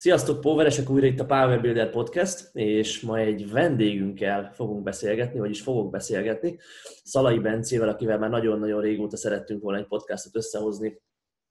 Sziasztok, 0.00 0.40
Poweresek 0.40 0.90
újra 0.90 1.06
itt 1.06 1.20
a 1.20 1.26
Power 1.26 1.60
Builder 1.60 1.90
Podcast, 1.90 2.50
és 2.52 3.00
ma 3.00 3.18
egy 3.18 3.50
vendégünkkel 3.50 4.52
fogunk 4.54 4.82
beszélgetni, 4.82 5.38
vagyis 5.38 5.60
fogok 5.60 5.90
beszélgetni, 5.90 6.58
Szalai 7.04 7.38
Bencével, 7.38 7.88
akivel 7.88 8.18
már 8.18 8.30
nagyon-nagyon 8.30 8.80
régóta 8.80 9.16
szerettünk 9.16 9.62
volna 9.62 9.78
egy 9.78 9.86
podcastot 9.86 10.36
összehozni, 10.36 11.00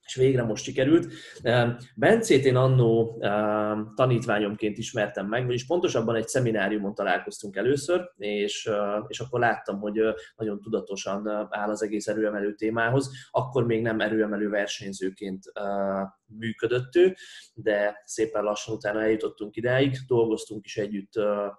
és 0.08 0.16
végre 0.16 0.44
most 0.44 0.64
sikerült. 0.64 1.14
Bencét 1.96 2.46
én 2.46 2.56
annó 2.56 3.22
tanítványomként 3.96 4.78
ismertem 4.78 5.28
meg, 5.28 5.46
vagyis 5.46 5.66
pontosabban 5.66 6.16
egy 6.16 6.28
szemináriumon 6.28 6.94
találkoztunk 6.94 7.56
először, 7.56 8.12
és, 8.18 8.70
és 9.08 9.20
akkor 9.20 9.40
láttam, 9.40 9.80
hogy 9.80 10.02
nagyon 10.36 10.62
tudatosan 10.62 11.48
áll 11.50 11.70
az 11.70 11.84
egész 11.84 12.08
erőemelő 12.08 12.56
témához. 12.56 13.12
Akkor 13.32 13.66
még 13.66 13.82
nem 13.82 14.00
erőemelő 14.00 14.50
versenyzőként 14.50 15.44
működött 16.26 16.96
ő, 16.96 17.16
de 17.54 18.02
szépen 18.06 18.44
lassan 18.44 18.76
utána 18.76 19.02
eljutottunk 19.02 19.56
idáig, 19.56 19.98
dolgoztunk 20.08 20.66
is 20.66 20.78
együtt 20.78 21.12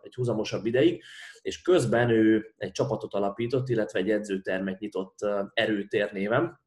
egy 0.03 0.15
húzamosabb 0.15 0.67
ideig, 0.67 1.03
és 1.43 1.63
közben 1.63 2.11
ő 2.11 2.55
egy 2.57 2.73
csapatot 2.73 3.15
alapított, 3.15 3.69
illetve 3.69 3.99
egy 3.99 4.11
edzőtermet 4.11 4.79
nyitott 4.79 5.19
erőtér 5.55 6.13
néven, 6.13 6.67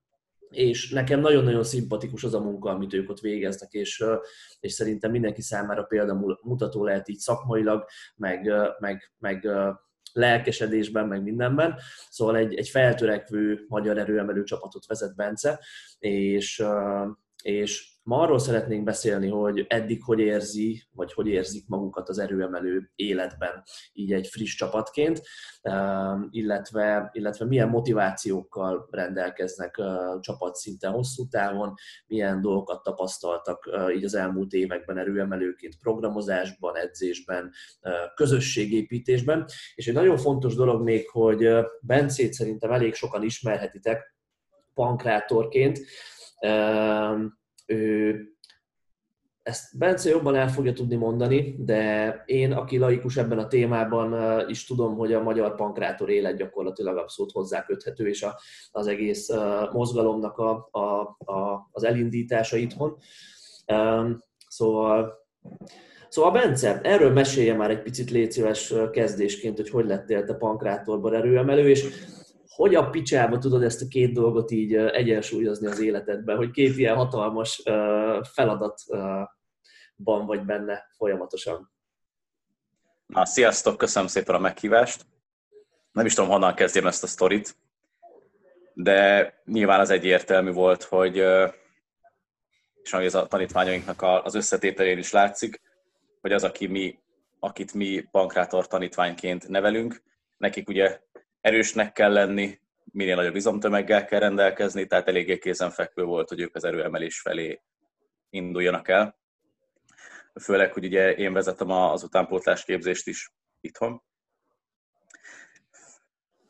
és 0.52 0.90
nekem 0.90 1.20
nagyon-nagyon 1.20 1.64
szimpatikus 1.64 2.24
az 2.24 2.34
a 2.34 2.40
munka, 2.40 2.70
amit 2.70 2.94
ők 2.94 3.10
ott 3.10 3.20
végeznek, 3.20 3.72
és, 3.72 4.04
és 4.60 4.72
szerintem 4.74 5.12
mindenki 5.12 5.42
számára 5.42 5.84
példamutató 5.84 6.84
lehet 6.84 7.10
így 7.10 7.18
szakmailag, 7.18 7.86
meg, 8.16 8.52
meg, 8.80 9.12
meg 9.20 9.48
lelkesedésben, 10.14 11.08
meg 11.08 11.24
mindenben. 11.24 11.76
Szóval 12.10 12.36
egy, 12.36 12.56
egy 12.56 12.70
feltörekvő 12.70 13.66
magyar 13.68 13.98
erőemelő 13.98 14.44
csapatot 14.44 14.86
vezet 14.86 15.16
Bence, 15.16 15.60
és, 16.00 16.64
és 17.44 17.91
Ma 18.04 18.20
arról 18.20 18.40
szeretnénk 18.40 18.84
beszélni, 18.84 19.28
hogy 19.28 19.66
eddig 19.70 20.04
hogy 20.04 20.20
érzi, 20.20 20.84
vagy 20.92 21.14
hogy 21.14 21.28
érzik 21.28 21.68
magukat 21.68 22.10
az 22.10 22.20
erőemelő 22.20 22.92
életben, 22.96 23.64
így 23.94 24.14
egy 24.14 24.28
friss 24.28 24.56
csapatként, 24.56 25.22
illetve, 26.30 27.10
illetve 27.14 27.46
milyen 27.46 27.70
motivációkkal 27.70 28.88
rendelkeznek 28.92 29.82
csapatszinten 30.20 30.92
hosszú 30.92 31.28
távon, 31.28 31.74
milyen 32.08 32.42
dolgokat 32.42 32.84
tapasztaltak 32.84 33.70
így 33.96 34.04
az 34.04 34.14
elmúlt 34.14 34.54
években 34.54 34.98
erőemelőként 34.98 35.78
programozásban, 35.82 36.76
edzésben, 36.76 37.52
közösségépítésben. 38.16 39.46
És 39.76 39.88
egy 39.88 39.94
nagyon 39.94 40.18
fontos 40.18 40.56
dolog 40.56 40.84
még, 40.84 41.10
hogy 41.10 41.50
Bencét 41.82 42.34
szerintem 42.34 42.72
elég 42.72 42.94
sokan 42.94 43.24
ismerhetitek 43.24 44.16
pankrátorként, 44.74 45.80
ő 47.72 48.26
ezt 49.44 49.78
Bence 49.78 50.10
jobban 50.10 50.36
el 50.36 50.50
fogja 50.50 50.74
tudni 50.74 50.96
mondani, 50.96 51.56
de 51.60 52.14
én, 52.26 52.52
aki 52.52 52.78
laikus 52.78 53.18
ebben 53.18 53.40
a 53.40 53.48
témában 53.48 54.40
is 54.50 54.66
tudom, 54.66 54.96
hogy 54.96 55.14
a 55.14 55.24
magyar 55.24 55.56
pankrátor 55.56 56.10
élet 56.10 56.38
gyakorlatilag 56.38 56.98
abszolút 56.98 57.32
hozzáköthető, 57.32 58.08
és 58.08 58.24
a, 58.24 58.40
az 58.72 58.88
egész 58.88 59.30
mozgalomnak 59.72 60.38
a, 60.38 60.68
a, 60.72 60.80
a, 61.32 61.70
az 61.72 61.84
elindítása 61.84 62.58
itthon. 62.58 62.98
Szóval, 64.48 65.14
szóval 66.10 66.32
Bence, 66.32 66.82
erről 66.82 67.12
mesélje 67.12 67.56
már 67.56 67.70
egy 67.70 67.82
picit 67.82 68.12
légy 68.12 68.32
szíves 68.32 68.74
kezdésként, 68.92 69.58
hogy 69.58 69.70
hogy 69.70 69.86
lettél 69.86 70.24
te 70.24 70.34
pankrátorban 70.34 71.14
erőemelő, 71.14 71.70
és 71.70 71.90
hogy 72.62 72.76
a 72.76 72.90
picsába 72.90 73.38
tudod 73.38 73.64
ezt 73.64 73.82
a 73.82 73.88
két 73.88 74.14
dolgot 74.14 74.52
így 74.52 74.76
egyensúlyozni 74.76 75.68
az 75.68 75.80
életedben, 75.80 76.38
hogy 76.38 76.52
két 76.52 76.78
ilyen 76.78 76.96
hatalmas 76.96 77.64
feladatban 78.34 80.26
vagy 80.26 80.46
benne 80.46 80.88
folyamatosan? 80.98 81.72
Na, 83.06 83.26
sziasztok, 83.26 83.78
köszönöm 83.78 84.08
szépen 84.08 84.36
a 84.36 84.40
meghívást. 84.40 85.06
Nem 85.92 86.06
is 86.06 86.14
tudom, 86.14 86.30
honnan 86.30 86.54
kezdjem 86.54 86.88
ezt 86.88 87.04
a 87.04 87.08
sztorit, 87.08 87.56
de 88.74 89.34
nyilván 89.46 89.80
az 89.80 89.90
egyértelmű 89.90 90.52
volt, 90.52 90.84
hogy 90.84 91.16
és 92.84 92.94
ez 92.94 93.16
a 93.16 93.28
tanítványainknak 93.28 94.02
az 94.02 94.36
összetételén 94.36 94.98
is 94.98 95.12
látszik, 95.12 95.62
hogy 96.22 96.32
az, 96.32 96.44
aki 96.44 96.68
mi, 96.68 97.00
akit 97.40 97.74
mi 97.74 98.08
pankrátor 98.12 98.68
tanítványként 98.68 99.48
nevelünk, 99.48 100.02
nekik 100.38 100.70
ugye 100.70 101.02
erősnek 101.42 101.92
kell 101.92 102.14
lenni, 102.14 102.60
minél 102.84 103.16
nagyobb 103.16 103.36
izomtömeggel 103.36 104.06
kell 104.06 104.20
rendelkezni, 104.20 104.88
tehát 104.88 105.08
eléggé 105.08 105.38
kézenfekvő 105.38 106.04
volt, 106.04 106.30
hogy 106.30 106.40
ők 106.40 106.56
az 106.56 106.64
erőemelés 106.64 107.22
felé 107.22 107.62
induljanak 108.30 108.88
el. 108.88 109.20
Főleg, 110.42 110.74
hogy 110.74 110.86
ugye 110.86 111.16
én 111.16 111.34
vezetem 111.34 111.70
az 111.70 112.04
utánpótlás 112.04 112.64
képzést 112.64 113.08
is 113.08 113.32
itthon. 113.62 114.04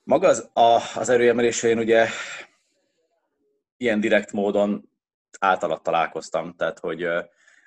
Maga 0.03 0.27
az, 0.27 0.49
a, 0.53 0.79
az 0.95 1.09
erőemelésén 1.09 1.77
ugye 1.77 2.07
ilyen 3.77 3.99
direkt 3.99 4.31
módon 4.31 4.89
általat 5.39 5.83
találkoztam, 5.83 6.55
tehát 6.55 6.79
hogy 6.79 7.07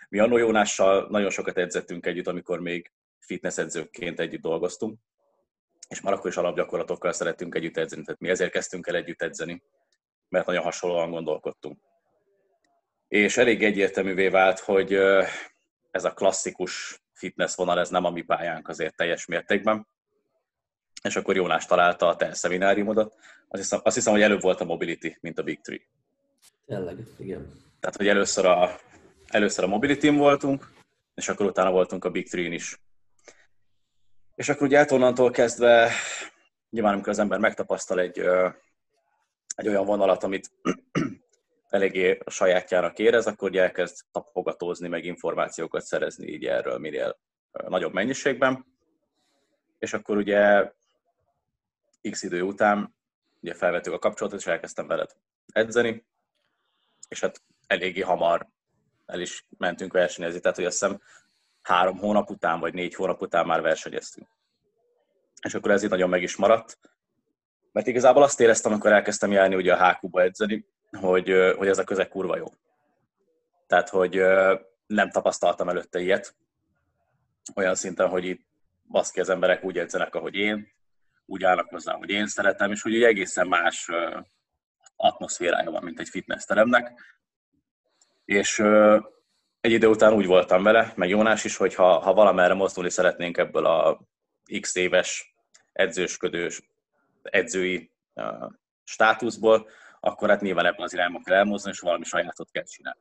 mi 0.08 0.18
Annó 0.18 0.36
Jónással 0.36 1.06
nagyon 1.10 1.30
sokat 1.30 1.58
edzettünk 1.58 2.06
együtt, 2.06 2.26
amikor 2.26 2.60
még 2.60 2.92
fitness 3.18 3.58
edzőként 3.58 4.20
együtt 4.20 4.41
dolgoztunk, 4.41 4.98
és 5.89 6.00
már 6.00 6.12
akkor 6.12 6.31
is 6.31 6.37
alapgyakorlatokkal 6.37 7.12
szerettünk 7.12 7.55
együtt 7.55 7.77
edzeni, 7.77 8.05
tehát 8.05 8.21
mi 8.21 8.28
ezért 8.28 8.50
kezdtünk 8.50 8.87
el 8.87 8.95
együtt 8.95 9.22
edzeni, 9.22 9.62
mert 10.28 10.47
nagyon 10.47 10.62
hasonlóan 10.62 11.11
gondolkodtunk. 11.11 11.78
És 13.09 13.37
elég 13.37 13.65
egyértelművé 13.65 14.28
vált, 14.28 14.59
hogy 14.59 14.93
ez 15.91 16.05
a 16.05 16.15
klasszikus 16.15 17.03
fitness 17.12 17.55
vonal, 17.55 17.78
ez 17.78 17.91
nem 17.91 18.05
a 18.05 18.11
mi 18.11 18.22
pályánk 18.22 18.69
azért 18.69 18.97
teljes 18.97 19.27
mértékben. 19.27 19.87
És 21.03 21.17
akkor 21.17 21.37
Jónás 21.37 21.67
találta 21.67 22.09
a 22.09 22.16
te 22.16 22.34
szemináriumodat. 22.34 23.15
Azt 23.49 23.62
hiszem, 23.62 23.81
azt 23.83 23.95
hiszem, 23.95 24.12
hogy 24.12 24.22
előbb 24.22 24.41
volt 24.41 24.61
a 24.61 24.65
Mobility, 24.65 25.16
mint 25.21 25.39
a 25.39 25.43
Big 25.43 25.61
Tree. 25.61 25.81
Tényleg, 26.66 26.97
igen. 27.19 27.53
Tehát, 27.81 27.97
hogy 27.97 28.09
először 28.09 28.47
a, 28.47 28.77
először 29.28 29.65
a 29.65 29.66
mobility 29.66 30.09
voltunk, 30.09 30.72
és 31.15 31.28
akkor 31.28 31.47
utána 31.47 31.71
voltunk 31.71 32.05
a 32.05 32.11
Big 32.11 32.28
Tree-n 32.28 32.53
is. 32.53 32.78
És 34.34 34.49
akkor 34.49 34.67
ugye 34.67 34.87
onnantól 34.91 35.31
kezdve, 35.31 35.91
nyilván 36.71 36.93
amikor 36.93 37.09
az 37.09 37.19
ember 37.19 37.39
megtapasztal 37.39 38.00
egy, 38.00 38.19
egy 39.55 39.69
olyan 39.69 39.84
vonalat, 39.84 40.22
amit 40.22 40.50
eléggé 41.69 42.19
a 42.25 42.31
sajátjának 42.31 42.99
érez, 42.99 43.27
akkor 43.27 43.49
ugye 43.49 43.62
elkezd 43.62 43.97
tapogatózni, 44.12 44.89
meg 44.89 45.05
információkat 45.05 45.83
szerezni 45.83 46.27
így 46.27 46.45
erről 46.45 46.78
minél 46.78 47.19
nagyobb 47.53 47.93
mennyiségben. 47.93 48.67
És 49.78 49.93
akkor 49.93 50.17
ugye 50.17 50.72
x 52.11 52.22
idő 52.22 52.43
után 52.43 52.95
ugye 53.41 53.55
felvettük 53.55 53.93
a 53.93 53.99
kapcsolatot, 53.99 54.41
és 54.41 54.47
elkezdtem 54.47 54.87
veled 54.87 55.11
edzeni, 55.53 56.06
és 57.09 57.21
hát 57.21 57.43
eléggé 57.66 58.01
hamar 58.01 58.49
el 59.06 59.21
is 59.21 59.47
mentünk 59.59 59.93
versenyezni, 59.93 60.41
tehát 60.41 60.56
hogy 60.56 60.66
azt 60.66 60.81
hiszem 60.81 61.01
három 61.64 61.98
hónap 61.98 62.30
után, 62.30 62.60
vagy 62.60 62.75
négy 62.75 62.94
hónap 62.94 63.20
után 63.20 63.47
már 63.47 63.60
versenyeztünk. 63.60 64.28
És 65.42 65.54
akkor 65.54 65.70
ez 65.70 65.82
így 65.82 65.91
nagyon 65.91 66.08
meg 66.08 66.22
is 66.22 66.36
maradt. 66.36 66.78
Mert 67.72 67.86
igazából 67.86 68.22
azt 68.22 68.41
éreztem, 68.41 68.72
amikor 68.72 68.92
elkezdtem 68.92 69.32
járni 69.32 69.54
ugye 69.54 69.74
a 69.74 69.88
HQ-ba 69.88 70.22
edzeni, 70.22 70.66
hogy, 70.91 71.54
hogy 71.56 71.69
ez 71.69 71.78
a 71.78 71.84
közeg 71.84 72.08
kurva 72.08 72.36
jó. 72.36 72.47
Tehát, 73.66 73.88
hogy 73.88 74.20
nem 74.86 75.10
tapasztaltam 75.10 75.69
előtte 75.69 76.00
ilyet. 76.00 76.34
Olyan 77.54 77.74
szinten, 77.74 78.08
hogy 78.08 78.24
itt 78.24 78.47
baszki 78.88 79.20
az 79.20 79.28
emberek 79.28 79.64
úgy 79.64 79.78
edzenek, 79.78 80.14
ahogy 80.14 80.34
én, 80.34 80.69
úgy 81.26 81.44
állnak 81.44 81.69
hozzá, 81.69 81.94
hogy 81.94 82.10
én 82.10 82.26
szeretem, 82.26 82.70
és 82.70 82.82
hogy 82.82 83.03
egészen 83.03 83.47
más 83.47 83.91
atmoszférája 84.97 85.70
van, 85.70 85.82
mint 85.82 86.00
egy 86.00 86.08
fitness 86.08 86.44
teremnek. 86.44 87.00
És 88.24 88.62
egy 89.64 89.72
idő 89.72 89.86
után 89.86 90.12
úgy 90.12 90.26
voltam 90.26 90.62
vele, 90.62 90.92
meg 90.97 91.08
Jónás 91.08 91.44
is, 91.44 91.56
hogy 91.56 91.75
ha, 91.75 91.98
ha 91.98 92.15
valamerre 92.15 92.54
mozdulni 92.54 92.91
szeretnénk 92.91 93.39
ebből 93.39 93.66
a 93.66 94.00
x 94.60 94.74
éves 94.74 95.34
edzősködős, 95.72 96.62
edzői 97.22 97.91
státuszból, 98.84 99.68
akkor 100.00 100.28
hát 100.28 100.41
nyilván 100.41 100.66
ebben 100.66 100.84
az 100.84 100.92
irányba 100.92 101.21
kell 101.24 101.36
elmozdulni, 101.36 101.77
és 101.77 101.83
valami 101.83 102.04
sajátot 102.04 102.50
kell 102.50 102.62
csinálni. 102.62 103.00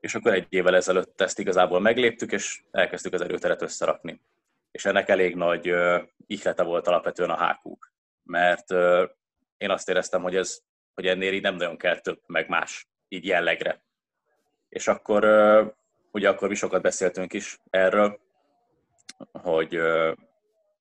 És 0.00 0.14
akkor 0.14 0.32
egy 0.32 0.46
évvel 0.48 0.74
ezelőtt 0.74 1.20
ezt 1.20 1.38
igazából 1.38 1.80
megléptük, 1.80 2.32
és 2.32 2.62
elkezdtük 2.70 3.12
az 3.12 3.20
erőteret 3.20 3.62
összerakni. 3.62 4.20
És 4.70 4.84
ennek 4.84 5.08
elég 5.08 5.36
nagy 5.36 5.70
uh, 5.70 6.02
ihlete 6.26 6.62
volt 6.62 6.86
alapvetően 6.86 7.30
a 7.30 7.36
hákúk. 7.36 7.92
Mert 8.22 8.70
uh, 8.70 9.08
én 9.56 9.70
azt 9.70 9.88
éreztem, 9.88 10.22
hogy, 10.22 10.36
ez, 10.36 10.60
hogy 10.94 11.06
ennél 11.06 11.32
így 11.32 11.42
nem 11.42 11.54
nagyon 11.56 11.76
kell 11.76 11.98
több, 11.98 12.20
meg 12.26 12.48
más, 12.48 12.88
így 13.08 13.26
jellegre 13.26 13.82
és 14.72 14.88
akkor 14.88 15.24
ugye 16.12 16.28
akkor 16.28 16.48
mi 16.48 16.54
sokat 16.54 16.82
beszéltünk 16.82 17.32
is 17.32 17.60
erről, 17.70 18.20
hogy 19.32 19.78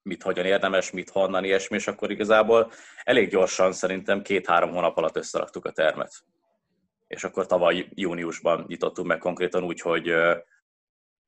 mit 0.01 0.23
hogyan 0.23 0.45
érdemes, 0.45 0.91
mit 0.91 1.09
honnan, 1.09 1.43
ilyesmi, 1.43 1.75
és 1.75 1.87
akkor 1.87 2.11
igazából 2.11 2.71
elég 3.03 3.29
gyorsan, 3.29 3.71
szerintem 3.71 4.21
két-három 4.21 4.71
hónap 4.71 4.97
alatt 4.97 5.15
összeraktuk 5.15 5.65
a 5.65 5.71
termet. 5.71 6.23
És 7.07 7.23
akkor 7.23 7.45
tavaly 7.45 7.87
júniusban 7.93 8.65
nyitottunk 8.67 9.07
meg 9.07 9.17
konkrétan 9.17 9.63
úgy, 9.63 9.81
hogy 9.81 10.13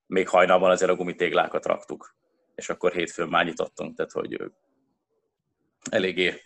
még 0.06 0.30
hajnalban 0.30 0.71
azért 0.71 0.92
a 0.92 0.95
gumitéglákat 0.95 1.66
raktuk, 1.66 2.16
és 2.56 2.69
akkor 2.69 2.92
hétfőn 2.92 3.27
már 3.27 3.45
nyitottunk, 3.45 3.95
tehát 3.95 4.12
hogy 4.12 4.51
eléggé 5.92 6.42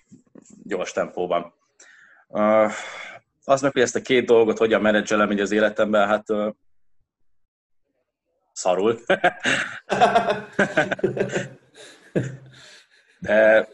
gyors 0.63 0.91
tempóban. 0.91 1.53
Uh, 3.47 3.53
az 3.53 3.61
meg, 3.61 3.71
hogy 3.71 3.81
ezt 3.81 3.95
a 3.95 4.01
két 4.01 4.25
dolgot 4.25 4.57
hogyan 4.57 4.81
menedzselem 4.81 5.31
így 5.31 5.39
az 5.39 5.51
életemben, 5.51 6.07
hát 6.07 6.29
uh, 6.29 6.53
szarul. 8.51 8.99
de, 13.19 13.67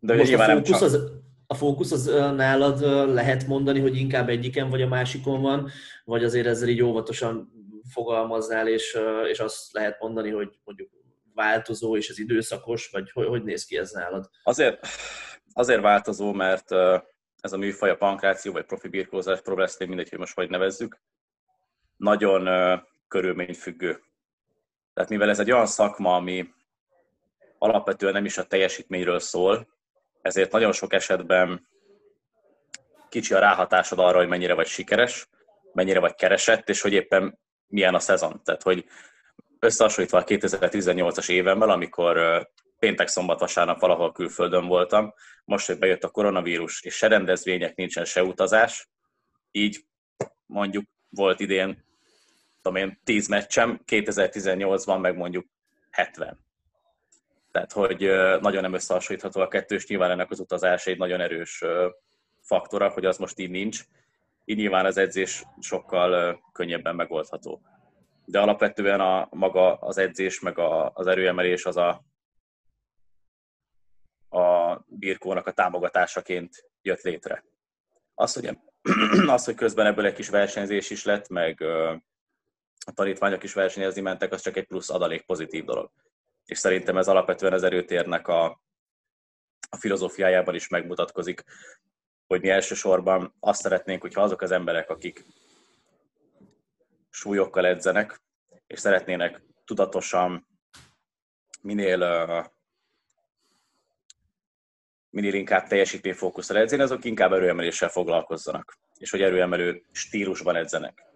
de 0.00 0.14
Most 0.14 0.32
a 0.32 0.38
fókusz, 0.38 0.68
csak... 0.68 0.82
az, 0.82 0.98
a 1.46 1.54
fókusz 1.54 1.92
az 1.92 2.04
nálad 2.36 2.80
lehet 3.12 3.46
mondani, 3.46 3.80
hogy 3.80 3.96
inkább 3.96 4.28
egyiken 4.28 4.70
vagy 4.70 4.82
a 4.82 4.88
másikon 4.88 5.42
van, 5.42 5.70
vagy 6.04 6.24
azért 6.24 6.46
ezzel 6.46 6.68
így 6.68 6.82
óvatosan 6.82 7.52
fogalmaznál, 7.92 8.68
és, 8.68 8.98
és 9.30 9.38
azt 9.38 9.72
lehet 9.72 10.00
mondani, 10.00 10.30
hogy 10.30 10.58
mondjuk 10.64 10.90
változó 11.34 11.96
és 11.96 12.08
ez 12.08 12.18
időszakos, 12.18 12.88
vagy 12.88 13.10
hogy, 13.10 13.26
hogy 13.26 13.42
néz 13.44 13.64
ki 13.64 13.76
ez 13.76 13.90
nálad? 13.90 14.30
Azért, 14.42 14.86
azért 15.52 15.80
változó, 15.80 16.32
mert 16.32 16.70
ez 17.40 17.52
a 17.52 17.56
műfaj, 17.56 17.90
a 17.90 17.96
pankráció, 17.96 18.52
vagy 18.52 18.64
profi 18.64 18.88
birkózás, 18.88 19.40
pro 19.40 19.66
mindegy, 19.78 20.08
hogy 20.08 20.18
most 20.18 20.34
hogy 20.34 20.50
nevezzük, 20.50 21.00
nagyon 21.96 22.48
körülményfüggő. 23.08 24.02
Tehát 24.94 25.10
mivel 25.10 25.28
ez 25.28 25.38
egy 25.38 25.50
olyan 25.50 25.66
szakma, 25.66 26.14
ami 26.14 26.48
alapvetően 27.58 28.12
nem 28.12 28.24
is 28.24 28.38
a 28.38 28.46
teljesítményről 28.46 29.18
szól, 29.18 29.68
ezért 30.22 30.52
nagyon 30.52 30.72
sok 30.72 30.92
esetben 30.92 31.68
kicsi 33.08 33.34
a 33.34 33.38
ráhatásod 33.38 33.98
arra, 33.98 34.18
hogy 34.18 34.28
mennyire 34.28 34.54
vagy 34.54 34.66
sikeres, 34.66 35.28
mennyire 35.72 36.00
vagy 36.00 36.14
keresett, 36.14 36.68
és 36.68 36.80
hogy 36.80 36.92
éppen 36.92 37.38
milyen 37.66 37.94
a 37.94 37.98
szezon. 37.98 38.40
Tehát, 38.44 38.62
hogy 38.62 38.84
összehasonlítva 39.58 40.18
a 40.18 40.24
2018-as 40.24 41.30
évemmel, 41.30 41.70
amikor 41.70 42.46
péntek, 42.80 43.08
szombat, 43.08 43.40
vasárnap 43.40 43.80
valahol 43.80 44.12
külföldön 44.12 44.66
voltam, 44.66 45.14
most, 45.44 45.66
hogy 45.66 45.78
bejött 45.78 46.04
a 46.04 46.10
koronavírus, 46.10 46.82
és 46.82 46.94
se 46.94 47.06
rendezvények, 47.06 47.74
nincsen 47.74 48.04
se 48.04 48.22
utazás, 48.22 48.88
így 49.50 49.84
mondjuk 50.46 50.84
volt 51.08 51.40
idén, 51.40 51.84
tudom 52.62 52.82
én, 52.82 53.00
10 53.04 53.28
meccsem, 53.28 53.80
2018-ban 53.86 55.00
meg 55.00 55.16
mondjuk 55.16 55.46
70. 55.90 56.38
Tehát, 57.50 57.72
hogy 57.72 57.98
nagyon 58.40 58.62
nem 58.62 58.74
összehasonlítható 58.74 59.40
a 59.40 59.48
kettős, 59.48 59.86
nyilván 59.86 60.10
ennek 60.10 60.30
az 60.30 60.40
utazás 60.40 60.86
egy 60.86 60.98
nagyon 60.98 61.20
erős 61.20 61.64
faktora, 62.40 62.88
hogy 62.88 63.04
az 63.04 63.18
most 63.18 63.38
így 63.38 63.50
nincs. 63.50 63.80
Így 64.44 64.56
nyilván 64.56 64.86
az 64.86 64.96
edzés 64.96 65.44
sokkal 65.60 66.40
könnyebben 66.52 66.94
megoldható. 66.94 67.60
De 68.24 68.40
alapvetően 68.40 69.00
a 69.00 69.28
maga 69.30 69.74
az 69.74 69.98
edzés, 69.98 70.40
meg 70.40 70.58
a, 70.58 70.90
az 70.94 71.06
erőemelés 71.06 71.64
az 71.64 71.76
a 71.76 72.04
birkónak 75.00 75.46
a 75.46 75.52
támogatásaként 75.52 76.64
jött 76.82 77.00
létre. 77.00 77.44
Az, 78.14 78.32
hogy, 78.32 78.58
az, 79.34 79.44
hogy 79.44 79.54
közben 79.54 79.86
ebből 79.86 80.06
egy 80.06 80.14
kis 80.14 80.28
versenyzés 80.28 80.90
is 80.90 81.04
lett, 81.04 81.28
meg 81.28 81.60
a 82.86 82.92
tanítványok 82.94 83.42
is 83.42 83.52
versenyezni 83.52 84.00
mentek, 84.00 84.32
az 84.32 84.42
csak 84.42 84.56
egy 84.56 84.66
plusz 84.66 84.90
adalék 84.90 85.22
pozitív 85.22 85.64
dolog 85.64 85.90
és 86.50 86.58
szerintem 86.58 86.96
ez 86.96 87.08
alapvetően 87.08 87.52
az 87.52 87.62
erőtérnek 87.62 88.28
a, 88.28 88.44
a 89.68 89.76
filozófiájában 89.76 90.54
is 90.54 90.68
megmutatkozik, 90.68 91.44
hogy 92.26 92.40
mi 92.40 92.48
elsősorban 92.48 93.34
azt 93.40 93.60
szeretnénk, 93.60 94.00
hogyha 94.00 94.22
azok 94.22 94.42
az 94.42 94.50
emberek, 94.50 94.90
akik 94.90 95.24
súlyokkal 97.10 97.66
edzenek, 97.66 98.22
és 98.66 98.80
szeretnének 98.80 99.42
tudatosan 99.64 100.46
minél, 101.60 102.02
minél 105.10 105.34
inkább 105.34 105.66
teljesítményfókuszra 105.66 106.58
edzeni, 106.58 106.82
azok 106.82 107.04
inkább 107.04 107.32
erőemeléssel 107.32 107.88
foglalkozzanak, 107.88 108.78
és 108.98 109.10
hogy 109.10 109.22
erőemelő 109.22 109.82
stílusban 109.92 110.56
edzenek 110.56 111.10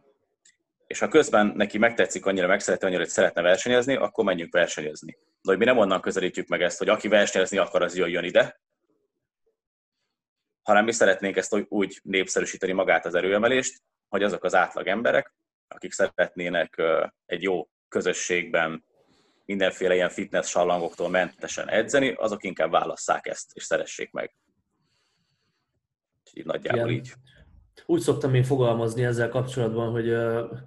és 0.87 1.01
ha 1.01 1.09
közben 1.09 1.47
neki 1.47 1.79
megtetszik 1.79 2.27
annyira, 2.27 2.47
megszereti 2.47 2.85
annyira, 2.85 3.01
hogy 3.01 3.09
szeretne 3.09 3.43
versenyezni, 3.43 3.97
akkor 3.97 4.25
menjünk 4.25 4.53
versenyezni. 4.53 5.13
De 5.13 5.51
hogy 5.51 5.59
mi 5.59 5.65
nem 5.65 5.79
onnan 5.79 6.01
közelítjük 6.01 6.49
meg 6.49 6.63
ezt, 6.63 6.79
hogy 6.79 6.89
aki 6.89 7.09
versenyezni 7.09 7.59
akar, 7.59 7.83
az 7.83 7.97
jöjjön 7.97 8.25
ide, 8.25 8.61
hanem 10.63 10.85
mi 10.85 10.93
szeretnénk 10.93 11.37
ezt 11.37 11.65
úgy 11.69 12.01
népszerűsíteni 12.03 12.73
magát 12.73 13.07
az 13.07 13.15
erőemelést, 13.15 13.83
hogy 14.09 14.23
azok 14.23 14.45
az 14.45 14.55
átlag 14.55 14.87
emberek, 14.87 15.35
akik 15.69 15.93
szeretnének 15.93 16.83
egy 17.27 17.43
jó 17.43 17.69
közösségben 17.89 18.85
mindenféle 19.45 19.95
ilyen 19.95 20.09
fitness 20.09 20.49
sallangoktól 20.49 21.09
mentesen 21.09 21.69
edzeni, 21.69 22.13
azok 22.13 22.45
inkább 22.45 22.71
válasszák 22.71 23.27
ezt, 23.27 23.51
és 23.55 23.63
szeressék 23.63 24.13
meg. 24.13 24.35
Így 26.33 26.45
nagyjából 26.45 26.91
Igen. 26.91 27.05
így 27.05 27.13
úgy 27.87 28.01
szoktam 28.01 28.35
én 28.35 28.43
fogalmazni 28.43 29.05
ezzel 29.05 29.29
kapcsolatban, 29.29 29.91
hogy 29.91 30.09
uh, 30.09 30.59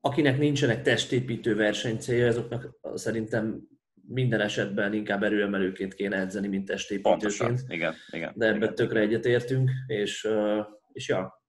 akinek 0.00 0.38
nincsenek 0.38 0.82
testépítő 0.82 1.54
versenycélja, 1.54 2.26
azoknak 2.26 2.78
szerintem 2.94 3.68
minden 4.06 4.40
esetben 4.40 4.92
inkább 4.92 5.22
erőemelőként 5.22 5.94
kéne 5.94 6.16
edzeni, 6.16 6.48
mint 6.48 6.66
testépítőként. 6.66 7.20
Pontosan. 7.20 7.58
Igen, 7.68 7.94
igen. 8.10 8.32
De 8.34 8.46
ebben 8.46 8.62
igen. 8.62 8.74
tökre 8.74 9.00
egyetértünk, 9.00 9.70
és, 9.86 10.24
uh, 10.24 10.66
és 10.92 11.08
ja, 11.08 11.42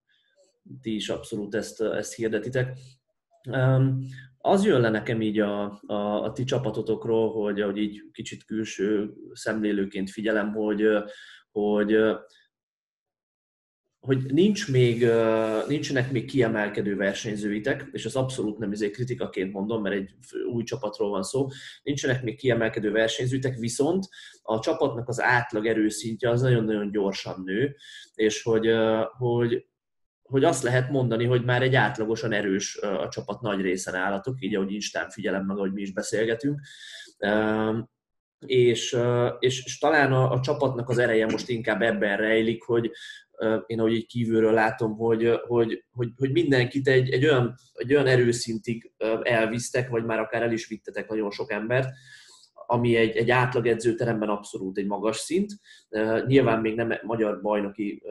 ti 0.80 0.94
is 0.94 1.08
abszolút 1.08 1.54
ezt, 1.54 1.80
ezt 1.80 2.14
hirdetitek. 2.14 2.78
Um, 3.50 4.06
az 4.46 4.64
jön 4.64 4.80
le 4.80 4.90
nekem 4.90 5.20
így 5.20 5.40
a, 5.40 5.80
a, 5.86 6.22
a 6.22 6.32
ti 6.32 6.44
csapatotokról, 6.44 7.32
hogy 7.32 7.60
ahogy 7.60 7.78
így 7.78 8.02
kicsit 8.12 8.44
külső 8.44 9.12
szemlélőként 9.32 10.10
figyelem, 10.10 10.52
hogy, 10.52 10.82
hogy 11.50 11.96
hogy 14.06 14.32
nincs 14.32 14.72
még, 14.72 15.06
nincsenek 15.68 16.12
még 16.12 16.24
kiemelkedő 16.24 16.96
versenyzőitek, 16.96 17.88
és 17.92 18.04
ez 18.04 18.14
abszolút 18.14 18.58
nem 18.58 18.72
ezért 18.72 18.92
kritikaként 18.92 19.52
mondom, 19.52 19.82
mert 19.82 19.94
egy 19.94 20.10
új 20.52 20.62
csapatról 20.62 21.10
van 21.10 21.22
szó, 21.22 21.46
nincsenek 21.82 22.22
még 22.22 22.36
kiemelkedő 22.36 22.90
versenyzőitek, 22.90 23.58
viszont 23.58 24.08
a 24.42 24.58
csapatnak 24.58 25.08
az 25.08 25.20
átlag 25.20 25.66
erőszintje 25.66 26.30
az 26.30 26.40
nagyon-nagyon 26.40 26.90
gyorsan 26.90 27.42
nő, 27.44 27.76
és 28.14 28.42
hogy, 28.42 28.72
hogy, 29.18 29.66
hogy 30.26 30.44
azt 30.44 30.62
lehet 30.62 30.90
mondani, 30.90 31.24
hogy 31.24 31.44
már 31.44 31.62
egy 31.62 31.74
átlagosan 31.74 32.32
erős 32.32 32.76
a 32.76 33.08
csapat 33.08 33.40
nagy 33.40 33.60
része 33.60 33.90
nálatok, 33.90 34.36
így 34.38 34.54
ahogy 34.54 34.72
Instán 34.72 35.10
figyelem 35.10 35.44
meg, 35.44 35.56
ahogy 35.56 35.72
mi 35.72 35.80
is 35.80 35.92
beszélgetünk. 35.92 36.60
És, 38.46 38.96
és, 39.38 39.64
és 39.64 39.78
talán 39.78 40.12
a, 40.12 40.30
a 40.30 40.40
csapatnak 40.40 40.88
az 40.88 40.98
ereje 40.98 41.26
most 41.26 41.48
inkább 41.48 41.82
ebben 41.82 42.16
rejlik, 42.16 42.62
hogy, 42.62 42.90
én 43.66 43.78
ahogy 43.78 43.92
így 43.92 44.06
kívülről 44.06 44.52
látom, 44.52 44.96
hogy, 44.96 45.40
hogy, 45.46 45.84
hogy, 45.92 46.08
hogy 46.16 46.32
mindenkit 46.32 46.88
egy, 46.88 47.10
egy, 47.10 47.24
olyan, 47.24 47.54
egy 47.72 47.94
olyan 47.94 48.06
erőszintig 48.06 48.92
elvisztek, 49.22 49.88
vagy 49.88 50.04
már 50.04 50.18
akár 50.18 50.42
el 50.42 50.52
is 50.52 50.68
vittetek 50.68 51.08
nagyon 51.08 51.30
sok 51.30 51.52
embert, 51.52 51.88
ami 52.66 52.96
egy, 52.96 53.16
egy 53.16 53.30
átlag 53.30 53.66
edzőteremben 53.66 54.28
abszolút 54.28 54.78
egy 54.78 54.86
magas 54.86 55.16
szint. 55.16 55.52
Nyilván 56.26 56.60
még 56.60 56.74
nem 56.74 56.92
magyar 57.02 57.40
bajnoki 57.40 58.02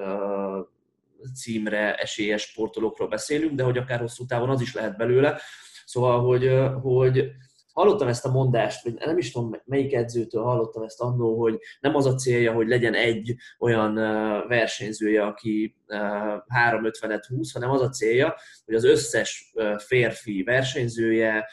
címre 1.33 1.95
esélyes 1.95 2.41
sportolókról 2.41 3.07
beszélünk, 3.07 3.55
de 3.55 3.63
hogy 3.63 3.77
akár 3.77 3.99
hosszú 3.99 4.25
távon 4.25 4.49
az 4.49 4.61
is 4.61 4.73
lehet 4.73 4.97
belőle. 4.97 5.39
Szóval, 5.85 6.25
hogy, 6.25 6.51
hogy 6.81 7.31
hallottam 7.75 8.07
ezt 8.07 8.25
a 8.25 8.31
mondást, 8.31 8.83
vagy 8.83 8.93
nem 8.93 9.17
is 9.17 9.31
tudom 9.31 9.61
melyik 9.65 9.93
edzőtől 9.93 10.43
hallottam 10.43 10.83
ezt 10.83 11.01
annól, 11.01 11.37
hogy 11.37 11.59
nem 11.79 11.95
az 11.95 12.05
a 12.05 12.15
célja, 12.15 12.53
hogy 12.53 12.67
legyen 12.67 12.93
egy 12.93 13.35
olyan 13.59 13.93
versenyzője, 14.47 15.25
aki 15.25 15.75
350-et 15.87 17.23
húz, 17.27 17.51
hanem 17.51 17.69
az 17.69 17.81
a 17.81 17.89
célja, 17.89 18.35
hogy 18.65 18.75
az 18.75 18.83
összes 18.83 19.53
férfi 19.77 20.43
versenyzője 20.43 21.49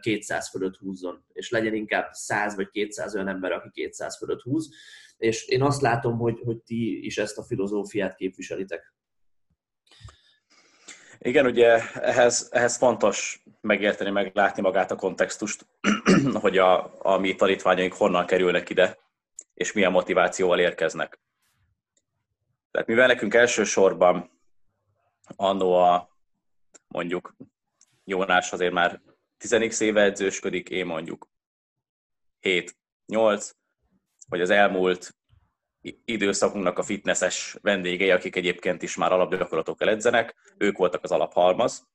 200 0.00 0.48
fölött 0.48 0.76
húzzon, 0.76 1.24
és 1.32 1.50
legyen 1.50 1.74
inkább 1.74 2.12
100 2.12 2.54
vagy 2.54 2.68
200 2.70 3.14
olyan 3.14 3.28
ember, 3.28 3.52
aki 3.52 3.70
200 3.72 4.16
fölött 4.16 4.40
húz. 4.40 4.70
És 5.16 5.46
én 5.46 5.62
azt 5.62 5.80
látom, 5.80 6.18
hogy, 6.18 6.40
hogy 6.44 6.56
ti 6.56 7.04
is 7.04 7.18
ezt 7.18 7.38
a 7.38 7.44
filozófiát 7.44 8.14
képviselitek. 8.14 8.93
Igen, 11.26 11.46
ugye 11.46 11.92
ehhez, 11.92 12.48
ehhez 12.52 12.76
fontos 12.76 13.42
megérteni, 13.60 14.10
meglátni 14.10 14.62
magát 14.62 14.90
a 14.90 14.96
kontextust, 14.96 15.66
hogy 16.42 16.58
a, 16.58 16.94
a 16.98 17.18
mi 17.18 17.34
tanítványaink 17.34 17.92
honnan 17.92 18.26
kerülnek 18.26 18.70
ide, 18.70 18.98
és 19.54 19.72
milyen 19.72 19.90
motivációval 19.90 20.58
érkeznek. 20.58 21.20
Tehát 22.70 22.86
mivel 22.86 23.06
nekünk 23.06 23.34
elsősorban 23.34 24.30
annó 25.36 25.74
a 25.74 26.08
mondjuk 26.88 27.36
Jónás 28.04 28.52
azért 28.52 28.72
már 28.72 29.00
10 29.38 29.80
éve 29.80 30.02
edzősködik, 30.02 30.68
én 30.68 30.86
mondjuk 30.86 31.28
7-8, 32.42 33.50
hogy 34.28 34.40
az 34.40 34.50
elmúlt 34.50 35.14
időszakunknak 36.04 36.78
a 36.78 36.82
fitnesses 36.82 37.56
vendégei, 37.62 38.10
akik 38.10 38.36
egyébként 38.36 38.82
is 38.82 38.96
már 38.96 39.12
alapgyakorlatokkal 39.12 39.88
edzenek, 39.88 40.34
ők 40.58 40.76
voltak 40.76 41.02
az 41.02 41.10
alaphalmaz, 41.10 41.86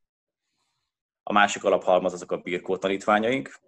a 1.23 1.33
másik 1.33 1.63
alaphalmaz 1.63 2.13
azok 2.13 2.31
a 2.31 2.37
birkó 2.37 2.77
tanítványaink, 2.77 3.59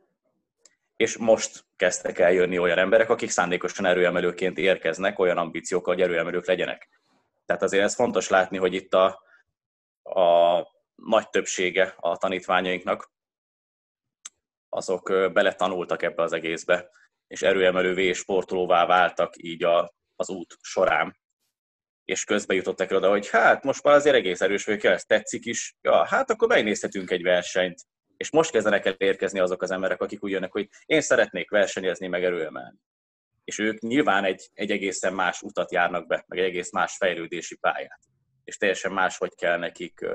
és 0.95 1.17
most 1.17 1.65
kezdtek 1.75 2.19
el 2.19 2.31
jönni 2.31 2.57
olyan 2.59 2.77
emberek, 2.77 3.09
akik 3.09 3.29
szándékosan 3.29 3.85
erőemelőként 3.85 4.57
érkeznek, 4.57 5.19
olyan 5.19 5.37
ambíciókkal, 5.37 5.93
hogy 5.93 6.03
erőemelők 6.03 6.45
legyenek. 6.45 6.89
Tehát 7.45 7.63
azért 7.63 7.83
ez 7.83 7.95
fontos 7.95 8.29
látni, 8.29 8.57
hogy 8.57 8.73
itt 8.73 8.93
a, 8.93 9.23
a 10.03 10.67
nagy 10.95 11.29
többsége 11.29 11.95
a 11.97 12.17
tanítványainknak, 12.17 13.11
azok 14.69 15.03
beletanultak 15.33 16.03
ebbe 16.03 16.23
az 16.23 16.33
egészbe, 16.33 16.89
és 17.27 17.41
erőemelővé 17.41 18.03
és 18.05 18.17
sportolóvá 18.17 18.85
váltak 18.85 19.33
így 19.37 19.63
a, 19.63 19.93
az 20.21 20.29
út 20.29 20.57
során. 20.61 21.15
És 22.05 22.23
közben 22.23 22.55
jutottak 22.55 22.91
oda, 22.91 23.09
hogy 23.09 23.29
hát 23.29 23.63
most 23.63 23.83
már 23.83 23.95
azért 23.95 24.15
egész 24.15 24.41
erős 24.41 24.65
vagyok, 24.65 24.83
ez 24.83 25.03
tetszik 25.03 25.45
is, 25.45 25.75
ja, 25.81 26.05
hát 26.05 26.29
akkor 26.29 26.47
megnézhetünk 26.47 27.11
egy 27.11 27.23
versenyt. 27.23 27.81
És 28.17 28.31
most 28.31 28.51
kezdenek 28.51 28.85
el 28.85 28.93
érkezni 28.97 29.39
azok 29.39 29.61
az 29.61 29.71
emberek, 29.71 30.01
akik 30.01 30.23
úgy 30.23 30.31
jönnek, 30.31 30.51
hogy 30.51 30.69
én 30.85 31.01
szeretnék 31.01 31.49
versenyezni, 31.49 32.07
meg 32.07 32.23
erőemelni. 32.23 32.77
És 33.43 33.59
ők 33.59 33.79
nyilván 33.79 34.23
egy, 34.23 34.49
egy 34.53 34.71
egészen 34.71 35.13
más 35.13 35.41
utat 35.41 35.71
járnak 35.71 36.07
be, 36.07 36.23
meg 36.27 36.39
egy 36.39 36.45
egész 36.45 36.71
más 36.71 36.95
fejlődési 36.97 37.57
pályát. 37.57 37.99
És 38.43 38.57
teljesen 38.57 38.91
máshogy 38.91 39.35
kell 39.35 39.57
nekik 39.57 40.05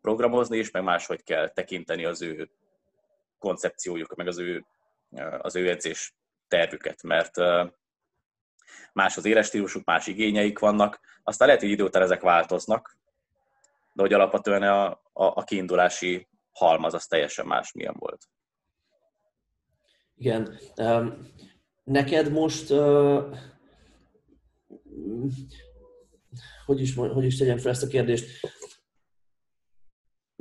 programozni, 0.00 0.58
és 0.58 0.70
meg 0.70 0.82
máshogy 0.82 1.22
kell 1.22 1.48
tekinteni 1.48 2.04
az 2.04 2.22
ő 2.22 2.50
koncepciójuk, 3.38 4.14
meg 4.14 4.26
az 4.26 4.38
ő, 4.38 4.64
az 5.38 5.56
ő 5.56 5.68
edzés 5.68 6.14
tervüket, 6.48 7.02
mert 7.02 7.36
más 8.92 9.16
az 9.16 9.24
életstílusuk, 9.24 9.84
más 9.84 10.06
igényeik 10.06 10.58
vannak, 10.58 11.00
aztán 11.22 11.46
lehet, 11.46 11.62
hogy 11.62 11.72
idő 11.72 11.84
után 11.84 12.02
ezek 12.02 12.20
változnak, 12.20 12.96
de 13.92 14.02
hogy 14.02 14.12
alapvetően 14.12 14.62
a, 14.62 14.86
a, 14.86 15.00
a 15.12 15.44
kiindulási 15.44 16.28
halmaz 16.52 16.94
az 16.94 17.06
teljesen 17.06 17.46
más 17.46 17.72
milyen 17.72 17.94
volt. 17.98 18.28
Igen. 20.16 20.58
Neked 21.84 22.32
most 22.32 22.72
hogy 26.66 26.80
is, 26.80 26.94
hogy 26.94 27.24
is 27.24 27.36
tegyem 27.36 27.58
fel 27.58 27.70
ezt 27.70 27.82
a 27.82 27.86
kérdést? 27.86 28.26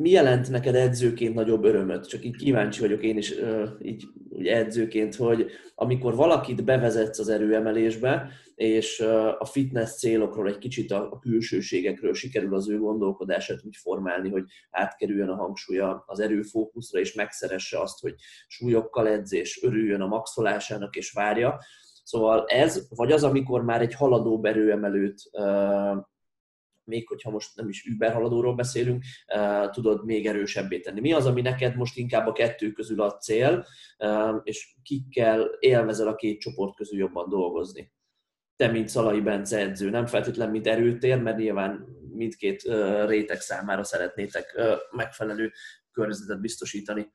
Mi 0.02 0.10
jelent 0.10 0.50
neked 0.50 0.76
edzőként 0.76 1.34
nagyobb 1.36 1.64
örömöt? 1.64 2.08
Csak 2.08 2.26
így 2.26 2.36
kíváncsi 2.36 2.80
vagyok 2.82 3.04
én 3.04 3.18
is 3.18 3.34
így, 3.82 4.04
így 4.38 4.48
edzőként, 4.48 5.16
hogy 5.16 5.46
amikor 5.76 6.16
valakit 6.16 6.64
bevezetsz 6.64 7.20
az 7.20 7.30
erőemelésbe, 7.30 8.32
és 8.56 9.00
a 9.40 9.46
fitness 9.46 9.92
célokról, 9.92 10.48
egy 10.48 10.58
kicsit 10.58 10.92
a 10.92 11.20
külsőségekről 11.22 12.14
sikerül 12.14 12.56
az 12.56 12.70
ő 12.70 12.80
gondolkodását 12.80 13.66
úgy 13.66 13.76
formálni, 13.76 14.30
hogy 14.30 14.44
átkerüljön 14.70 15.30
a 15.30 15.36
hangsúlya 15.36 16.04
az 16.08 16.20
erőfókuszra, 16.20 17.00
és 17.00 17.14
megszeresse 17.14 17.80
azt, 17.82 18.00
hogy 18.00 18.16
súlyokkal 18.48 19.08
edzés, 19.08 19.64
örüljön 19.64 20.02
a 20.02 20.08
maxolásának, 20.08 20.96
és 20.96 21.12
várja. 21.12 21.60
Szóval 22.04 22.46
ez, 22.48 22.88
vagy 22.96 23.12
az, 23.12 23.24
amikor 23.24 23.64
már 23.64 23.82
egy 23.82 23.94
haladó 23.94 24.46
erőemelőt 24.46 25.30
még 26.84 27.08
hogyha 27.08 27.30
most 27.30 27.56
nem 27.56 27.70
is 27.70 27.86
überhaladóról 27.86 28.56
beszélünk, 28.56 29.04
tudod 29.72 30.06
még 30.06 30.28
erősebbé 30.28 30.80
tenni. 30.80 31.00
Mi 31.00 31.14
az, 31.14 31.26
ami 31.26 31.42
neked 31.42 31.76
most 31.76 31.98
inkább 31.98 32.28
a 32.28 32.32
kettő 32.32 32.72
közül 32.72 33.02
a 33.02 33.18
cél, 33.18 33.66
és 34.44 34.76
kikkel 34.84 35.50
élvezel 35.60 36.08
a 36.08 36.16
két 36.16 36.40
csoport 36.40 36.76
közül 36.76 37.00
jobban 37.00 37.30
dolgozni? 37.30 37.94
Te, 38.56 38.68
mint 38.68 38.90
Szalai 38.90 39.22
Bence 39.22 39.58
edző, 39.58 39.90
nem 39.90 40.06
feltétlen 40.06 40.50
mint 40.50 40.68
erőtér, 40.68 41.22
mert 41.22 41.38
nyilván 41.38 41.86
mindkét 42.14 42.62
réteg 43.06 43.40
számára 43.40 43.84
szeretnétek 43.84 44.62
megfelelő 44.92 45.52
környezetet 45.92 46.42
biztosítani. 46.42 47.12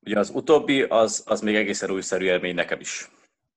Ugye 0.00 0.18
az 0.18 0.30
utóbbi, 0.30 0.82
az, 0.82 1.22
az 1.26 1.40
még 1.40 1.54
egészen 1.54 1.90
újszerű 1.90 2.24
élmény 2.24 2.54
nekem 2.54 2.80
is. 2.80 3.10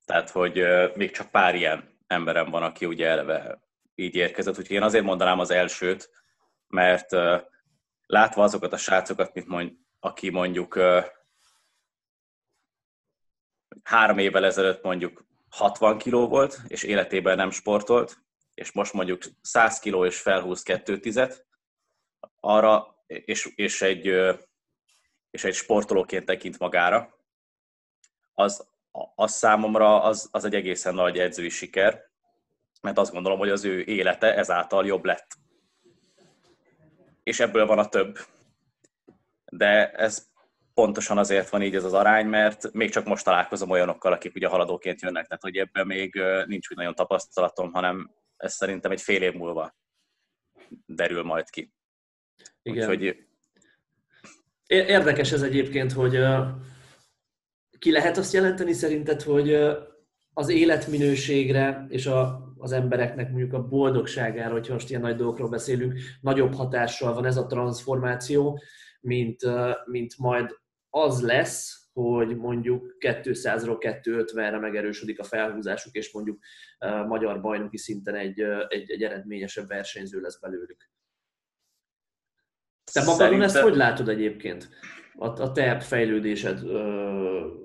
Tehát, 0.06 0.30
hogy 0.30 0.64
még 0.96 1.12
csak 1.12 1.32
pár 1.32 1.56
ilyen 1.56 1.94
emberem 2.08 2.50
van, 2.50 2.64
aki 2.64 2.86
ugye 2.86 3.08
eleve 3.08 3.64
így 3.96 4.16
érkezett, 4.16 4.58
úgyhogy 4.58 4.76
én 4.76 4.82
azért 4.82 5.04
mondanám 5.04 5.40
az 5.40 5.52
elsőt, 5.52 6.10
mert 6.68 7.12
uh, 7.12 7.42
látva 8.06 8.44
azokat 8.44 8.74
a 8.74 8.78
srácokat, 8.78 9.34
mint 9.34 9.48
mond, 9.48 9.72
aki 10.00 10.30
mondjuk 10.30 10.76
uh, 10.76 11.06
három 13.84 14.18
évvel 14.18 14.46
ezelőtt 14.46 14.84
mondjuk 14.84 15.26
60 15.50 15.98
kiló 15.98 16.28
volt, 16.28 16.60
és 16.68 16.84
életében 16.84 17.36
nem 17.36 17.50
sportolt, 17.50 18.18
és 18.54 18.72
most 18.72 18.94
mondjuk 18.94 19.24
100 19.42 19.80
kiló 19.80 20.06
és 20.06 20.22
felhúz 20.22 20.64
kettő 20.64 21.00
tizet, 21.00 21.46
arra, 22.40 23.04
és, 23.08 23.52
és, 23.56 23.82
egy, 23.82 24.06
és 25.30 25.44
egy 25.44 25.54
sportolóként 25.54 26.26
tekint 26.26 26.60
magára, 26.60 27.16
az, 28.34 28.68
az 29.16 29.34
számomra 29.34 30.02
az, 30.02 30.30
az 30.32 30.46
egy 30.46 30.56
egészen 30.56 30.94
nagy 30.94 31.20
edzői 31.20 31.50
siker, 31.50 32.14
mert 32.86 32.98
azt 32.98 33.12
gondolom, 33.12 33.38
hogy 33.38 33.50
az 33.50 33.64
ő 33.64 33.84
élete 33.84 34.36
ezáltal 34.36 34.86
jobb 34.86 35.06
lett. 35.06 35.28
És 37.24 37.40
ebből 37.40 37.66
van 37.66 37.80
a 37.80 37.90
több. 37.90 38.18
De 39.52 39.92
ez 39.92 40.28
pontosan 40.74 41.18
azért 41.18 41.50
van 41.50 41.62
így 41.62 41.76
ez 41.76 41.84
az 41.84 41.94
arány, 41.94 42.26
mert 42.26 42.74
még 42.74 42.90
csak 42.92 43.06
most 43.06 43.24
találkozom 43.24 43.70
olyanokkal, 43.70 44.14
akik 44.14 44.36
ugye 44.36 44.48
haladóként 44.48 45.02
jönnek, 45.02 45.28
tehát 45.28 45.44
hogy 45.44 45.58
ebben 45.58 45.88
még 45.88 46.22
nincs 46.46 46.70
úgy 46.70 46.78
nagyon 46.78 46.96
tapasztalatom, 46.96 47.72
hanem 47.72 48.12
ez 48.38 48.54
szerintem 48.54 48.92
egy 48.92 49.02
fél 49.02 49.22
év 49.22 49.34
múlva 49.34 49.76
derül 50.86 51.24
majd 51.24 51.50
ki. 51.50 51.74
Igen. 52.62 52.90
Úgyhogy... 52.90 53.28
Érdekes 54.68 55.32
ez 55.32 55.42
egyébként, 55.42 55.92
hogy 55.92 56.26
ki 57.80 57.92
lehet 57.92 58.18
azt 58.18 58.34
jelenteni 58.34 58.74
szerinted, 58.74 59.22
hogy 59.22 59.54
az 60.34 60.50
életminőségre 60.50 61.86
és 61.90 62.06
a, 62.06 62.45
az 62.66 62.72
embereknek 62.72 63.30
mondjuk 63.30 63.54
a 63.54 63.68
boldogságára, 63.68 64.52
hogyha 64.52 64.74
most 64.74 64.90
ilyen 64.90 65.02
nagy 65.02 65.16
dolgokról 65.16 65.50
beszélünk, 65.50 65.94
nagyobb 66.22 66.54
hatással 66.54 67.14
van 67.14 67.26
ez 67.26 67.38
a 67.38 67.46
transformáció, 67.46 68.62
mint, 69.02 69.42
mint 69.86 70.18
majd 70.18 70.60
az 70.90 71.22
lesz, 71.22 71.90
hogy 71.94 72.38
mondjuk 72.38 72.96
200-ról 73.00 74.02
250-re 74.04 74.60
megerősödik 74.60 75.20
a 75.20 75.24
felhúzásuk, 75.24 75.96
és 75.96 76.14
mondjuk 76.14 76.40
magyar 77.08 77.42
bajnoki 77.42 77.78
szinten 77.78 78.16
egy, 78.16 78.40
egy, 78.68 78.92
egy 78.92 79.04
eredményesebb 79.04 79.68
versenyző 79.68 80.20
lesz 80.20 80.40
belőlük. 80.40 80.90
Te 82.92 83.00
magadon 83.00 83.18
Szerintem... 83.18 83.48
ezt 83.48 83.60
hogy 83.60 83.76
látod 83.76 84.10
egyébként? 84.10 84.70
A, 85.16 85.42
a 85.42 85.52
te 85.52 85.80
fejlődésedből? 85.80 87.65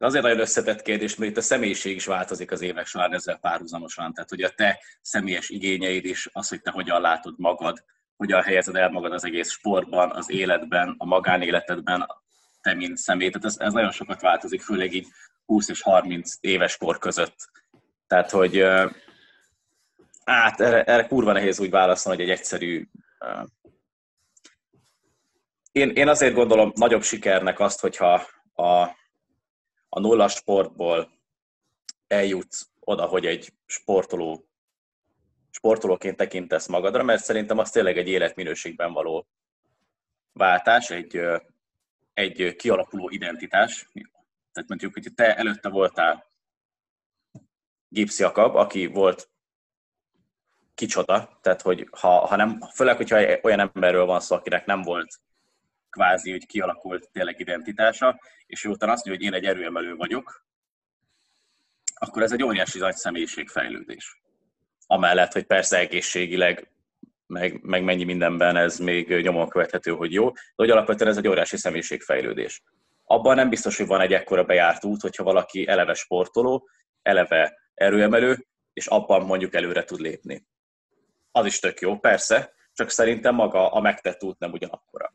De 0.00 0.06
azért 0.06 0.22
nagyon 0.22 0.40
összetett 0.40 0.82
kérdés, 0.82 1.16
mert 1.16 1.30
itt 1.30 1.36
a 1.36 1.40
személyiség 1.40 1.96
is 1.96 2.06
változik 2.06 2.50
az 2.50 2.60
évek 2.60 2.86
során 2.86 3.14
ezzel 3.14 3.36
párhuzamosan. 3.36 4.12
Tehát, 4.12 4.30
hogy 4.30 4.42
a 4.42 4.48
te 4.48 4.80
személyes 5.00 5.48
igényeid 5.48 6.04
is, 6.04 6.28
az, 6.32 6.48
hogy 6.48 6.60
te 6.60 6.70
hogyan 6.70 7.00
látod 7.00 7.34
magad, 7.38 7.84
hogyan 8.16 8.42
helyezed 8.42 8.76
el 8.76 8.90
magad 8.90 9.12
az 9.12 9.24
egész 9.24 9.50
sportban, 9.50 10.10
az 10.10 10.30
életben, 10.30 10.94
a 10.98 11.04
magánéletedben, 11.04 12.06
te 12.60 12.74
mint 12.74 12.96
személy. 12.96 13.30
Tehát 13.30 13.46
ez, 13.46 13.56
ez 13.58 13.72
nagyon 13.72 13.90
sokat 13.90 14.20
változik, 14.20 14.62
főleg 14.62 14.94
így 14.94 15.06
20 15.46 15.68
és 15.68 15.82
30 15.82 16.34
éves 16.40 16.76
kor 16.76 16.98
között. 16.98 17.36
Tehát, 18.06 18.30
hogy 18.30 18.64
hát 20.24 20.60
erre, 20.60 20.82
erre 20.82 21.06
kurva 21.06 21.32
nehéz 21.32 21.60
úgy 21.60 21.70
válaszolni, 21.70 22.20
hogy 22.20 22.30
egy 22.30 22.38
egyszerű 22.38 22.88
én, 25.72 25.90
én 25.90 26.08
azért 26.08 26.34
gondolom 26.34 26.72
nagyobb 26.74 27.02
sikernek 27.02 27.60
azt, 27.60 27.80
hogyha 27.80 28.26
a, 28.54 28.98
a 29.92 30.00
nulla 30.00 30.28
sportból 30.28 31.10
eljutsz 32.06 32.70
oda, 32.80 33.06
hogy 33.06 33.26
egy 33.26 33.52
sportoló, 33.66 34.48
sportolóként 35.50 36.16
tekintesz 36.16 36.66
magadra, 36.66 37.02
mert 37.02 37.22
szerintem 37.22 37.58
az 37.58 37.70
tényleg 37.70 37.98
egy 37.98 38.08
életminőségben 38.08 38.92
való 38.92 39.26
váltás, 40.32 40.90
egy, 40.90 41.20
egy 42.14 42.56
kialakuló 42.56 43.08
identitás. 43.08 43.88
Tehát 44.52 44.68
mondjuk, 44.68 44.92
hogy 44.92 45.12
te 45.14 45.36
előtte 45.36 45.68
voltál 45.68 46.26
Gibbs 47.88 48.18
Jakab, 48.18 48.56
aki 48.56 48.86
volt 48.86 49.30
kicsoda, 50.74 51.38
tehát 51.40 51.62
hogy 51.62 51.88
ha, 51.90 52.26
ha 52.26 52.36
nem, 52.36 52.60
főleg, 52.74 52.96
hogyha 52.96 53.38
olyan 53.42 53.60
emberről 53.60 54.04
van 54.04 54.20
szó, 54.20 54.36
akinek 54.36 54.66
nem 54.66 54.82
volt 54.82 55.20
kvázi, 55.90 56.30
hogy 56.30 56.46
kialakult 56.46 57.10
tényleg 57.12 57.40
identitása, 57.40 58.20
és 58.46 58.64
utána 58.64 58.92
azt 58.92 59.06
mondja, 59.06 59.26
hogy 59.26 59.34
én 59.34 59.40
egy 59.40 59.56
erőemelő 59.56 59.94
vagyok, 59.94 60.44
akkor 61.94 62.22
ez 62.22 62.32
egy 62.32 62.42
óriási 62.42 62.78
nagy 62.78 62.94
személyiségfejlődés. 62.94 64.22
Amellett, 64.86 65.32
hogy 65.32 65.44
persze 65.44 65.78
egészségileg, 65.78 66.70
meg, 67.26 67.62
meg 67.62 67.84
mennyi 67.84 68.04
mindenben 68.04 68.56
ez 68.56 68.78
még 68.78 69.08
nyomon 69.08 69.48
követhető, 69.48 69.90
hogy 69.90 70.12
jó, 70.12 70.30
de 70.30 70.40
hogy 70.56 70.70
alapvetően 70.70 71.10
ez 71.10 71.16
egy 71.16 71.28
óriási 71.28 71.56
személyiségfejlődés. 71.56 72.62
Abban 73.04 73.34
nem 73.34 73.48
biztos, 73.48 73.76
hogy 73.76 73.86
van 73.86 74.00
egy 74.00 74.12
ekkora 74.12 74.44
bejárt 74.44 74.84
út, 74.84 75.00
hogyha 75.00 75.24
valaki 75.24 75.68
eleve 75.68 75.94
sportoló, 75.94 76.68
eleve 77.02 77.58
erőemelő, 77.74 78.46
és 78.72 78.86
abban 78.86 79.24
mondjuk 79.24 79.54
előre 79.54 79.84
tud 79.84 80.00
lépni. 80.00 80.46
az 81.32 81.46
is 81.46 81.58
tök 81.58 81.80
jó, 81.80 81.98
persze, 81.98 82.52
csak 82.72 82.90
szerintem 82.90 83.34
maga 83.34 83.72
a 83.72 83.80
megtett 83.80 84.22
út 84.24 84.38
nem 84.38 84.52
ugyanakkora. 84.52 85.14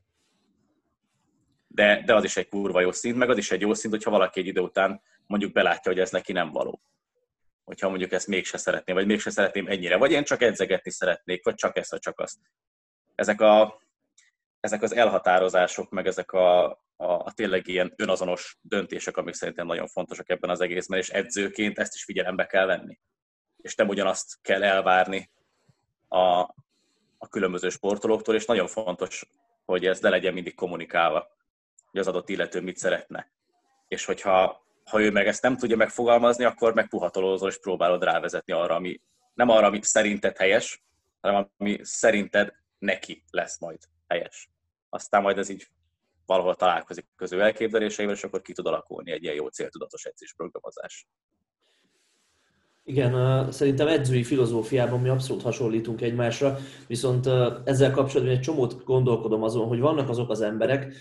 De, 1.75 2.01
de 2.05 2.15
az 2.15 2.23
is 2.23 2.37
egy 2.37 2.47
kurva 2.47 2.81
jó 2.81 2.91
szint, 2.91 3.17
meg 3.17 3.29
az 3.29 3.37
is 3.37 3.51
egy 3.51 3.61
jó 3.61 3.73
szint, 3.73 3.93
hogyha 3.93 4.11
valaki 4.11 4.39
egy 4.39 4.47
idő 4.47 4.61
után 4.61 5.01
mondjuk 5.27 5.51
belátja, 5.51 5.91
hogy 5.91 6.01
ez 6.01 6.11
neki 6.11 6.31
nem 6.31 6.51
való. 6.51 6.81
Hogyha 7.63 7.89
mondjuk 7.89 8.11
ezt 8.11 8.27
mégse 8.27 8.57
szeretném, 8.57 8.95
vagy 8.95 9.05
mégse 9.05 9.29
szeretném 9.29 9.67
ennyire, 9.67 9.97
vagy 9.97 10.11
én 10.11 10.23
csak 10.23 10.41
edzegetni 10.41 10.91
szeretnék, 10.91 11.43
vagy 11.43 11.55
csak 11.55 11.77
ezt, 11.77 11.91
vagy 11.91 11.99
csak 11.99 12.19
azt. 12.19 12.37
Ezek, 13.15 13.41
a, 13.41 13.81
ezek 14.59 14.81
az 14.81 14.95
elhatározások, 14.95 15.89
meg 15.89 16.07
ezek 16.07 16.31
a, 16.31 16.65
a, 16.95 17.05
a 17.05 17.31
tényleg 17.35 17.67
ilyen 17.67 17.93
önazonos 17.95 18.57
döntések, 18.61 19.17
amik 19.17 19.33
szerintem 19.33 19.65
nagyon 19.65 19.87
fontosak 19.87 20.29
ebben 20.29 20.49
az 20.49 20.61
egészben, 20.61 20.99
és 20.99 21.09
edzőként 21.09 21.79
ezt 21.79 21.95
is 21.95 22.03
figyelembe 22.03 22.45
kell 22.45 22.65
venni. 22.65 22.99
És 23.57 23.75
nem 23.75 23.87
ugyanazt 23.87 24.37
kell 24.41 24.63
elvárni 24.63 25.31
a, 26.07 26.39
a 27.17 27.27
különböző 27.29 27.69
sportolóktól, 27.69 28.35
és 28.35 28.45
nagyon 28.45 28.67
fontos, 28.67 29.25
hogy 29.65 29.85
ez 29.85 30.01
le 30.01 30.09
legyen 30.09 30.33
mindig 30.33 30.55
kommunikálva, 30.55 31.34
hogy 31.95 32.07
az 32.07 32.13
adott 32.13 32.29
illető 32.29 32.61
mit 32.61 32.77
szeretne. 32.77 33.31
És 33.87 34.05
hogyha 34.05 34.63
ha 34.83 35.01
ő 35.01 35.11
meg 35.11 35.27
ezt 35.27 35.41
nem 35.41 35.57
tudja 35.57 35.75
megfogalmazni, 35.75 36.43
akkor 36.43 36.73
megpuhatolózol 36.73 37.49
és 37.49 37.59
próbálod 37.59 38.03
rávezetni 38.03 38.53
arra, 38.53 38.75
ami 38.75 39.01
nem 39.33 39.49
arra, 39.49 39.65
ami 39.65 39.79
szerinted 39.81 40.37
helyes, 40.37 40.83
hanem 41.21 41.49
ami 41.57 41.79
szerinted 41.81 42.53
neki 42.77 43.23
lesz 43.29 43.59
majd 43.59 43.77
helyes. 44.07 44.49
Aztán 44.89 45.21
majd 45.21 45.37
ez 45.37 45.49
így 45.49 45.67
valahol 46.25 46.55
találkozik 46.55 47.05
közül 47.15 47.41
elképzeléseivel, 47.41 48.15
és 48.15 48.23
akkor 48.23 48.41
ki 48.41 48.53
tud 48.53 48.65
alakulni 48.65 49.11
egy 49.11 49.23
ilyen 49.23 49.35
jó 49.35 49.47
céltudatos 49.47 50.05
edzésprogramozás. 50.05 51.07
Igen, 52.83 53.51
szerintem 53.51 53.87
edzői 53.87 54.23
filozófiában 54.23 54.99
mi 54.99 55.09
abszolút 55.09 55.43
hasonlítunk 55.43 56.01
egymásra, 56.01 56.57
viszont 56.87 57.25
ezzel 57.65 57.91
kapcsolatban 57.91 58.35
egy 58.35 58.41
csomót 58.41 58.83
gondolkodom 58.83 59.43
azon, 59.43 59.67
hogy 59.67 59.79
vannak 59.79 60.09
azok 60.09 60.29
az 60.29 60.41
emberek, 60.41 60.93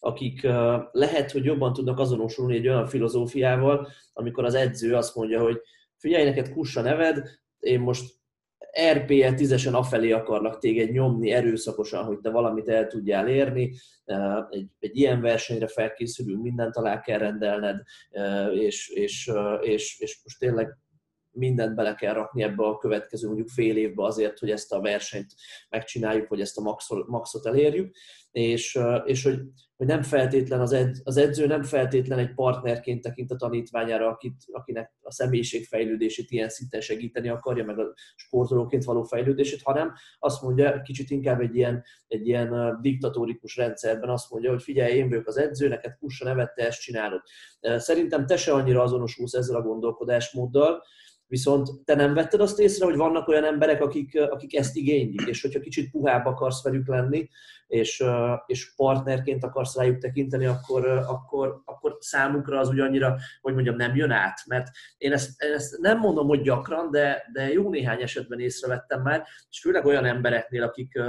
akik 0.00 0.42
lehet, 0.92 1.30
hogy 1.30 1.44
jobban 1.44 1.72
tudnak 1.72 1.98
azonosulni 1.98 2.56
egy 2.56 2.68
olyan 2.68 2.86
filozófiával, 2.86 3.88
amikor 4.12 4.44
az 4.44 4.54
edző 4.54 4.94
azt 4.94 5.14
mondja, 5.14 5.42
hogy 5.42 5.60
figyelj, 5.96 6.24
neked 6.24 6.52
kussa 6.52 6.80
neved, 6.80 7.28
én 7.58 7.80
most 7.80 8.18
RPE 8.92 9.34
10-esen 9.36 9.72
afelé 9.72 10.10
akarlak 10.10 10.58
téged 10.58 10.90
nyomni 10.90 11.30
erőszakosan, 11.30 12.04
hogy 12.04 12.18
te 12.18 12.30
valamit 12.30 12.68
el 12.68 12.86
tudjál 12.86 13.28
érni. 13.28 13.74
Egy, 14.50 14.68
egy 14.78 14.96
ilyen 14.96 15.20
versenyre 15.20 15.66
felkészülünk, 15.66 16.42
mindent 16.42 16.76
alá 16.76 17.00
kell 17.00 17.18
rendelned, 17.18 17.82
és, 18.52 18.88
és, 18.88 19.30
és, 19.60 19.98
és 19.98 20.20
most 20.22 20.38
tényleg 20.38 20.78
mindent 21.30 21.74
bele 21.74 21.94
kell 21.94 22.14
rakni 22.14 22.42
ebbe 22.42 22.64
a 22.64 22.78
következő 22.78 23.26
mondjuk 23.26 23.48
fél 23.48 23.76
évbe 23.76 24.04
azért, 24.04 24.38
hogy 24.38 24.50
ezt 24.50 24.72
a 24.72 24.80
versenyt 24.80 25.34
megcsináljuk, 25.68 26.28
vagy 26.28 26.40
ezt 26.40 26.58
a 26.58 26.78
maxot 27.06 27.46
elérjük, 27.46 27.94
és, 28.30 28.78
és 29.04 29.22
hogy, 29.24 29.40
hogy 29.80 29.88
nem 29.88 30.02
feltétlen 30.02 30.60
az, 30.60 30.72
edz, 30.72 31.00
az 31.04 31.16
edző 31.16 31.46
nem 31.46 31.62
feltétlen 31.62 32.18
egy 32.18 32.34
partnerként 32.34 33.02
tekint 33.02 33.30
a 33.30 33.36
tanítványára, 33.36 34.08
akit, 34.08 34.34
akinek 34.52 34.92
a 35.00 35.12
személyiségfejlődését 35.12 36.30
ilyen 36.30 36.48
szinten 36.48 36.80
segíteni 36.80 37.28
akarja, 37.28 37.64
meg 37.64 37.78
a 37.78 37.92
sportolóként 38.16 38.84
való 38.84 39.02
fejlődését, 39.02 39.62
hanem 39.62 39.92
azt 40.18 40.42
mondja, 40.42 40.82
kicsit 40.82 41.10
inkább 41.10 41.40
egy 41.40 41.56
ilyen, 41.56 41.84
egy 42.06 42.26
ilyen 42.26 42.78
diktatórikus 42.80 43.56
rendszerben 43.56 44.10
azt 44.10 44.30
mondja, 44.30 44.50
hogy 44.50 44.62
figyelj, 44.62 44.96
én 44.96 45.08
vagyok 45.08 45.26
az 45.26 45.36
edző, 45.36 45.68
neked 45.68 45.96
pussa 45.98 46.24
nevet, 46.24 46.54
te 46.54 46.66
ezt 46.66 46.80
csinálod. 46.80 47.22
Szerintem 47.60 48.26
te 48.26 48.36
se 48.36 48.52
annyira 48.52 48.82
azonosulsz 48.82 49.34
ezzel 49.34 49.56
a 49.56 49.62
gondolkodásmóddal, 49.62 50.82
Viszont 51.30 51.68
te 51.84 51.94
nem 51.94 52.14
vetted 52.14 52.40
azt 52.40 52.58
észre, 52.58 52.84
hogy 52.84 52.96
vannak 52.96 53.28
olyan 53.28 53.44
emberek, 53.44 53.82
akik, 53.82 54.20
akik 54.20 54.56
ezt 54.56 54.76
igénylik, 54.76 55.26
és 55.26 55.42
hogyha 55.42 55.60
kicsit 55.60 55.90
puhább 55.90 56.26
akarsz 56.26 56.62
velük 56.62 56.88
lenni, 56.88 57.28
és, 57.66 58.04
és 58.46 58.74
partnerként 58.74 59.44
akarsz 59.44 59.76
rájuk 59.76 59.98
tekinteni, 59.98 60.46
akkor, 60.46 60.86
akkor, 60.86 61.62
akkor 61.64 61.96
számukra 62.00 62.58
az 62.58 62.68
ugyannyira, 62.68 63.16
hogy 63.40 63.54
mondjam, 63.54 63.76
nem 63.76 63.96
jön 63.96 64.10
át. 64.10 64.40
Mert 64.46 64.68
én 64.98 65.12
ezt, 65.12 65.42
ezt 65.42 65.78
nem 65.78 65.98
mondom, 65.98 66.26
hogy 66.26 66.40
gyakran, 66.40 66.90
de, 66.90 67.28
de 67.32 67.52
jó 67.52 67.70
néhány 67.70 68.02
esetben 68.02 68.40
észrevettem 68.40 69.02
már, 69.02 69.26
és 69.50 69.60
főleg 69.60 69.84
olyan 69.84 70.04
embereknél, 70.04 70.62
akik, 70.62 71.00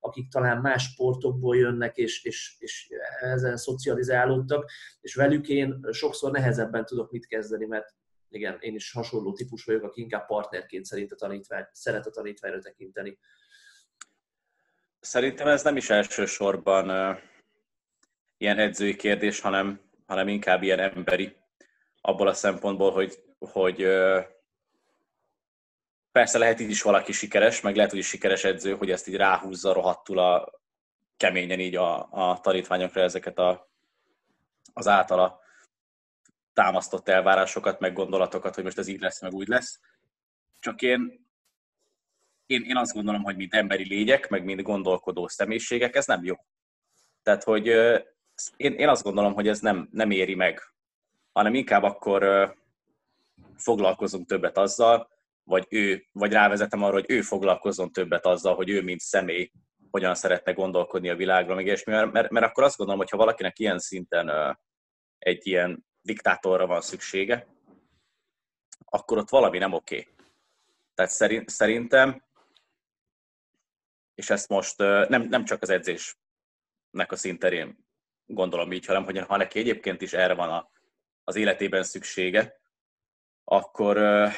akik 0.00 0.28
talán 0.28 0.60
más 0.60 0.82
sportokból 0.82 1.56
jönnek, 1.56 1.96
és, 1.96 2.24
és, 2.24 2.56
és 2.58 2.88
ezen 3.20 3.56
szocializálódtak, 3.56 4.70
és 5.00 5.14
velük 5.14 5.48
én 5.48 5.86
sokszor 5.90 6.30
nehezebben 6.30 6.84
tudok 6.84 7.10
mit 7.10 7.26
kezdeni, 7.26 7.66
mert 7.66 7.94
igen, 8.28 8.56
én 8.60 8.74
is 8.74 8.92
hasonló 8.92 9.32
típus 9.32 9.64
vagyok, 9.64 9.82
aki 9.82 10.00
inkább 10.00 10.26
partnerként 10.26 10.84
szerint 10.84 11.12
a 11.12 11.16
tanítvány, 11.16 11.66
szeret 11.72 12.06
a 12.06 12.10
tanítványra 12.10 12.58
tekinteni. 12.58 13.18
Szerintem 15.00 15.46
ez 15.46 15.62
nem 15.62 15.76
is 15.76 15.90
elsősorban 15.90 16.90
uh, 16.90 17.18
ilyen 18.36 18.58
edzői 18.58 18.96
kérdés, 18.96 19.40
hanem, 19.40 19.80
hanem 20.06 20.28
inkább 20.28 20.62
ilyen 20.62 20.78
emberi, 20.78 21.36
abból 22.00 22.28
a 22.28 22.34
szempontból, 22.34 22.92
hogy, 22.92 23.18
hogy 23.38 23.84
uh, 23.84 24.24
persze 26.12 26.38
lehet 26.38 26.60
így 26.60 26.70
is 26.70 26.82
valaki 26.82 27.12
sikeres, 27.12 27.60
meg 27.60 27.76
lehet, 27.76 27.90
hogy 27.90 28.00
is 28.00 28.08
sikeres 28.08 28.44
edző, 28.44 28.76
hogy 28.76 28.90
ezt 28.90 29.08
így 29.08 29.16
ráhúzza 29.16 29.72
rohadtul 29.72 30.18
a 30.18 30.52
keményen 31.16 31.60
így 31.60 31.76
a, 31.76 32.08
a 32.10 32.40
tanítványokra 32.40 33.00
ezeket 33.00 33.38
a, 33.38 33.70
az 34.72 34.86
általa 34.86 35.44
támasztott 36.56 37.08
elvárásokat, 37.08 37.80
meg 37.80 37.92
gondolatokat, 37.92 38.54
hogy 38.54 38.64
most 38.64 38.78
ez 38.78 38.88
így 38.88 39.00
lesz, 39.00 39.20
meg 39.20 39.32
úgy 39.32 39.48
lesz. 39.48 39.80
Csak 40.58 40.82
én, 40.82 41.26
én, 42.46 42.62
én 42.62 42.76
azt 42.76 42.92
gondolom, 42.92 43.22
hogy 43.22 43.36
mint 43.36 43.54
emberi 43.54 43.84
lények, 43.88 44.28
meg 44.28 44.44
mint 44.44 44.62
gondolkodó 44.62 45.28
személyiségek, 45.28 45.94
ez 45.94 46.06
nem 46.06 46.24
jó. 46.24 46.34
Tehát, 47.22 47.44
hogy 47.44 47.66
én, 48.56 48.72
én 48.72 48.88
azt 48.88 49.02
gondolom, 49.02 49.34
hogy 49.34 49.48
ez 49.48 49.60
nem, 49.60 49.88
nem 49.92 50.10
éri 50.10 50.34
meg, 50.34 50.62
hanem 51.32 51.54
inkább 51.54 51.82
akkor 51.82 52.52
foglalkozunk 53.56 54.26
többet 54.26 54.58
azzal, 54.58 55.08
vagy 55.44 55.66
ő, 55.68 56.06
vagy 56.12 56.32
rávezetem 56.32 56.82
arra, 56.82 56.94
hogy 56.94 57.10
ő 57.10 57.20
foglalkozzon 57.20 57.92
többet 57.92 58.26
azzal, 58.26 58.54
hogy 58.54 58.68
ő, 58.70 58.82
mint 58.82 59.00
személy, 59.00 59.50
hogyan 59.90 60.14
szeretne 60.14 60.52
gondolkodni 60.52 61.08
a 61.08 61.16
világról, 61.16 61.54
meg 61.54 61.64
ilyesmi, 61.66 61.92
mert, 61.92 62.12
mert, 62.12 62.30
mert 62.30 62.46
akkor 62.46 62.64
azt 62.64 62.76
gondolom, 62.76 63.00
hogy 63.00 63.10
ha 63.10 63.16
valakinek 63.16 63.58
ilyen 63.58 63.78
szinten 63.78 64.58
egy 65.18 65.46
ilyen 65.46 65.85
diktátorra 66.06 66.66
van 66.66 66.80
szüksége, 66.80 67.46
akkor 68.84 69.18
ott 69.18 69.30
valami 69.30 69.58
nem 69.58 69.72
oké. 69.72 70.08
Tehát 70.94 71.46
szerintem, 71.46 72.22
és 74.14 74.30
ezt 74.30 74.48
most 74.48 74.78
nem, 75.08 75.22
nem 75.22 75.44
csak 75.44 75.62
az 75.62 75.70
edzésnek 75.70 77.12
a 77.12 77.16
szinterén 77.16 77.86
gondolom 78.26 78.72
így, 78.72 78.86
hanem 78.86 79.04
hogy 79.04 79.18
ha 79.18 79.36
neki 79.36 79.58
egyébként 79.58 80.02
is 80.02 80.12
erre 80.12 80.34
van 80.34 80.50
a, 80.50 80.70
az 81.24 81.36
életében 81.36 81.82
szüksége, 81.82 82.60
akkor 83.44 84.28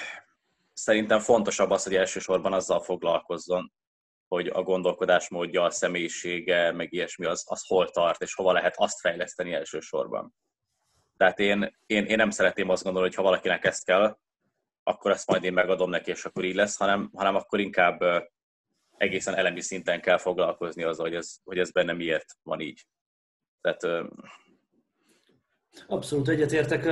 szerintem 0.72 1.18
fontosabb 1.18 1.70
az, 1.70 1.84
hogy 1.84 1.94
elsősorban 1.94 2.52
azzal 2.52 2.80
foglalkozzon, 2.80 3.72
hogy 4.28 4.46
a 4.46 4.62
gondolkodásmódja, 4.62 5.62
a 5.62 5.70
személyisége, 5.70 6.72
meg 6.72 6.92
ilyesmi, 6.92 7.26
az, 7.26 7.44
az 7.46 7.66
hol 7.66 7.90
tart, 7.90 8.22
és 8.22 8.34
hova 8.34 8.52
lehet 8.52 8.74
azt 8.76 9.00
fejleszteni 9.00 9.52
elsősorban. 9.52 10.34
Tehát 11.18 11.38
én, 11.38 11.76
én, 11.86 12.04
én 12.04 12.16
nem 12.16 12.30
szeretném 12.30 12.68
azt 12.68 12.82
gondolni, 12.82 13.08
hogy 13.08 13.16
ha 13.16 13.22
valakinek 13.22 13.64
ezt 13.64 13.84
kell, 13.84 14.18
akkor 14.82 15.10
ezt 15.10 15.28
majd 15.28 15.44
én 15.44 15.52
megadom 15.52 15.90
neki, 15.90 16.10
és 16.10 16.24
akkor 16.24 16.44
így 16.44 16.54
lesz, 16.54 16.76
hanem, 16.76 17.10
hanem 17.14 17.34
akkor 17.34 17.60
inkább 17.60 18.00
egészen 18.96 19.34
elemi 19.34 19.60
szinten 19.60 20.00
kell 20.00 20.18
foglalkozni 20.18 20.82
azzal, 20.82 21.06
hogy 21.06 21.14
ez, 21.14 21.36
hogy 21.44 21.58
ez 21.58 21.70
benne 21.70 21.92
miért 21.92 22.36
van 22.42 22.60
így. 22.60 22.86
Tehát, 23.60 24.08
Abszolút 25.86 26.28
egyetértek, 26.28 26.88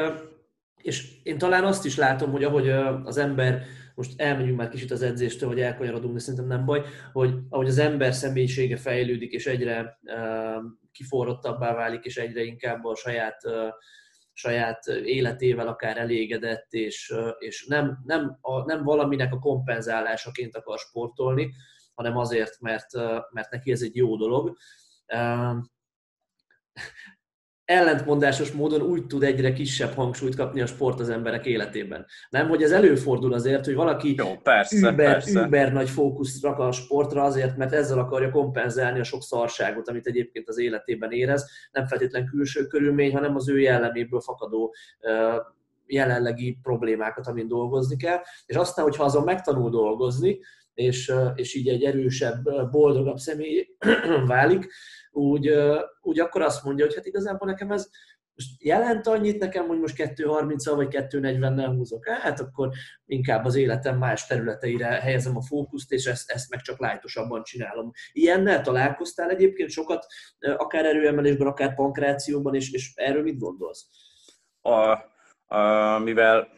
és 0.83 1.23
én 1.23 1.39
talán 1.39 1.65
azt 1.65 1.85
is 1.85 1.97
látom, 1.97 2.31
hogy 2.31 2.45
ahogy 2.45 2.69
az 3.05 3.17
ember, 3.17 3.63
most 3.95 4.21
elmegyünk 4.21 4.57
már 4.57 4.69
kicsit 4.69 4.91
az 4.91 5.03
edzéstől, 5.03 5.49
hogy 5.49 5.61
elkanyarodunk, 5.61 6.13
de 6.13 6.21
szerintem 6.21 6.49
nem 6.49 6.65
baj, 6.65 6.83
hogy 7.13 7.35
ahogy 7.49 7.69
az 7.69 7.79
ember 7.79 8.15
személyisége 8.15 8.77
fejlődik, 8.77 9.33
és 9.33 9.47
egyre 9.47 10.01
kiforrottabbá 10.93 11.75
válik, 11.75 12.05
és 12.05 12.17
egyre 12.17 12.43
inkább 12.43 12.85
a 12.85 12.97
saját 12.97 13.41
saját 14.37 14.87
életével 14.87 15.69
akár 15.69 15.97
elégedett, 15.97 16.73
és, 16.73 17.15
és 17.39 17.67
nem, 17.67 17.99
nem, 18.05 18.39
a, 18.41 18.65
nem 18.65 18.83
valaminek 18.83 19.33
a 19.33 19.39
kompenzálásaként 19.39 20.57
akar 20.57 20.79
sportolni, 20.79 21.55
hanem 21.95 22.17
azért, 22.17 22.61
mert, 22.61 22.93
mert 23.31 23.51
neki 23.51 23.73
ez 23.73 23.83
egy 23.83 23.97
jó 23.97 24.17
dolog 24.17 24.57
ellentmondásos 27.67 28.53
módon 28.53 28.83
úgy 28.83 29.07
tud 29.07 29.23
egyre 29.23 29.53
kisebb 29.53 29.95
hangsúlyt 29.95 30.37
kapni 30.37 30.61
a 30.61 30.67
sport 30.67 31.01
az 31.01 31.09
emberek 31.09 31.47
életében. 31.47 32.07
Nem, 32.31 32.49
hogy 32.49 32.63
ez 32.63 32.71
előfordul 32.71 33.33
azért, 33.33 33.65
hogy 33.65 33.75
valaki 33.75 34.15
Jó, 34.17 34.37
persze, 34.43 34.77
über, 34.77 34.95
persze. 34.95 35.45
über 35.47 35.73
nagy 35.73 35.91
fókuszt 35.91 36.43
rak 36.43 36.59
a 36.59 36.73
sportra 36.73 37.23
azért, 37.23 37.57
mert 37.57 37.73
ezzel 37.73 37.99
akarja 37.99 38.31
kompenzálni 38.31 39.01
a 39.01 39.05
sok 39.05 39.23
szarságot, 39.23 39.89
amit 39.89 40.07
egyébként 40.07 40.49
az 40.49 40.59
életében 40.59 41.11
érez. 41.11 41.51
Nem 41.73 41.87
feltétlen 41.87 42.27
külső 42.27 42.67
körülmény, 42.67 43.13
hanem 43.13 43.37
az 43.37 43.49
ő 43.49 43.61
jelleméből 43.61 44.21
fakadó 44.21 44.75
jelenlegi 45.87 46.59
problémákat, 46.63 47.27
amin 47.27 47.49
dolgozni 47.49 47.97
kell. 47.97 48.19
És 48.47 48.57
aztán, 48.57 48.85
hogyha 48.85 49.05
azon 49.05 49.25
megtanul 49.25 49.71
dolgozni, 49.71 50.39
és, 50.75 51.13
és 51.35 51.55
így 51.55 51.69
egy 51.69 51.85
erősebb, 51.85 52.71
boldogabb 52.71 53.17
személy 53.17 53.77
válik, 54.27 54.73
úgy, 55.17 55.51
úgy 56.01 56.21
akkor 56.21 56.43
azt 56.43 56.65
mondja, 56.65 56.85
hogy 56.85 56.95
hát 56.95 57.07
igazából 57.07 57.49
nekem 57.49 57.71
ez 57.71 57.89
most 58.37 58.63
jelent 58.63 59.07
annyit 59.07 59.39
nekem, 59.39 59.67
hogy 59.67 59.79
most 59.79 59.97
2.30-al 59.97 60.73
vagy 60.75 60.89
2.40-nel 60.91 61.73
húzok 61.77 62.09
át, 62.09 62.41
akkor 62.41 62.71
inkább 63.05 63.45
az 63.45 63.55
életem 63.55 63.99
más 63.99 64.27
területeire 64.27 64.87
helyezem 64.87 65.37
a 65.37 65.43
fókuszt, 65.43 65.93
és 65.93 66.07
ezt, 66.07 66.31
ezt 66.31 66.51
meg 66.51 66.61
csak 66.61 66.79
lájtosabban 66.79 67.43
csinálom. 67.43 67.91
Ilyennel 68.13 68.61
találkoztál 68.61 69.31
egyébként 69.31 69.71
sokat, 69.71 70.07
akár 70.39 70.85
erőemelésben, 70.85 71.47
akár 71.47 71.75
pankrációban, 71.75 72.55
és, 72.55 72.73
és 72.73 72.93
erről 72.95 73.23
mit 73.23 73.39
gondolsz? 73.39 73.87
A, 74.61 74.99
a, 75.57 75.99
mivel 75.99 76.49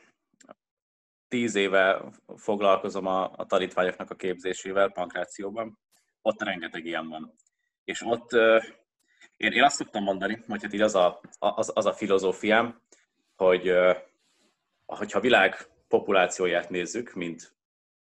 tíz 1.29 1.55
éve 1.55 2.13
foglalkozom 2.37 3.07
a, 3.07 3.31
a 3.37 3.47
tanítványoknak 3.47 4.11
a 4.11 4.15
képzésével 4.15 4.89
pankrációban, 4.89 5.79
ott 6.23 6.43
rengeteg 6.43 6.85
ilyen 6.85 7.09
van. 7.09 7.35
És 7.89 8.03
ott 8.03 8.33
én, 9.37 9.53
én 9.53 9.63
azt 9.63 9.77
szoktam 9.77 10.03
mondani, 10.03 10.43
hogy 10.47 10.63
hát 10.63 10.73
így 10.73 10.81
az 10.81 10.95
a, 10.95 11.21
az, 11.39 11.71
az 11.75 11.87
a 11.87 11.93
filozófiám, 11.93 12.83
hogy 13.37 13.73
hogyha 14.87 15.19
a 15.19 15.23
világ 15.23 15.67
populációját 15.89 16.71
nézzük, 16.71 17.13
mint, 17.13 17.55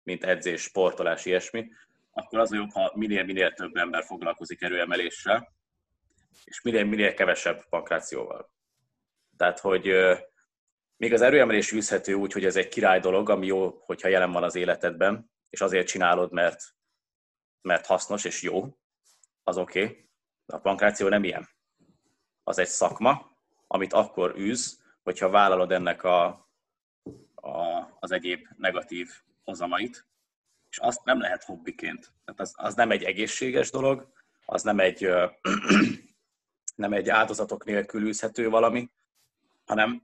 mint 0.03 0.25
edzés, 0.25 0.63
sportolás, 0.63 1.25
ilyesmi, 1.25 1.71
akkor 2.13 2.39
az 2.39 2.53
a 2.53 2.57
jobb, 2.57 2.71
ha 2.71 2.93
minél-minél 2.95 3.53
több 3.53 3.77
ember 3.77 4.05
foglalkozik 4.05 4.63
erőemeléssel, 4.63 5.55
és 6.45 6.61
minél-minél 6.63 7.15
kevesebb 7.15 7.69
pankrációval. 7.69 8.51
Tehát, 9.37 9.59
hogy 9.59 9.93
még 10.97 11.13
az 11.13 11.23
erőemelés 11.23 11.73
űzhető 11.73 12.15
úgy, 12.15 12.33
hogy 12.33 12.45
ez 12.45 12.57
egy 12.57 12.69
király 12.69 13.01
dolog, 13.01 13.31
ami 13.31 13.47
jó, 13.47 13.83
hogyha 13.85 14.09
jelen 14.09 14.33
van 14.33 14.43
az 14.43 14.55
életedben, 14.55 15.31
és 15.51 15.61
azért 15.61 15.87
csinálod, 15.87 16.33
mert, 16.33 16.63
mert 17.63 17.87
hasznos 17.87 18.25
és 18.25 18.43
jó, 18.43 18.79
az 19.45 19.59
oké. 19.59 19.83
Okay. 19.83 20.09
De 20.47 20.57
a 20.57 20.61
pankráció 20.61 21.09
nem 21.09 21.25
ilyen. 21.25 21.49
Az 22.43 22.59
egy 22.59 22.69
szakma, 22.69 23.37
amit 23.67 23.93
akkor 23.93 24.39
űz, 24.39 24.83
hogyha 25.03 25.29
vállalod 25.29 25.73
ennek 25.73 26.03
a, 26.05 26.25
a, 27.35 27.87
az 28.01 28.11
egyéb 28.11 28.47
negatív 28.57 29.11
hozamait, 29.43 30.07
és 30.71 30.79
azt 30.79 31.05
nem 31.05 31.21
lehet 31.21 31.45
hobbiként. 31.45 32.13
Tehát 32.25 32.41
az, 32.41 32.53
az 32.57 32.75
nem 32.75 32.91
egy 32.91 33.05
egészséges 33.05 33.71
dolog, 33.71 34.13
az 34.45 34.63
nem 34.63 34.81
egy, 34.81 35.09
nem 36.75 36.93
egy 36.93 37.09
áldozatok 37.09 37.65
nélkül 37.65 38.07
űzhető 38.07 38.49
valami, 38.49 38.91
hanem, 39.65 40.01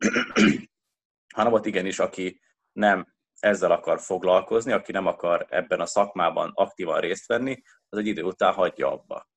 hanem 1.35 1.53
ott 1.53 1.67
igenis, 1.67 1.99
aki 1.99 2.41
nem 2.73 3.15
ezzel 3.39 3.71
akar 3.71 4.01
foglalkozni, 4.01 4.73
aki 4.73 4.93
nem 4.93 5.07
akar 5.07 5.47
ebben 5.51 5.81
a 5.81 5.87
szakmában 5.87 6.51
aktívan 6.55 7.01
részt 7.01 7.27
venni, 7.27 7.63
az 7.89 7.99
egy 7.99 8.07
idő 8.07 8.23
után 8.23 8.53
hagyja 8.53 8.93
abba 8.93 9.30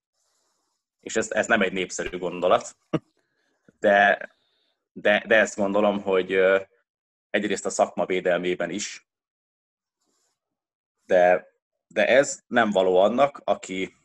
és 1.03 1.15
ez, 1.15 1.31
ez 1.31 1.47
nem 1.47 1.61
egy 1.61 1.73
népszerű 1.73 2.17
gondolat, 2.17 2.77
de, 3.79 4.29
de, 4.91 5.23
de 5.27 5.35
ezt 5.35 5.55
gondolom, 5.55 6.01
hogy 6.01 6.39
egyrészt 7.29 7.65
a 7.65 7.69
szakma 7.69 8.05
védelmében 8.05 8.69
is, 8.69 9.07
de, 11.05 11.47
de 11.87 12.07
ez 12.07 12.43
nem 12.47 12.71
való 12.71 12.97
annak, 12.97 13.41
aki, 13.43 13.95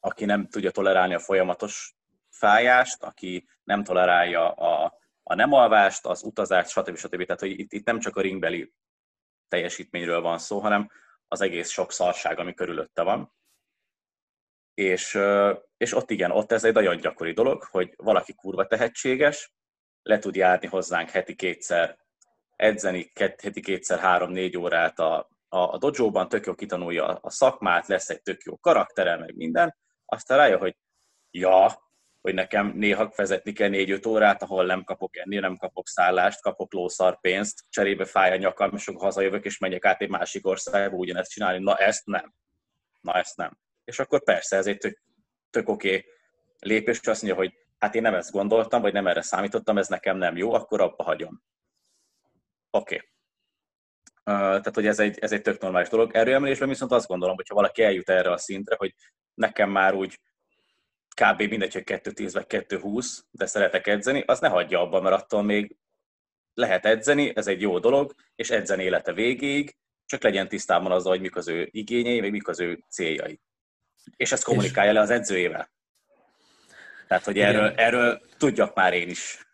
aki 0.00 0.24
nem 0.24 0.48
tudja 0.48 0.70
tolerálni 0.70 1.14
a 1.14 1.18
folyamatos 1.18 1.96
fájást, 2.30 3.02
aki 3.02 3.48
nem 3.64 3.84
tolerálja 3.84 4.52
a, 4.52 4.98
a 5.22 5.34
nem 5.34 5.52
alvást, 5.52 6.06
az 6.06 6.22
utazást, 6.22 6.70
stb. 6.70 6.96
stb. 6.96 7.24
Tehát, 7.24 7.40
hogy 7.40 7.58
itt, 7.58 7.72
itt 7.72 7.86
nem 7.86 7.98
csak 7.98 8.16
a 8.16 8.20
ringbeli 8.20 8.72
teljesítményről 9.48 10.20
van 10.20 10.38
szó, 10.38 10.58
hanem 10.58 10.90
az 11.28 11.40
egész 11.40 11.70
sok 11.70 11.92
szarság, 11.92 12.38
ami 12.38 12.54
körülötte 12.54 13.02
van. 13.02 13.35
És, 14.76 15.18
és 15.76 15.94
ott 15.94 16.10
igen, 16.10 16.30
ott 16.30 16.52
ez 16.52 16.64
egy 16.64 16.72
nagyon 16.72 16.96
gyakori 16.96 17.32
dolog, 17.32 17.62
hogy 17.62 17.94
valaki 17.96 18.34
kurva 18.34 18.66
tehetséges, 18.66 19.52
le 20.02 20.18
tud 20.18 20.34
járni 20.34 20.66
hozzánk 20.66 21.10
heti 21.10 21.34
kétszer, 21.34 21.98
edzeni 22.56 23.12
heti 23.14 23.60
kétszer 23.60 23.98
három-négy 23.98 24.56
órát 24.56 24.98
a, 24.98 25.28
a, 25.48 25.58
a 25.58 25.78
dojo-ban, 25.78 26.28
tök 26.28 26.46
jó 26.46 26.54
kitanulja 26.54 27.06
a 27.06 27.30
szakmát, 27.30 27.86
lesz 27.86 28.08
egy 28.08 28.22
tök 28.22 28.42
jó 28.42 28.56
karaktere, 28.56 29.16
meg 29.16 29.36
minden, 29.36 29.76
aztán 30.04 30.38
rájön, 30.38 30.58
hogy 30.58 30.76
ja, 31.30 31.84
hogy 32.20 32.34
nekem 32.34 32.72
néha 32.74 33.12
vezetni 33.16 33.52
kell 33.52 33.68
négy-öt 33.68 34.06
órát, 34.06 34.42
ahol 34.42 34.64
nem 34.66 34.84
kapok 34.84 35.16
enni, 35.16 35.38
nem 35.38 35.56
kapok 35.56 35.88
szállást, 35.88 36.42
kapok 36.42 36.72
lószar 36.72 37.20
pénzt, 37.20 37.64
cserébe 37.68 38.04
fáj 38.04 38.32
a 38.32 38.36
nyakam, 38.36 38.70
és 38.74 38.88
akkor 38.88 39.02
hazajövök, 39.02 39.44
és 39.44 39.58
megyek 39.58 39.84
át 39.84 40.00
egy 40.00 40.10
másik 40.10 40.46
országba 40.46 40.96
ugyanezt 40.96 41.30
csinálni. 41.30 41.64
Na 41.64 41.76
ezt 41.76 42.06
nem. 42.06 42.34
Na 43.00 43.12
ezt 43.12 43.36
nem 43.36 43.64
és 43.86 43.98
akkor 43.98 44.22
persze 44.22 44.56
ez 44.56 44.66
egy 44.66 44.78
tök, 44.78 45.02
tök 45.50 45.68
oké 45.68 45.88
okay 45.88 46.04
lépés, 46.58 47.00
azt 47.00 47.22
mondja, 47.22 47.40
hogy 47.40 47.54
hát 47.78 47.94
én 47.94 48.02
nem 48.02 48.14
ezt 48.14 48.30
gondoltam, 48.30 48.80
vagy 48.80 48.92
nem 48.92 49.06
erre 49.06 49.22
számítottam, 49.22 49.78
ez 49.78 49.88
nekem 49.88 50.16
nem 50.16 50.36
jó, 50.36 50.52
akkor 50.52 50.80
abba 50.80 51.02
hagyom. 51.02 51.42
Oké. 52.70 52.94
Okay. 52.94 53.08
Tehát, 54.24 54.74
hogy 54.74 54.86
ez 54.86 54.98
egy, 54.98 55.18
ez 55.18 55.32
egy 55.32 55.42
tök 55.42 55.60
normális 55.60 55.88
dolog. 55.88 56.14
Erőemelésben 56.14 56.68
viszont 56.68 56.92
azt 56.92 57.06
gondolom, 57.06 57.36
hogy 57.36 57.48
ha 57.48 57.54
valaki 57.54 57.82
eljut 57.82 58.08
erre 58.08 58.32
a 58.32 58.38
szintre, 58.38 58.76
hogy 58.78 58.94
nekem 59.34 59.70
már 59.70 59.94
úgy 59.94 60.20
kb. 61.20 61.42
mindegy, 61.42 61.72
hogy 61.72 61.82
2.10 61.86 62.30
vagy 62.32 62.46
2.20, 62.48 63.18
de 63.30 63.46
szeretek 63.46 63.86
edzeni, 63.86 64.22
az 64.26 64.40
ne 64.40 64.48
hagyja 64.48 64.80
abba, 64.80 65.00
mert 65.00 65.22
attól 65.22 65.42
még 65.42 65.76
lehet 66.54 66.86
edzeni, 66.86 67.36
ez 67.36 67.46
egy 67.46 67.60
jó 67.60 67.78
dolog, 67.78 68.14
és 68.34 68.50
edzeni 68.50 68.82
élete 68.82 69.12
végéig, 69.12 69.76
csak 70.04 70.22
legyen 70.22 70.48
tisztában 70.48 70.92
azzal, 70.92 71.12
hogy 71.12 71.20
mik 71.20 71.36
az 71.36 71.48
ő 71.48 71.68
igényei, 71.70 72.20
vagy 72.20 72.30
mik 72.30 72.48
az 72.48 72.60
ő 72.60 72.84
céljai. 72.88 73.40
És 74.16 74.32
ezt 74.32 74.44
kommunikálja 74.44 74.90
és... 74.90 74.96
le 74.96 75.02
az 75.02 75.10
edzőjével. 75.10 75.68
Tehát, 77.08 77.24
hogy 77.24 77.38
erről, 77.38 77.72
erről 77.76 78.20
tudjak 78.38 78.74
már 78.74 78.92
én 78.92 79.08
is. 79.08 79.48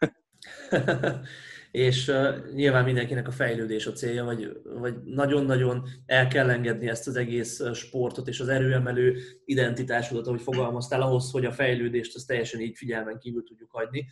és 1.71 2.09
uh, 2.09 2.53
nyilván 2.55 2.85
mindenkinek 2.85 3.29
a 3.29 3.31
fejlődés 3.31 3.87
a 3.87 3.93
célja, 3.93 4.25
vagy, 4.25 4.53
vagy 4.65 5.03
nagyon-nagyon 5.05 5.89
el 6.07 6.29
kell 6.29 6.51
engedni 6.51 6.89
ezt 6.89 7.07
az 7.07 7.17
egész 7.17 7.73
sportot 7.73 8.29
és 8.29 8.41
az 8.41 8.49
erőemelő 8.49 9.17
identitásodat, 9.45 10.27
ahogy 10.27 10.43
fogalmaztál, 10.43 11.03
ahhoz, 11.03 11.31
hogy 11.31 11.45
a 11.45 11.53
fejlődést 11.53 12.15
azt 12.15 12.27
teljesen 12.27 12.61
így 12.61 12.77
figyelmen 12.77 13.19
kívül 13.19 13.45
tudjuk 13.45 13.71
hagyni. 13.71 14.07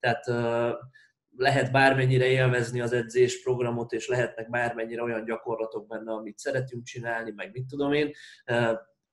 Tehát 0.00 0.28
uh, 0.28 0.78
lehet 1.36 1.72
bármennyire 1.72 2.26
élvezni 2.26 2.80
az 2.80 2.92
edzés 2.92 3.42
programot, 3.42 3.92
és 3.92 4.08
lehetnek 4.08 4.50
bármennyire 4.50 5.02
olyan 5.02 5.24
gyakorlatok 5.24 5.86
benne, 5.86 6.12
amit 6.12 6.38
szeretünk 6.38 6.84
csinálni, 6.84 7.32
meg 7.36 7.50
mit 7.52 7.66
tudom 7.66 7.92
én. 7.92 8.10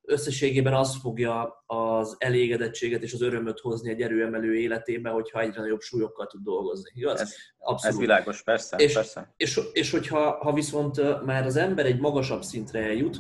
Összességében 0.04 0.74
az 0.74 0.98
fogja 1.02 1.64
az 1.66 2.16
elégedettséget 2.18 3.04
és 3.04 3.14
az 3.14 3.22
örömöt 3.22 3.60
hozni 3.60 3.90
egy 3.90 4.02
erőemelő 4.02 4.56
életébe, 4.56 5.10
hogyha 5.10 5.42
egyre 5.42 5.62
nagyobb 5.62 5.82
súlyokkal 5.82 6.28
tud 6.28 6.44
dolgozni. 6.44 6.92
Igaz? 6.94 7.20
Ez, 7.20 7.36
Abszolút. 7.58 7.96
ez 7.96 8.02
világos, 8.02 8.44
persze. 8.44 8.78
És, 8.78 8.94
persze. 8.94 9.34
és, 9.38 9.60
és 9.74 9.92
hogyha 9.92 10.38
ha 10.42 10.54
viszont 10.54 11.24
már 11.26 11.46
az 11.46 11.56
ember 11.56 11.86
egy 11.86 12.00
magasabb 12.00 12.42
szintre 12.42 12.80
eljut, 12.80 13.20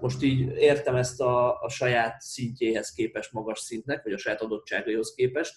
most 0.00 0.22
így 0.22 0.40
értem 0.40 0.94
ezt 0.94 1.20
a, 1.20 1.60
a 1.60 1.68
saját 1.68 2.20
szintjéhez 2.20 2.92
képest 2.92 3.32
magas 3.32 3.58
szintnek, 3.58 4.02
vagy 4.02 4.12
a 4.12 4.18
saját 4.18 4.42
adottságaihoz 4.42 5.14
képest, 5.14 5.54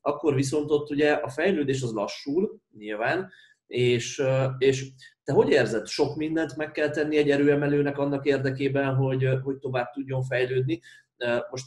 akkor 0.00 0.34
viszont 0.34 0.70
ott 0.70 0.90
ugye 0.90 1.12
a 1.12 1.28
fejlődés 1.28 1.82
az 1.82 1.92
lassul, 1.92 2.60
nyilván, 2.76 3.30
és, 3.66 4.22
és 4.58 4.86
te 5.30 5.36
hogy 5.36 5.50
érzed, 5.50 5.86
sok 5.86 6.16
mindent 6.16 6.56
meg 6.56 6.70
kell 6.70 6.90
tenni 6.90 7.16
egy 7.16 7.30
erőemelőnek 7.30 7.98
annak 7.98 8.26
érdekében, 8.26 8.94
hogy, 8.94 9.28
hogy 9.42 9.58
tovább 9.58 9.90
tudjon 9.90 10.22
fejlődni? 10.22 10.80
Most 11.50 11.66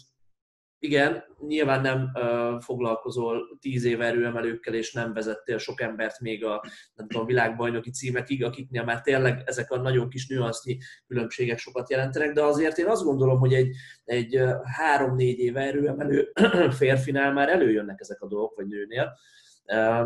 igen, 0.79 1.23
nyilván 1.47 1.81
nem 1.81 2.11
foglalkozol 2.59 3.57
tíz 3.61 3.83
éve 3.83 4.05
erőemelőkkel, 4.05 4.73
és 4.73 4.93
nem 4.93 5.13
vezettél 5.13 5.57
sok 5.57 5.81
embert 5.81 6.19
még 6.19 6.45
a 6.45 6.63
nem 6.93 7.07
tudom, 7.07 7.25
világbajnoki 7.25 7.89
címekig, 7.89 8.43
akiknél 8.43 8.83
már 8.83 9.01
tényleg 9.01 9.41
ezek 9.45 9.71
a 9.71 9.77
nagyon 9.77 10.09
kis 10.09 10.27
nüansznyi 10.27 10.77
különbségek 11.07 11.57
sokat 11.57 11.89
jelentenek, 11.89 12.33
de 12.33 12.43
azért 12.43 12.77
én 12.77 12.87
azt 12.87 13.03
gondolom, 13.03 13.39
hogy 13.39 13.53
egy, 13.53 13.75
egy 14.03 14.39
három-négy 14.63 15.39
éve 15.39 15.61
erőemelő 15.61 16.31
férfinál 16.79 17.33
már 17.33 17.49
előjönnek 17.49 17.99
ezek 17.99 18.21
a 18.21 18.27
dolgok, 18.27 18.55
vagy 18.55 18.67
nőnél, 18.67 19.13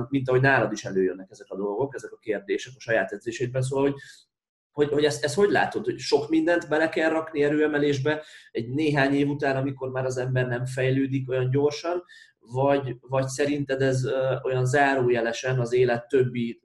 mint 0.10 0.30
ahogy 0.30 0.42
nálad 0.42 0.72
is 0.72 0.86
előjönnek 0.86 1.28
ezek 1.32 1.48
a 1.50 1.56
dolgok, 1.56 1.96
ezek 1.96 2.12
a 2.12 2.18
kérdések 2.18 2.74
a 2.76 2.80
saját 2.80 3.12
edzésédben, 3.12 3.62
szóval, 3.62 3.84
hogy 3.84 4.02
hogy, 4.78 4.90
hogy 4.90 5.06
ezt, 5.06 5.24
ezt 5.24 5.36
hogy 5.36 5.50
látod, 5.50 5.86
hogy 5.86 5.98
sok 5.98 6.30
mindent 6.30 6.70
bele 6.70 6.90
kell 6.90 7.10
rakni 7.10 7.44
erőemelésbe 7.44 8.24
egy 8.52 8.70
néhány 8.70 9.14
év 9.14 9.30
után, 9.30 9.56
amikor 9.56 9.90
már 9.90 10.06
az 10.06 10.18
ember 10.18 10.48
nem 10.48 10.66
fejlődik 10.66 11.30
olyan 11.30 11.50
gyorsan, 11.50 12.04
vagy, 12.40 12.96
vagy 13.02 13.28
szerinted 13.28 13.82
ez 13.82 14.06
olyan 14.44 14.66
zárójelesen 14.66 15.60
az 15.60 15.74
élet 15.74 16.08
többi 16.08 16.62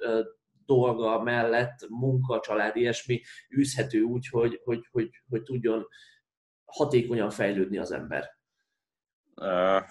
dolga 0.66 1.22
mellett, 1.22 1.86
munka, 1.88 2.40
család, 2.40 2.76
ilyesmi 2.76 3.20
űzhető 3.56 4.02
úgy, 4.02 4.28
hogy, 4.28 4.60
hogy, 4.64 4.88
hogy, 4.90 5.10
hogy 5.28 5.42
tudjon 5.42 5.86
hatékonyan 6.64 7.30
fejlődni 7.30 7.78
az 7.78 7.92
ember? 7.92 8.30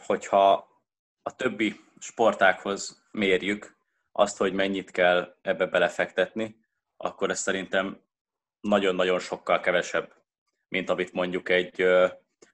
Hogyha 0.05 0.53
a 1.21 1.35
többi 1.35 1.75
sportákhoz 2.01 3.03
mérjük 3.11 3.77
azt, 4.11 4.37
hogy 4.37 4.53
mennyit 4.53 4.91
kell 4.91 5.37
ebbe 5.41 5.65
belefektetni, 5.65 6.59
akkor 6.97 7.29
ez 7.29 7.39
szerintem 7.39 8.01
nagyon-nagyon 8.59 9.19
sokkal 9.19 9.59
kevesebb, 9.59 10.13
mint 10.67 10.89
amit 10.89 11.11
mondjuk 11.11 11.49
egy, 11.49 11.85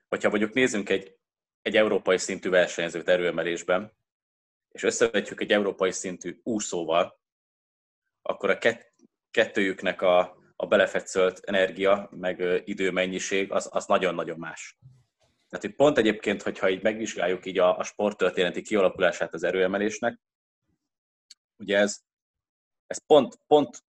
hogyha 0.08 0.28
mondjuk 0.28 0.52
nézzünk 0.52 0.88
egy, 0.88 1.16
egy 1.62 1.76
európai 1.76 2.18
szintű 2.18 2.48
versenyzőt 2.50 3.08
erőemelésben, 3.08 3.92
és 4.68 4.82
összevetjük 4.82 5.40
egy 5.40 5.52
európai 5.52 5.92
szintű 5.92 6.40
úszóval, 6.42 7.20
akkor 8.22 8.50
a 8.50 8.58
kett, 8.58 8.94
kettőjüknek 9.30 10.02
a, 10.02 10.36
a 10.56 10.66
belefetszölt 10.66 11.40
energia, 11.44 12.08
meg 12.10 12.62
időmennyiség, 12.64 13.52
az, 13.52 13.68
az 13.72 13.86
nagyon-nagyon 13.86 14.38
más. 14.38 14.78
Tehát 15.48 15.64
hogy 15.64 15.74
pont 15.74 15.98
egyébként, 15.98 16.42
hogyha 16.42 16.70
így 16.70 16.82
megvizsgáljuk 16.82 17.46
így 17.46 17.58
a, 17.58 17.78
a 17.78 17.82
sporttörténeti 17.82 18.62
kialakulását 18.62 19.34
az 19.34 19.42
erőemelésnek, 19.42 20.20
ugye 21.56 21.78
ez, 21.78 22.00
ez 22.86 23.06
pont, 23.06 23.40
pont 23.46 23.84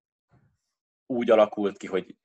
úgy 1.06 1.30
alakult 1.30 1.76
ki, 1.76 1.86
hogy 1.86 2.16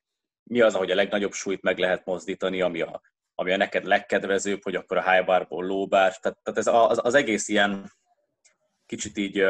mi 0.42 0.60
az, 0.60 0.74
ahogy 0.74 0.90
a 0.90 0.94
legnagyobb 0.94 1.32
súlyt 1.32 1.62
meg 1.62 1.78
lehet 1.78 2.04
mozdítani, 2.04 2.60
ami 2.60 2.80
a, 2.80 3.00
ami 3.34 3.52
a 3.52 3.56
neked 3.56 3.84
legkedvezőbb, 3.84 4.62
hogy 4.62 4.74
akkor 4.74 4.96
a 4.96 5.10
high 5.10 5.24
barból 5.24 5.64
low 5.64 5.86
bar. 5.86 6.16
Tehát, 6.18 6.38
tehát 6.42 6.58
ez 6.58 6.66
az, 6.66 7.00
az 7.02 7.14
egész 7.14 7.48
ilyen 7.48 7.92
kicsit 8.86 9.16
így 9.16 9.44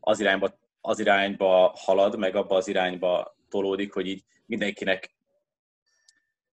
az 0.00 0.20
irányba, 0.20 0.58
az 0.80 0.98
irányba 0.98 1.72
halad, 1.76 2.18
meg 2.18 2.36
abba 2.36 2.56
az 2.56 2.68
irányba 2.68 3.36
tolódik, 3.48 3.92
hogy 3.92 4.06
így 4.06 4.24
mindenkinek 4.46 5.14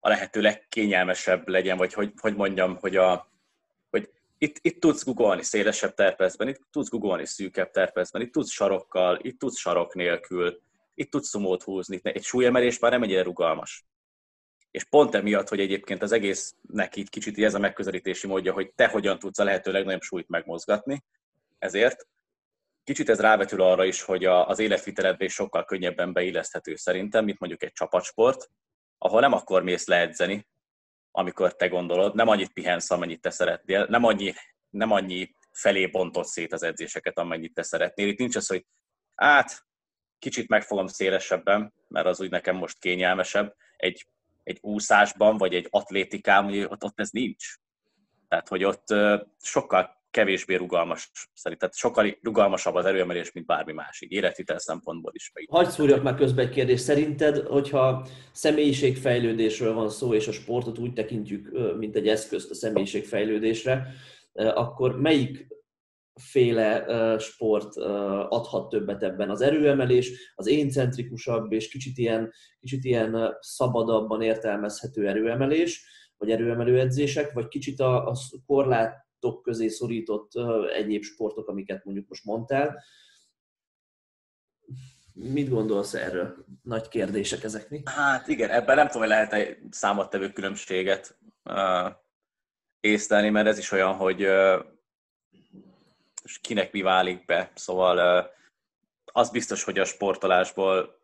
a 0.07 0.09
lehető 0.09 0.41
legkényelmesebb 0.41 1.47
legyen, 1.47 1.77
vagy 1.77 1.93
hogy, 1.93 2.13
hogy 2.17 2.35
mondjam, 2.35 2.75
hogy, 2.75 2.95
a, 2.95 3.31
hogy 3.89 4.09
itt, 4.37 4.57
itt 4.61 4.79
tudsz 4.79 5.05
googolni 5.05 5.43
szélesebb 5.43 5.93
terpezben, 5.93 6.47
itt 6.47 6.61
tudsz 6.71 6.89
googolni 6.89 7.25
szűkebb 7.25 7.71
terpezben, 7.71 8.21
itt 8.21 8.31
tudsz 8.31 8.51
sarokkal, 8.51 9.19
itt 9.21 9.39
tudsz 9.39 9.57
sarok 9.57 9.95
nélkül, 9.95 10.61
itt 10.95 11.11
tudsz 11.11 11.27
szumót 11.27 11.63
húzni. 11.63 11.99
Egy 12.03 12.23
súlyemelés 12.23 12.79
már 12.79 12.91
nem 12.91 13.03
ennyire 13.03 13.23
rugalmas. 13.23 13.85
És 14.71 14.83
pont 14.83 15.15
emiatt, 15.15 15.49
hogy 15.49 15.59
egyébként 15.59 16.01
az 16.01 16.11
egésznek 16.11 16.95
így 16.95 17.09
kicsit 17.09 17.37
ez 17.39 17.53
a 17.53 17.59
megközelítési 17.59 18.27
módja, 18.27 18.53
hogy 18.53 18.71
te 18.75 18.87
hogyan 18.87 19.19
tudsz 19.19 19.39
a 19.39 19.43
lehető 19.43 19.71
legnagyobb 19.71 20.01
súlyt 20.01 20.29
megmozgatni, 20.29 21.03
ezért 21.59 22.07
kicsit 22.83 23.09
ez 23.09 23.19
rávetül 23.19 23.61
arra 23.61 23.85
is, 23.85 24.01
hogy 24.01 24.25
az 24.25 24.59
életviteledbe 24.59 25.27
sokkal 25.27 25.65
könnyebben 25.65 26.13
beilleszthető 26.13 26.75
szerintem, 26.75 27.25
mint 27.25 27.39
mondjuk 27.39 27.63
egy 27.63 27.73
csapatsport, 27.73 28.49
ahol 28.97 29.19
nem 29.19 29.33
akkor 29.33 29.63
mész 29.63 29.87
leedzeni, 29.87 30.47
amikor 31.11 31.55
te 31.55 31.67
gondolod, 31.67 32.15
nem 32.15 32.27
annyit 32.27 32.53
pihensz, 32.53 32.91
amennyit 32.91 33.21
te 33.21 33.29
szeretnél, 33.29 33.85
nem 33.89 34.03
annyi, 34.03 34.33
nem 34.69 34.91
annyi 34.91 35.35
felé 35.51 35.87
bontott 35.87 36.25
szét 36.25 36.53
az 36.53 36.63
edzéseket, 36.63 37.17
amennyit 37.17 37.53
te 37.53 37.61
szeretnél. 37.61 38.07
Itt 38.07 38.17
nincs 38.17 38.35
az, 38.35 38.47
hogy 38.47 38.65
hát 39.15 39.65
kicsit 40.19 40.47
megfogom 40.47 40.87
szélesebben, 40.87 41.73
mert 41.87 42.05
az 42.05 42.21
úgy 42.21 42.29
nekem 42.29 42.55
most 42.55 42.79
kényelmesebb. 42.79 43.55
Egy, 43.75 44.07
egy 44.43 44.57
úszásban, 44.61 45.37
vagy 45.37 45.55
egy 45.55 45.67
atlétikában, 45.69 46.63
ott, 46.63 46.83
ott 46.83 46.99
ez 46.99 47.09
nincs. 47.09 47.55
Tehát, 48.27 48.47
hogy 48.47 48.63
ott 48.63 48.87
sokkal 49.41 49.96
kevésbé 50.11 50.55
rugalmas, 50.55 51.11
szerintem 51.33 51.69
sokkal 51.73 52.17
rugalmasabb 52.21 52.75
az 52.75 52.85
erőemelés, 52.85 53.31
mint 53.31 53.45
bármi 53.45 53.73
másik, 53.73 54.11
életvitel 54.11 54.59
szempontból 54.59 55.11
is. 55.15 55.31
Hagyj 55.49 55.69
szúrjak 55.69 56.03
meg 56.03 56.15
közben 56.15 56.45
egy 56.45 56.51
kérdést. 56.51 56.83
Szerinted, 56.83 57.37
hogyha 57.37 58.07
személyiségfejlődésről 58.31 59.73
van 59.73 59.89
szó, 59.89 60.13
és 60.13 60.27
a 60.27 60.31
sportot 60.31 60.77
úgy 60.77 60.93
tekintjük, 60.93 61.75
mint 61.77 61.95
egy 61.95 62.07
eszközt 62.07 62.51
a 62.51 62.55
személyiségfejlődésre, 62.55 63.87
akkor 64.33 64.99
melyik 64.99 65.47
féle 66.19 66.85
sport 67.19 67.75
adhat 68.29 68.69
többet 68.69 69.03
ebben. 69.03 69.29
Az 69.29 69.41
erőemelés, 69.41 70.33
az 70.35 70.47
éncentrikusabb 70.47 71.51
és 71.51 71.67
kicsit 71.67 71.97
ilyen, 71.97 72.33
kicsit 72.59 72.83
ilyen 72.83 73.37
szabadabban 73.39 74.21
értelmezhető 74.21 75.07
erőemelés, 75.07 75.85
vagy 76.17 76.31
erőemelő 76.31 76.79
edzések, 76.79 77.33
vagy 77.33 77.47
kicsit 77.47 77.79
a, 77.79 78.07
a 78.07 78.15
korlátok 79.19 79.43
közé 79.43 79.67
szorított 79.67 80.31
egyéb 80.73 81.03
sportok, 81.03 81.47
amiket 81.47 81.85
mondjuk 81.85 82.07
most 82.07 82.25
mondtál. 82.25 82.83
Mit 85.13 85.49
gondolsz 85.49 85.93
erről? 85.93 86.45
Nagy 86.61 86.87
kérdések 86.87 87.43
ezek, 87.43 87.69
mi? 87.69 87.81
Hát 87.85 88.27
igen, 88.27 88.49
ebben 88.49 88.75
nem 88.75 88.85
tudom, 88.85 89.01
hogy 89.01 89.09
lehet 89.09 89.33
egy 89.33 89.57
számottevő 89.71 90.31
különbséget 90.31 91.17
uh, 91.43 91.91
észlelni, 92.79 93.29
mert 93.29 93.47
ez 93.47 93.57
is 93.57 93.71
olyan, 93.71 93.93
hogy 93.95 94.25
uh, 94.25 94.65
kinek 96.41 96.71
mi 96.71 96.81
válik 96.81 97.25
be. 97.25 97.51
Szóval 97.55 98.27
az 99.05 99.29
biztos, 99.29 99.63
hogy 99.63 99.79
a 99.79 99.85
sportolásból 99.85 100.95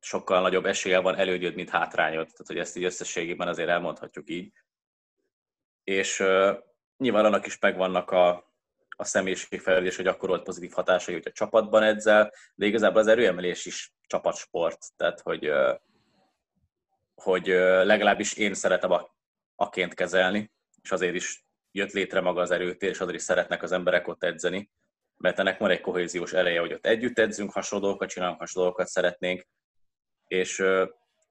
sokkal 0.00 0.40
nagyobb 0.40 0.66
esélye 0.66 0.98
van 0.98 1.16
előnyöd, 1.16 1.54
mint 1.54 1.70
hátrányod. 1.70 2.26
Tehát, 2.26 2.46
hogy 2.46 2.58
ezt 2.58 2.76
így 2.76 2.84
összességében 2.84 3.48
azért 3.48 3.68
elmondhatjuk 3.68 4.30
így. 4.30 4.52
És 5.84 6.22
nyilván 6.98 7.24
annak 7.24 7.46
is 7.46 7.58
megvannak 7.58 8.10
a, 8.10 8.28
a 8.96 9.04
személyiségfejlődés, 9.04 9.96
hogy 9.96 10.04
gyakorolt 10.04 10.42
pozitív 10.42 10.70
hatásai, 10.70 11.14
hogy 11.14 11.26
a 11.26 11.32
csapatban 11.32 11.82
edzel, 11.82 12.32
de 12.54 12.66
igazából 12.66 13.00
az 13.00 13.06
erőemelés 13.06 13.66
is 13.66 13.92
csapatsport. 14.06 14.78
Tehát, 14.96 15.20
hogy, 15.20 15.50
hogy 17.14 17.46
legalábbis 17.84 18.32
én 18.32 18.54
szeretem 18.54 18.90
a, 18.90 19.14
aként 19.56 19.94
kezelni, 19.94 20.52
és 20.82 20.90
azért 20.90 21.14
is 21.14 21.46
jött 21.70 21.92
létre 21.92 22.20
maga 22.20 22.40
az 22.40 22.50
erőtér, 22.50 22.88
és 22.90 23.00
azért 23.00 23.18
is 23.18 23.22
szeretnek 23.22 23.62
az 23.62 23.72
emberek 23.72 24.08
ott 24.08 24.24
edzeni, 24.24 24.70
mert 25.16 25.38
ennek 25.38 25.58
van 25.58 25.70
egy 25.70 25.80
kohéziós 25.80 26.32
eleje, 26.32 26.60
hogy 26.60 26.72
ott 26.72 26.86
együtt 26.86 27.18
edzünk, 27.18 27.52
hasonló 27.52 28.06
csinálunk, 28.06 28.38
hasonló 28.38 28.82
szeretnénk, 28.84 29.46
és 30.26 30.64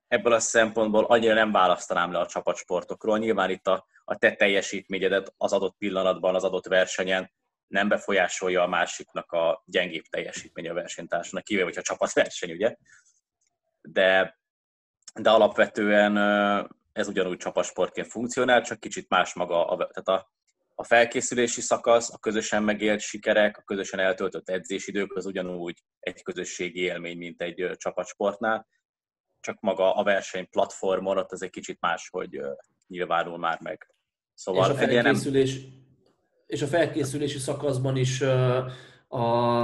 ebből 0.08 0.34
a 0.34 0.40
szempontból 0.40 1.04
annyira 1.04 1.34
nem 1.34 1.52
választanám 1.52 2.12
le 2.12 2.20
a 2.20 2.28
csapatsportokról. 2.28 3.18
Nyilván 3.18 3.50
itt 3.50 3.68
a, 3.68 3.88
a 4.04 4.18
te 4.18 4.36
teljesítményedet 4.36 5.34
az 5.38 5.54
adott 5.54 5.76
pillanatban, 5.78 6.36
az 6.36 6.44
adott 6.44 6.66
versenyen 6.66 7.32
nem 7.68 7.88
befolyásolja 7.88 8.62
a 8.62 8.68
másiknak 8.68 9.32
a 9.32 9.64
gyengébb 9.66 10.04
teljesítménye 10.04 10.70
a 10.70 10.74
versenytársnak, 10.74 11.44
kivéve, 11.44 11.66
hogyha 11.66 11.82
csapatverseny, 11.82 12.52
ugye? 12.52 12.76
De, 13.82 14.40
de 15.14 15.30
alapvetően 15.30 16.18
ez 16.94 17.08
ugyanúgy 17.08 17.38
csapasportként 17.38 18.08
funkcionál, 18.08 18.62
csak 18.62 18.80
kicsit 18.80 19.10
más 19.10 19.34
maga, 19.34 19.68
a, 19.68 19.76
tehát 19.76 20.22
a, 20.22 20.32
a 20.76 20.84
felkészülési 20.84 21.62
szakasz, 21.62 22.14
a 22.14 22.18
közösen 22.18 22.64
megélt 22.64 23.00
sikerek, 23.00 23.58
a 23.58 23.62
közösen 23.62 24.00
eltöltött 24.00 24.50
edzésidők 24.50 25.16
az 25.16 25.26
ugyanúgy 25.26 25.84
egy 26.00 26.24
közösségi 26.24 26.80
élmény, 26.80 27.18
mint 27.18 27.42
egy 27.42 27.72
csapatsportnál, 27.76 28.68
csak 29.48 29.60
maga 29.60 29.94
a 29.94 30.04
verseny 30.04 30.50
platformon 30.50 31.18
ott 31.18 31.32
az 31.32 31.44
egy 31.44 31.50
kicsit 31.50 31.78
más, 31.80 32.10
hogy 32.12 32.42
nyilvánul 32.88 33.38
már 33.38 33.60
meg. 33.62 33.94
Szóval 34.34 34.72
és 34.72 34.72
a 34.72 34.88
felkészülés, 34.88 35.62
nem... 35.62 35.72
és 36.46 36.62
a 36.62 36.68
felkészülési 36.68 37.38
szakaszban 37.38 37.98
is 37.98 38.22
a, 38.22 39.56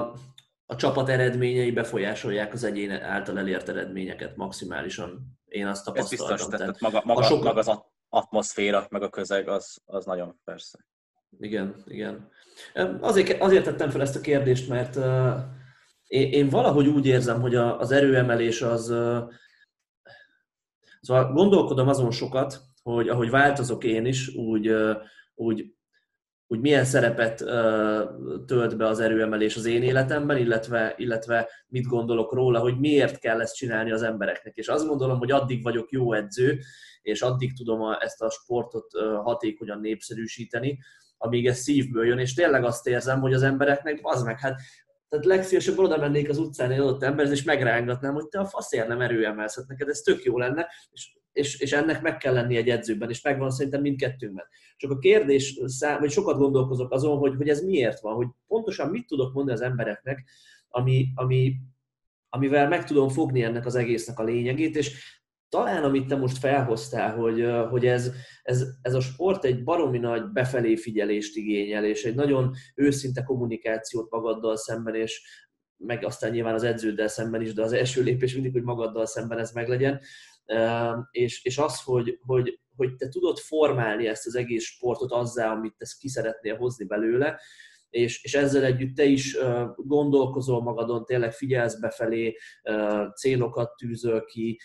a 0.65 0.75
csapat 0.75 1.09
eredményei 1.09 1.71
befolyásolják 1.71 2.53
az 2.53 2.63
egyén 2.63 2.91
által 2.91 3.37
elért 3.37 3.69
eredményeket 3.69 4.35
maximálisan. 4.35 5.37
Én 5.45 5.67
azt 5.67 5.85
tapasztaltam. 5.85 6.33
Ez 6.33 6.39
biztos, 6.39 6.59
tehát 6.59 6.79
maga, 6.79 7.01
maga, 7.05 7.23
soka... 7.23 7.43
maga 7.43 7.59
az 7.59 7.79
atmoszféra, 8.09 8.85
meg 8.89 9.01
a 9.01 9.09
közeg, 9.09 9.47
az, 9.47 9.81
az 9.85 10.05
nagyon 10.05 10.39
persze. 10.43 10.85
Igen, 11.39 11.83
igen. 11.85 12.29
Azért, 12.99 13.41
azért 13.41 13.63
tettem 13.63 13.89
fel 13.89 14.01
ezt 14.01 14.15
a 14.15 14.21
kérdést, 14.21 14.69
mert 14.69 14.95
én, 16.07 16.31
én 16.31 16.49
valahogy 16.49 16.87
úgy 16.87 17.05
érzem, 17.05 17.41
hogy 17.41 17.55
az 17.55 17.91
erőemelés 17.91 18.61
az... 18.61 18.93
Szóval 21.03 21.31
gondolkodom 21.31 21.87
azon 21.87 22.11
sokat, 22.11 22.61
hogy 22.83 23.09
ahogy 23.09 23.29
változok 23.29 23.83
én 23.83 24.05
is, 24.05 24.35
úgy, 24.35 24.75
úgy 25.35 25.73
hogy 26.47 26.61
milyen 26.61 26.85
szerepet 26.85 27.37
tölt 28.45 28.77
be 28.77 28.87
az 28.87 28.99
erőemelés 28.99 29.55
az 29.55 29.65
én 29.65 29.83
életemben, 29.83 30.37
illetve, 30.37 30.93
illetve 30.97 31.49
mit 31.67 31.85
gondolok 31.85 32.33
róla, 32.33 32.59
hogy 32.59 32.79
miért 32.79 33.19
kell 33.19 33.41
ezt 33.41 33.55
csinálni 33.55 33.91
az 33.91 34.01
embereknek. 34.01 34.55
És 34.55 34.67
azt 34.67 34.87
gondolom, 34.87 35.17
hogy 35.17 35.31
addig 35.31 35.63
vagyok 35.63 35.91
jó 35.91 36.13
edző, 36.13 36.59
és 37.01 37.21
addig 37.21 37.55
tudom 37.57 37.81
ezt 37.99 38.21
a 38.21 38.29
sportot 38.29 38.91
hatékonyan 39.23 39.79
népszerűsíteni, 39.79 40.79
amíg 41.17 41.47
ez 41.47 41.57
szívből 41.57 42.05
jön, 42.05 42.19
és 42.19 42.33
tényleg 42.33 42.63
azt 42.63 42.87
érzem, 42.87 43.19
hogy 43.19 43.33
az 43.33 43.43
embereknek, 43.43 43.99
az 44.01 44.23
meg, 44.23 44.39
hát 44.39 44.61
tehát 45.13 45.27
legszívesebben 45.27 45.85
oda 45.85 45.97
mennék 45.97 46.29
az 46.29 46.37
utcán 46.37 46.71
egy 46.71 46.79
adott 46.79 47.03
emberhez, 47.03 47.33
és 47.33 47.43
megrángatnám, 47.43 48.13
hogy 48.13 48.27
te 48.27 48.39
a 48.39 48.45
faszért 48.45 48.87
nem 48.87 49.01
erőemelsz, 49.01 49.55
hát 49.55 49.67
neked 49.67 49.89
ez 49.89 49.99
tök 49.99 50.23
jó 50.23 50.37
lenne, 50.37 50.67
és, 50.91 51.13
és, 51.31 51.59
és, 51.59 51.71
ennek 51.71 52.01
meg 52.01 52.17
kell 52.17 52.33
lenni 52.33 52.55
egy 52.55 52.69
edzőben, 52.69 53.09
és 53.09 53.21
megvan 53.21 53.51
szerintem 53.51 53.81
mindkettőnkben. 53.81 54.45
Csak 54.77 54.91
a 54.91 54.97
kérdés, 54.97 55.59
szám, 55.65 55.99
vagy 55.99 56.11
sokat 56.11 56.37
gondolkozok 56.37 56.91
azon, 56.91 57.17
hogy, 57.17 57.35
hogy 57.35 57.49
ez 57.49 57.61
miért 57.61 57.99
van, 57.99 58.15
hogy 58.15 58.27
pontosan 58.47 58.89
mit 58.89 59.07
tudok 59.07 59.33
mondani 59.33 59.57
az 59.57 59.63
embereknek, 59.63 60.29
ami, 60.67 61.07
ami, 61.15 61.55
amivel 62.29 62.67
meg 62.67 62.83
tudom 62.83 63.09
fogni 63.09 63.43
ennek 63.43 63.65
az 63.65 63.75
egésznek 63.75 64.19
a 64.19 64.23
lényegét, 64.23 64.75
és 64.75 65.21
talán 65.53 65.83
amit 65.83 66.07
te 66.07 66.15
most 66.15 66.37
felhoztál, 66.37 67.15
hogy, 67.15 67.45
hogy 67.69 67.85
ez, 67.85 68.11
ez, 68.43 68.65
ez 68.81 68.93
a 68.93 68.99
sport 68.99 69.45
egy 69.45 69.63
baromi 69.63 69.97
nagy 69.97 70.31
befelé 70.31 70.75
figyelést 70.75 71.35
igényel, 71.35 71.85
és 71.85 72.03
egy 72.03 72.15
nagyon 72.15 72.53
őszinte 72.75 73.23
kommunikációt 73.23 74.11
magaddal 74.11 74.57
szemben, 74.57 74.95
és 74.95 75.21
meg 75.77 76.05
aztán 76.05 76.31
nyilván 76.31 76.53
az 76.53 76.63
edződdel 76.63 77.07
szemben 77.07 77.41
is, 77.41 77.53
de 77.53 77.61
az 77.61 77.73
első 77.73 78.03
lépés 78.03 78.33
mindig, 78.33 78.51
hogy 78.51 78.63
magaddal 78.63 79.05
szemben 79.05 79.39
ez 79.39 79.51
meglegyen. 79.51 79.99
És, 81.11 81.43
és 81.43 81.57
az, 81.57 81.81
hogy, 81.81 82.19
hogy, 82.21 82.59
hogy 82.75 82.95
te 82.95 83.09
tudod 83.09 83.37
formálni 83.37 84.07
ezt 84.07 84.25
az 84.25 84.35
egész 84.35 84.63
sportot 84.63 85.11
azzá, 85.11 85.51
amit 85.51 85.75
te 85.77 85.85
ki 85.99 86.07
szeretnél 86.07 86.55
hozni 86.55 86.85
belőle, 86.85 87.39
és, 87.89 88.23
és 88.23 88.33
ezzel 88.33 88.63
együtt 88.63 88.95
te 88.95 89.03
is 89.03 89.37
gondolkozol 89.75 90.61
magadon, 90.61 91.05
tényleg 91.05 91.31
figyelsz 91.31 91.79
befelé, 91.79 92.37
célokat 93.15 93.75
tűzöl 93.75 94.25
ki, 94.25 94.59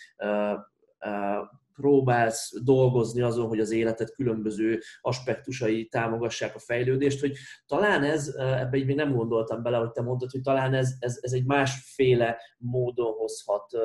próbálsz 1.79 2.61
dolgozni 2.63 3.21
azon, 3.21 3.47
hogy 3.47 3.59
az 3.59 3.71
életed 3.71 4.11
különböző 4.11 4.79
aspektusai 5.01 5.87
támogassák 5.87 6.55
a 6.55 6.59
fejlődést, 6.59 7.19
hogy 7.19 7.37
talán 7.65 8.03
ez, 8.03 8.27
ebbe 8.37 8.77
így 8.77 8.85
még 8.85 8.95
nem 8.95 9.15
gondoltam 9.15 9.63
bele, 9.63 9.77
hogy 9.77 9.91
te 9.91 10.01
mondtad, 10.01 10.31
hogy 10.31 10.41
talán 10.41 10.73
ez, 10.73 10.93
ez, 10.99 11.17
ez 11.21 11.31
egy 11.31 11.45
másféle 11.45 12.41
módon 12.57 13.13
hozhat 13.13 13.77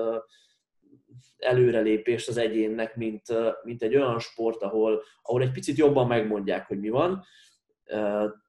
előrelépést 1.39 2.29
az 2.29 2.37
egyénnek, 2.37 2.97
mint, 2.97 3.23
mint 3.63 3.83
egy 3.83 3.97
olyan 3.97 4.19
sport, 4.19 4.63
ahol, 4.63 5.03
ahol 5.23 5.43
egy 5.43 5.53
picit 5.53 5.77
jobban 5.77 6.07
megmondják, 6.07 6.67
hogy 6.67 6.81
mi 6.81 6.89
van, 6.89 7.25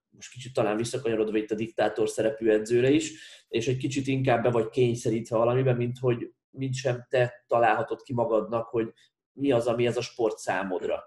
most 0.10 0.32
kicsit 0.32 0.54
talán 0.54 0.78
visszakanyarodva 0.78 1.38
itt 1.38 1.52
a 1.52 1.56
diktátor 1.56 2.10
szerepű 2.10 2.50
edzőre 2.50 2.90
is, 2.90 3.14
és 3.48 3.68
egy 3.68 3.78
kicsit 3.78 4.08
inkább 4.08 4.44
be 4.44 4.50
vagy 4.50 4.70
kényszerítve 4.70 5.38
valamiben, 5.38 5.76
mint 5.76 5.98
hogy 6.00 6.32
mint 6.58 6.74
sem 6.74 7.06
te 7.10 7.44
találhatod 7.48 8.02
ki 8.02 8.14
magadnak, 8.14 8.68
hogy 8.68 8.94
mi 9.32 9.52
az, 9.52 9.68
ami 9.68 9.86
ez 9.88 9.98
a 9.98 10.02
sport 10.02 10.38
számodra. 10.38 11.04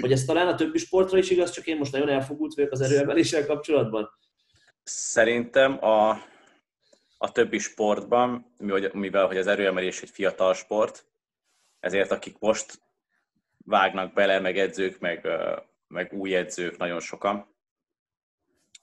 Hogy 0.00 0.12
ez 0.12 0.24
talán 0.24 0.48
a 0.48 0.54
többi 0.54 0.78
sportra 0.78 1.18
is 1.18 1.30
igaz, 1.30 1.50
csak 1.50 1.66
én 1.66 1.76
most 1.76 1.92
nagyon 1.92 2.08
elfogult 2.08 2.54
vagyok 2.54 2.72
az 2.72 2.80
erőemeléssel 2.80 3.46
kapcsolatban? 3.46 4.10
Szerintem 4.82 5.84
a, 5.84 6.10
a 7.18 7.32
többi 7.32 7.58
sportban, 7.58 8.54
mivel 8.92 9.26
hogy 9.26 9.36
az 9.36 9.46
erőemelés 9.46 10.02
egy 10.02 10.10
fiatal 10.10 10.54
sport, 10.54 11.06
ezért 11.80 12.10
akik 12.10 12.38
most 12.38 12.80
vágnak 13.64 14.12
bele, 14.12 14.40
meg 14.40 14.58
edzők, 14.58 14.98
meg, 14.98 15.28
meg 15.86 16.12
új 16.12 16.34
edzők 16.34 16.76
nagyon 16.76 17.00
sokan, 17.00 17.56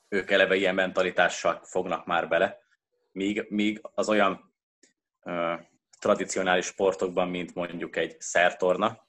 ők 0.09 0.31
eleve 0.31 0.55
ilyen 0.55 0.75
mentalitással 0.75 1.59
fognak 1.63 2.05
már 2.05 2.27
bele, 2.27 2.59
míg, 3.11 3.45
míg 3.49 3.81
az 3.93 4.09
olyan 4.09 4.53
tradicionális 5.99 6.65
sportokban, 6.65 7.29
mint 7.29 7.55
mondjuk 7.55 7.95
egy 7.95 8.15
szertorna, 8.19 9.05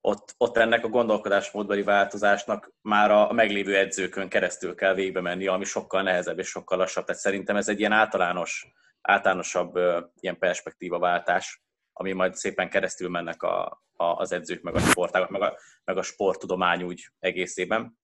ott, 0.00 0.34
ott 0.38 0.56
ennek 0.56 0.84
a 0.84 0.88
gondolkodásmódbeli 0.88 1.82
változásnak 1.82 2.72
már 2.80 3.10
a 3.10 3.32
meglévő 3.32 3.76
edzőkön 3.76 4.28
keresztül 4.28 4.74
kell 4.74 4.94
végbe 4.94 5.20
menni, 5.20 5.46
ami 5.46 5.64
sokkal 5.64 6.02
nehezebb 6.02 6.38
és 6.38 6.48
sokkal 6.48 6.78
lassabb. 6.78 7.04
Tehát 7.04 7.20
szerintem 7.20 7.56
ez 7.56 7.68
egy 7.68 7.78
ilyen 7.78 7.92
általános, 7.92 8.72
általánosabb 9.00 9.78
ilyen 10.20 10.38
perspektívaváltás, 10.38 11.62
ami 11.92 12.12
majd 12.12 12.34
szépen 12.34 12.70
keresztül 12.70 13.08
mennek 13.08 13.42
a, 13.42 13.82
a, 13.96 14.04
az 14.04 14.32
edzők, 14.32 14.62
meg 14.62 14.74
a 14.74 14.80
sportágok, 14.80 15.28
meg 15.30 15.42
a, 15.42 15.58
meg 15.84 15.96
a 15.96 16.02
sporttudomány 16.02 16.82
úgy 16.82 17.08
egészében. 17.18 17.98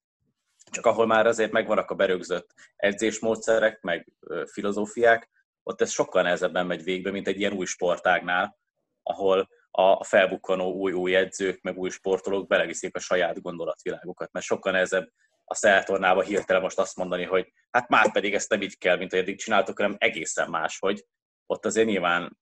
Csak 0.71 0.87
ahol 0.87 1.07
már 1.07 1.27
azért 1.27 1.53
megvannak 1.53 1.91
a 1.91 1.95
berögzött 1.95 2.55
edzésmódszerek, 2.77 3.81
meg 3.81 4.13
filozófiák, 4.53 5.31
ott 5.69 5.81
ez 5.81 5.91
sokkal 5.91 6.23
nehezebben 6.23 6.67
megy 6.67 6.83
végbe, 6.83 7.11
mint 7.11 7.27
egy 7.27 7.41
ilyen 7.41 7.53
új 7.53 7.65
sportágnál, 7.65 8.59
ahol 9.03 9.49
a 9.71 10.05
felbukkanó 10.05 10.73
új-új 10.73 11.17
edzők, 11.17 11.61
meg 11.63 11.79
új 11.79 11.91
sportolók 11.91 12.47
beleviszik 12.47 12.97
a 12.97 12.99
saját 12.99 13.43
gondolatvilágukat, 13.43 14.33
mert 14.33 14.47
sokkal 14.47 14.73
nehezebb 14.73 15.09
a 15.45 15.55
szertornába 15.55 16.23
hirtelen 16.23 16.63
most 16.63 16.79
azt 16.79 16.97
mondani, 16.97 17.25
hogy 17.25 17.53
hát 17.71 17.89
már 17.89 18.13
pedig 18.13 18.35
ezt 18.35 18.51
nem 18.51 18.63
így 18.63 18.79
kell, 18.79 18.97
mint 18.97 19.11
hogy 19.11 19.21
eddig 19.21 19.39
csináltok, 19.39 19.77
hanem 19.77 19.97
egészen 19.99 20.51
más, 20.51 20.79
hogy 20.79 21.07
ott 21.47 21.65
azért 21.65 21.87
nyilván 21.87 22.39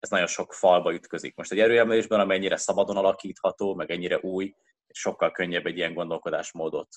ez 0.00 0.10
nagyon 0.10 0.26
sok 0.26 0.52
falba 0.52 0.92
ütközik. 0.92 1.36
Most 1.36 1.52
egy 1.52 1.60
erőemelésben, 1.60 2.20
amennyire 2.20 2.56
szabadon 2.56 2.96
alakítható, 2.96 3.74
meg 3.74 3.90
ennyire 3.90 4.18
új, 4.18 4.54
sokkal 4.88 5.30
könnyebb 5.30 5.66
egy 5.66 5.76
ilyen 5.76 5.94
gondolkodásmódot 5.94 6.88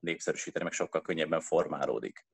népszerűsíteni, 0.00 0.64
meg 0.64 0.72
sokkal 0.72 1.02
könnyebben 1.02 1.40
formálódik. 1.40 2.26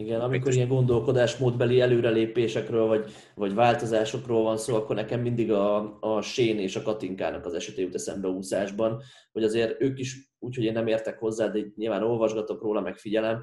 Igen, 0.00 0.20
amikor 0.20 0.52
ilyen 0.52 0.68
gondolkodásmódbeli 0.68 1.80
előrelépésekről 1.80 2.86
vagy, 2.86 3.12
vagy 3.34 3.54
változásokról 3.54 4.42
van 4.42 4.56
szó, 4.56 4.74
akkor 4.74 4.96
nekem 4.96 5.20
mindig 5.20 5.52
a, 5.52 5.98
a 6.00 6.22
Sén 6.22 6.58
és 6.58 6.76
a 6.76 6.82
Katinkának 6.82 7.44
az 7.44 7.54
esete 7.54 7.80
jut 7.80 7.94
eszembe 7.94 8.28
úszásban, 8.28 9.02
hogy 9.32 9.44
azért 9.44 9.82
ők 9.82 9.98
is, 9.98 10.32
úgyhogy 10.38 10.64
én 10.64 10.72
nem 10.72 10.86
értek 10.86 11.18
hozzá, 11.18 11.46
de 11.46 11.60
nyilván 11.76 12.02
olvasgatok 12.02 12.62
róla, 12.62 12.80
megfigyelem, 12.80 13.42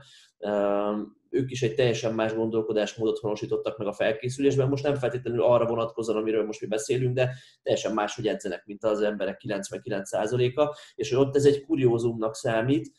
ők 1.30 1.52
is 1.52 1.62
egy 1.62 1.76
teljesen 1.76 2.13
más 2.13 2.34
gondolkodásmódot 2.34 3.20
honosítottak 3.20 3.78
meg 3.78 3.88
a 3.88 3.93
felkészülésben. 3.93 4.70
Most 4.70 4.84
nem 4.84 4.96
feltétlenül 4.96 5.43
arra 5.43 5.65
vonatkozóan, 5.65 6.17
amiről 6.17 6.46
most 6.46 6.62
mi 6.62 6.67
beszélünk, 6.67 7.15
de 7.15 7.34
teljesen 7.63 7.93
más, 7.93 8.15
hogy 8.15 8.28
edzenek, 8.28 8.65
mint 8.65 8.84
az 8.84 9.02
emberek 9.02 9.41
99%-a, 9.48 10.78
és 10.96 11.13
hogy 11.13 11.26
ott 11.26 11.36
ez 11.36 11.46
egy 11.46 11.65
kuriózumnak 11.65 12.36
számít, 12.36 12.91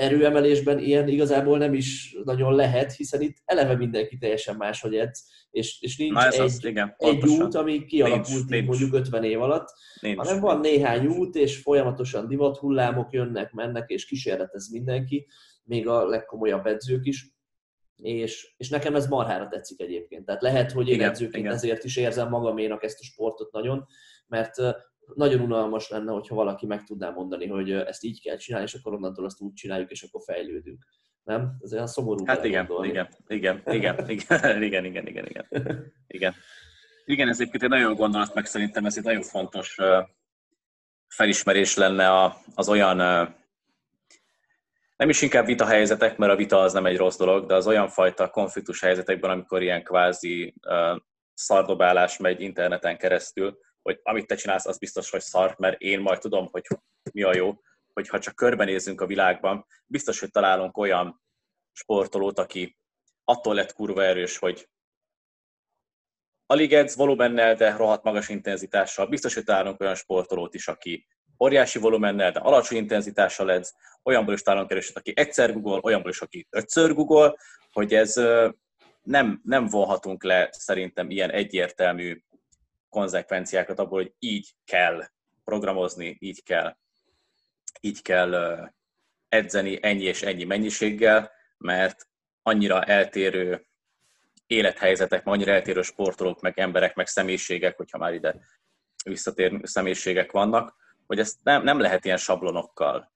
erőemelésben 0.00 0.78
ilyen 0.78 1.08
igazából 1.08 1.58
nem 1.58 1.74
is 1.74 2.16
nagyon 2.24 2.54
lehet, 2.54 2.92
hiszen 2.92 3.20
itt 3.20 3.36
eleve 3.44 3.76
mindenki 3.76 4.18
teljesen 4.18 4.56
máshogy 4.56 4.94
edz, 4.94 5.28
és, 5.50 5.80
és 5.80 5.96
nincs 5.96 6.24
egy, 6.24 6.40
az, 6.40 6.64
igen, 6.64 6.94
egy 6.98 7.26
út, 7.26 7.54
ami 7.54 7.84
kialakult 7.84 8.26
nincs, 8.28 8.48
nincs. 8.48 8.66
mondjuk 8.66 8.94
50 8.94 9.24
év 9.24 9.40
alatt, 9.40 9.68
nincs, 10.00 10.16
hanem 10.16 10.40
van 10.40 10.60
néhány 10.60 11.06
út, 11.06 11.34
és 11.34 11.60
folyamatosan 11.62 12.28
divathullámok 12.28 13.12
jönnek, 13.12 13.52
mennek, 13.52 13.90
és 13.90 14.06
kísérletez 14.06 14.70
mindenki, 14.70 15.26
még 15.64 15.88
a 15.88 16.06
legkomolyabb 16.06 16.66
edzők 16.66 17.06
is, 17.06 17.34
és, 17.96 18.54
és 18.56 18.68
nekem 18.68 18.94
ez 18.94 19.08
marhára 19.08 19.48
tetszik 19.48 19.80
egyébként. 19.80 20.24
Tehát 20.24 20.42
lehet, 20.42 20.72
hogy 20.72 20.88
én 20.88 20.94
igen, 20.94 21.08
edzőként 21.08 21.44
igen. 21.44 21.52
ezért 21.52 21.84
is 21.84 21.96
érzem 21.96 22.28
magaménak 22.28 22.84
ezt 22.84 23.00
a 23.00 23.04
sportot 23.04 23.52
nagyon, 23.52 23.86
mert 24.26 24.54
nagyon 25.14 25.40
unalmas 25.40 25.88
lenne, 25.88 26.12
hogyha 26.12 26.34
valaki 26.34 26.66
meg 26.66 26.84
tudná 26.84 27.10
mondani, 27.10 27.46
hogy 27.46 27.70
ezt 27.70 28.04
így 28.04 28.22
kell 28.22 28.36
csinálni, 28.36 28.66
és 28.66 28.74
akkor 28.74 28.94
onnantól 28.94 29.24
azt 29.24 29.40
úgy 29.40 29.52
csináljuk, 29.52 29.90
és 29.90 30.02
akkor 30.02 30.22
fejlődünk. 30.24 30.84
Nem? 31.22 31.56
Ez 31.60 31.72
olyan 31.72 31.86
szomorú. 31.86 32.24
Hát 32.26 32.44
igen, 32.44 32.68
igen, 32.80 33.08
igen, 33.26 33.62
igen, 33.66 34.08
igen, 34.08 34.62
igen, 34.62 34.84
igen, 34.84 35.06
igen, 35.06 35.26
igen, 35.26 35.46
igen. 36.06 36.34
Igen, 37.04 37.28
ez 37.28 37.40
egyébként 37.40 37.62
egy 37.62 37.68
nagyon 37.68 37.94
gondolat, 37.94 38.34
meg 38.34 38.46
szerintem 38.46 38.84
ez 38.84 38.96
egy 38.96 39.04
nagyon 39.04 39.22
fontos 39.22 39.78
felismerés 41.08 41.76
lenne 41.76 42.36
az 42.54 42.68
olyan, 42.68 42.96
nem 44.96 45.08
is 45.08 45.22
inkább 45.22 45.46
vita 45.46 45.66
helyzetek, 45.66 46.16
mert 46.16 46.32
a 46.32 46.36
vita 46.36 46.60
az 46.60 46.72
nem 46.72 46.86
egy 46.86 46.96
rossz 46.96 47.16
dolog, 47.16 47.46
de 47.46 47.54
az 47.54 47.66
olyan 47.66 47.88
fajta 47.88 48.30
konfliktus 48.30 48.80
helyzetekben, 48.80 49.30
amikor 49.30 49.62
ilyen 49.62 49.82
kvázi 49.82 50.54
szardobálás 51.34 52.16
megy 52.16 52.40
interneten 52.40 52.98
keresztül, 52.98 53.58
hogy 53.90 54.00
amit 54.02 54.26
te 54.26 54.34
csinálsz, 54.34 54.66
az 54.66 54.78
biztos, 54.78 55.10
hogy 55.10 55.20
szar, 55.20 55.54
mert 55.58 55.80
én 55.80 56.00
majd 56.00 56.18
tudom, 56.18 56.48
hogy 56.50 56.62
mi 57.12 57.22
a 57.22 57.34
jó, 57.34 57.60
hogyha 57.92 58.18
csak 58.18 58.34
körbenézünk 58.34 59.00
a 59.00 59.06
világban, 59.06 59.66
biztos, 59.86 60.20
hogy 60.20 60.30
találunk 60.30 60.76
olyan 60.76 61.22
sportolót, 61.72 62.38
aki 62.38 62.76
attól 63.24 63.54
lett 63.54 63.72
kurva 63.72 64.04
erős, 64.04 64.38
hogy 64.38 64.68
alig 66.46 66.72
edz 66.72 66.96
volumennel, 66.96 67.54
de 67.54 67.76
rohadt 67.76 68.02
magas 68.02 68.28
intenzitással. 68.28 69.06
Biztos, 69.06 69.34
hogy 69.34 69.44
találunk 69.44 69.80
olyan 69.80 69.94
sportolót 69.94 70.54
is, 70.54 70.68
aki 70.68 71.06
óriási 71.44 71.78
volumennel, 71.78 72.32
de 72.32 72.38
alacsony 72.38 72.76
intenzitással 72.76 73.52
edz, 73.52 73.74
olyanból 74.02 74.34
is 74.34 74.42
találunk 74.42 74.70
erőset, 74.70 74.96
aki 74.96 75.12
egyszer 75.16 75.52
Google, 75.52 75.80
olyanból 75.82 76.10
is, 76.10 76.20
aki 76.20 76.46
ötször 76.50 76.94
Google, 76.94 77.34
hogy 77.72 77.94
ez 77.94 78.14
nem, 79.02 79.40
nem 79.44 79.66
vonhatunk 79.66 80.24
le 80.24 80.48
szerintem 80.50 81.10
ilyen 81.10 81.30
egyértelmű 81.30 82.22
konzekvenciákat 82.90 83.78
abból, 83.78 84.02
hogy 84.02 84.12
így 84.18 84.54
kell 84.64 85.04
programozni, 85.44 86.16
így 86.20 86.42
kell, 86.42 86.76
így 87.80 88.02
kell 88.02 88.58
edzeni 89.28 89.78
ennyi 89.82 90.04
és 90.04 90.22
ennyi 90.22 90.44
mennyiséggel, 90.44 91.30
mert 91.58 92.08
annyira 92.42 92.82
eltérő 92.82 93.66
élethelyzetek, 94.46 95.26
annyira 95.26 95.52
eltérő 95.52 95.82
sportolók, 95.82 96.40
meg 96.40 96.58
emberek, 96.58 96.94
meg 96.94 97.06
személyiségek, 97.06 97.76
hogyha 97.76 97.98
már 97.98 98.14
ide 98.14 98.36
visszatér 99.04 99.60
személyiségek 99.62 100.32
vannak, 100.32 100.76
hogy 101.06 101.18
ezt 101.18 101.36
nem, 101.42 101.62
nem 101.62 101.80
lehet 101.80 102.04
ilyen 102.04 102.16
sablonokkal 102.16 103.12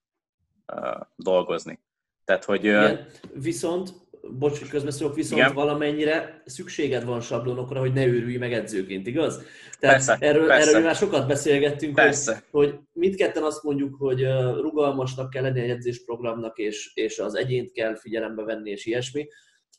uh, 0.66 1.00
dolgozni. 1.16 1.82
Tehát, 2.24 2.44
hogy... 2.44 2.64
Igen. 2.64 3.06
Viszont 3.32 4.03
bocs, 4.30 4.58
hogy 4.58 4.68
közbeszólok, 4.68 5.14
viszont 5.14 5.40
Igen. 5.40 5.54
valamennyire 5.54 6.42
szükséged 6.44 7.04
van 7.04 7.20
sablonokra, 7.20 7.80
hogy 7.80 7.92
ne 7.92 8.06
őrülj 8.06 8.36
meg 8.36 8.52
edzőként, 8.52 9.06
igaz? 9.06 9.42
Tehát 9.78 9.96
persze, 9.96 10.16
erről, 10.20 10.46
persze. 10.46 10.68
erről 10.70 10.82
már 10.82 10.94
sokat 10.94 11.26
beszélgettünk, 11.26 11.94
persze. 11.94 12.42
hogy, 12.50 12.68
hogy 12.68 12.78
mindketten 12.92 13.42
azt 13.42 13.62
mondjuk, 13.62 13.94
hogy 13.94 14.22
rugalmasnak 14.60 15.30
kell 15.30 15.42
lenni 15.42 15.60
egy 15.60 15.70
edzésprogramnak, 15.70 16.58
és, 16.58 16.90
és 16.94 17.18
az 17.18 17.34
egyént 17.34 17.72
kell 17.72 17.96
figyelembe 17.96 18.42
venni, 18.42 18.70
és 18.70 18.86
ilyesmi. 18.86 19.28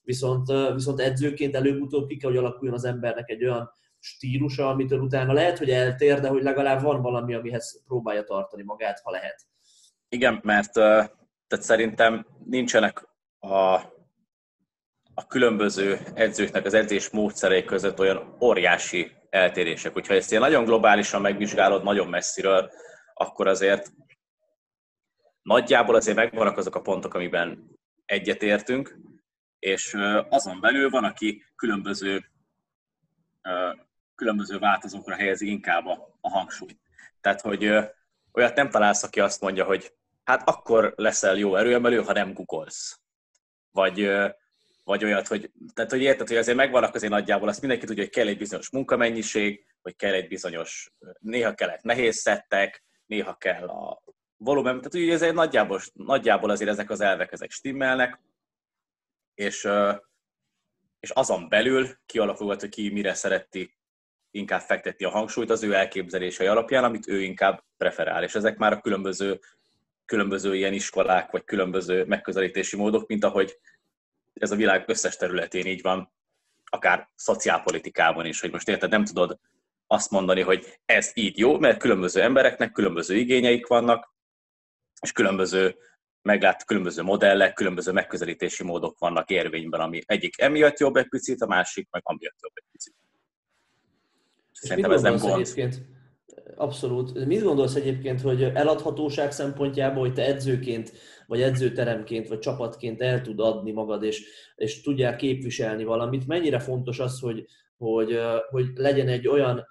Viszont, 0.03 0.51
viszont 0.73 0.99
edzőként 0.99 1.55
előbb-utóbb 1.55 2.07
ki 2.07 2.17
kell, 2.17 2.29
hogy 2.29 2.39
alakuljon 2.39 2.75
az 2.75 2.85
embernek 2.85 3.29
egy 3.29 3.45
olyan 3.45 3.71
stílusa, 3.99 4.69
amitől 4.69 4.99
utána 4.99 5.33
lehet, 5.33 5.57
hogy 5.57 5.69
eltér, 5.69 6.19
de 6.19 6.27
hogy 6.27 6.43
legalább 6.43 6.81
van 6.81 7.01
valami, 7.01 7.33
amihez 7.33 7.83
próbálja 7.87 8.23
tartani 8.23 8.63
magát, 8.63 8.99
ha 9.03 9.11
lehet. 9.11 9.41
Igen, 10.09 10.39
mert 10.43 10.71
tehát 11.47 11.65
szerintem 11.65 12.25
nincsenek 12.45 13.07
a 13.39 13.79
a 15.17 15.27
különböző 15.27 15.99
edzőknek 16.13 16.65
az 16.65 16.73
edzés 16.73 17.09
módszerei 17.09 17.63
között 17.63 17.99
olyan 17.99 18.37
óriási 18.41 19.11
eltérések. 19.29 19.93
Hogyha 19.93 20.13
ezt 20.13 20.29
ilyen 20.29 20.43
nagyon 20.43 20.63
globálisan 20.63 21.21
megvizsgálod, 21.21 21.83
nagyon 21.83 22.07
messziről, 22.07 22.71
akkor 23.13 23.47
azért 23.47 23.91
nagyjából 25.41 25.95
azért 25.95 26.17
megvannak 26.17 26.57
azok 26.57 26.75
a 26.75 26.81
pontok, 26.81 27.13
amiben 27.13 27.77
egyetértünk, 28.05 28.97
és 29.59 29.97
azon 30.29 30.59
belül 30.59 30.89
van, 30.89 31.03
aki 31.03 31.45
különböző, 31.55 32.31
különböző 34.15 34.59
változókra 34.59 35.15
helyezi 35.15 35.49
inkább 35.49 35.85
a 36.21 36.29
hangsúlyt. 36.29 36.79
Tehát, 37.21 37.41
hogy 37.41 37.65
olyat 38.31 38.55
nem 38.55 38.69
találsz, 38.69 39.03
aki 39.03 39.19
azt 39.19 39.41
mondja, 39.41 39.65
hogy 39.65 39.93
hát 40.23 40.49
akkor 40.49 40.93
leszel 40.95 41.35
jó 41.35 41.55
erőemelő, 41.55 42.03
ha 42.03 42.13
nem 42.13 42.33
googolsz. 42.33 42.99
Vagy, 43.71 44.09
vagy 44.85 45.03
olyat, 45.03 45.27
hogy, 45.27 45.51
tehát, 45.73 45.91
hogy 45.91 46.01
érted, 46.01 46.27
hogy 46.27 46.37
azért 46.37 46.57
megvannak 46.57 46.95
azért 46.95 47.11
nagyjából, 47.11 47.47
azt 47.47 47.59
mindenki 47.59 47.85
tudja, 47.85 48.03
hogy 48.03 48.11
kell 48.11 48.27
egy 48.27 48.37
bizonyos 48.37 48.69
munkamennyiség, 48.69 49.65
hogy 49.81 49.95
kell 49.95 50.13
egy 50.13 50.27
bizonyos, 50.27 50.91
néha 51.19 51.53
kellett 51.53 51.81
nehéz 51.81 52.15
szettek, 52.15 52.83
néha 53.05 53.35
kell 53.35 53.67
a 53.67 54.03
volumen, 54.37 54.77
tehát 54.77 54.93
ugye 54.93 55.13
ezért 55.13 55.33
nagyjából, 55.33 55.81
nagyjából 55.93 56.49
azért 56.49 56.69
ezek 56.69 56.89
az 56.89 57.01
elvek, 57.01 57.31
ezek 57.31 57.51
stimmelnek, 57.51 58.21
és, 59.33 59.67
és 60.99 61.09
azon 61.09 61.49
belül 61.49 61.87
kialakulhat, 62.05 62.59
hogy 62.59 62.69
ki 62.69 62.89
mire 62.89 63.13
szereti 63.13 63.77
inkább 64.31 64.61
fektetni 64.61 65.05
a 65.05 65.09
hangsúlyt 65.09 65.49
az 65.49 65.63
ő 65.63 65.73
elképzelései 65.73 66.47
alapján, 66.47 66.83
amit 66.83 67.07
ő 67.07 67.21
inkább 67.21 67.63
preferál. 67.77 68.23
És 68.23 68.35
ezek 68.35 68.57
már 68.57 68.73
a 68.73 68.81
különböző, 68.81 69.39
különböző 70.05 70.55
ilyen 70.55 70.73
iskolák, 70.73 71.31
vagy 71.31 71.43
különböző 71.43 72.05
megközelítési 72.05 72.77
módok, 72.77 73.07
mint 73.07 73.23
ahogy 73.23 73.59
ez 74.39 74.51
a 74.51 74.55
világ 74.55 74.83
összes 74.87 75.15
területén 75.15 75.65
így 75.65 75.81
van, 75.81 76.13
akár 76.65 77.09
szociálpolitikában 77.15 78.25
is, 78.25 78.39
hogy 78.39 78.51
most 78.51 78.67
érted, 78.67 78.89
nem 78.89 79.05
tudod 79.05 79.39
azt 79.87 80.11
mondani, 80.11 80.41
hogy 80.41 80.79
ez 80.85 81.11
így 81.13 81.37
jó, 81.37 81.59
mert 81.59 81.79
különböző 81.79 82.21
embereknek 82.21 82.71
különböző 82.71 83.15
igényeik 83.15 83.67
vannak, 83.67 84.13
és 85.01 85.11
különböző 85.11 85.75
meglát 86.21 86.65
különböző 86.65 87.01
modellek, 87.01 87.53
különböző 87.53 87.91
megközelítési 87.91 88.63
módok 88.63 88.99
vannak 88.99 89.29
érvényben, 89.29 89.79
ami 89.79 90.01
egyik 90.05 90.41
emiatt 90.41 90.79
jobb 90.79 90.95
egy 90.95 91.09
picit, 91.09 91.41
a 91.41 91.47
másik 91.47 91.87
meg 91.91 92.01
amiatt 92.05 92.37
jobb 92.41 92.53
egy 92.53 92.67
picit. 92.71 92.95
Szerintem 94.51 94.91
ez 94.91 95.01
nem 95.01 95.17
gond. 95.17 95.39
Egyébként? 95.39 95.94
Abszolút. 96.55 97.25
Mit 97.25 97.43
gondolsz 97.43 97.75
egyébként, 97.75 98.21
hogy 98.21 98.43
eladhatóság 98.43 99.31
szempontjából, 99.31 99.99
hogy 99.99 100.13
te 100.13 100.25
edzőként, 100.25 100.93
vagy 101.27 101.41
edzőteremként, 101.41 102.27
vagy 102.27 102.39
csapatként 102.39 103.01
el 103.01 103.21
tud 103.21 103.39
adni 103.39 103.71
magad, 103.71 104.03
és, 104.03 104.27
és 104.55 104.81
tudják 104.81 105.15
képviselni 105.15 105.83
valamit? 105.83 106.27
Mennyire 106.27 106.59
fontos 106.59 106.99
az, 106.99 107.19
hogy, 107.19 107.45
hogy, 107.77 108.19
hogy 108.49 108.65
legyen 108.75 109.07
egy 109.07 109.27
olyan 109.27 109.65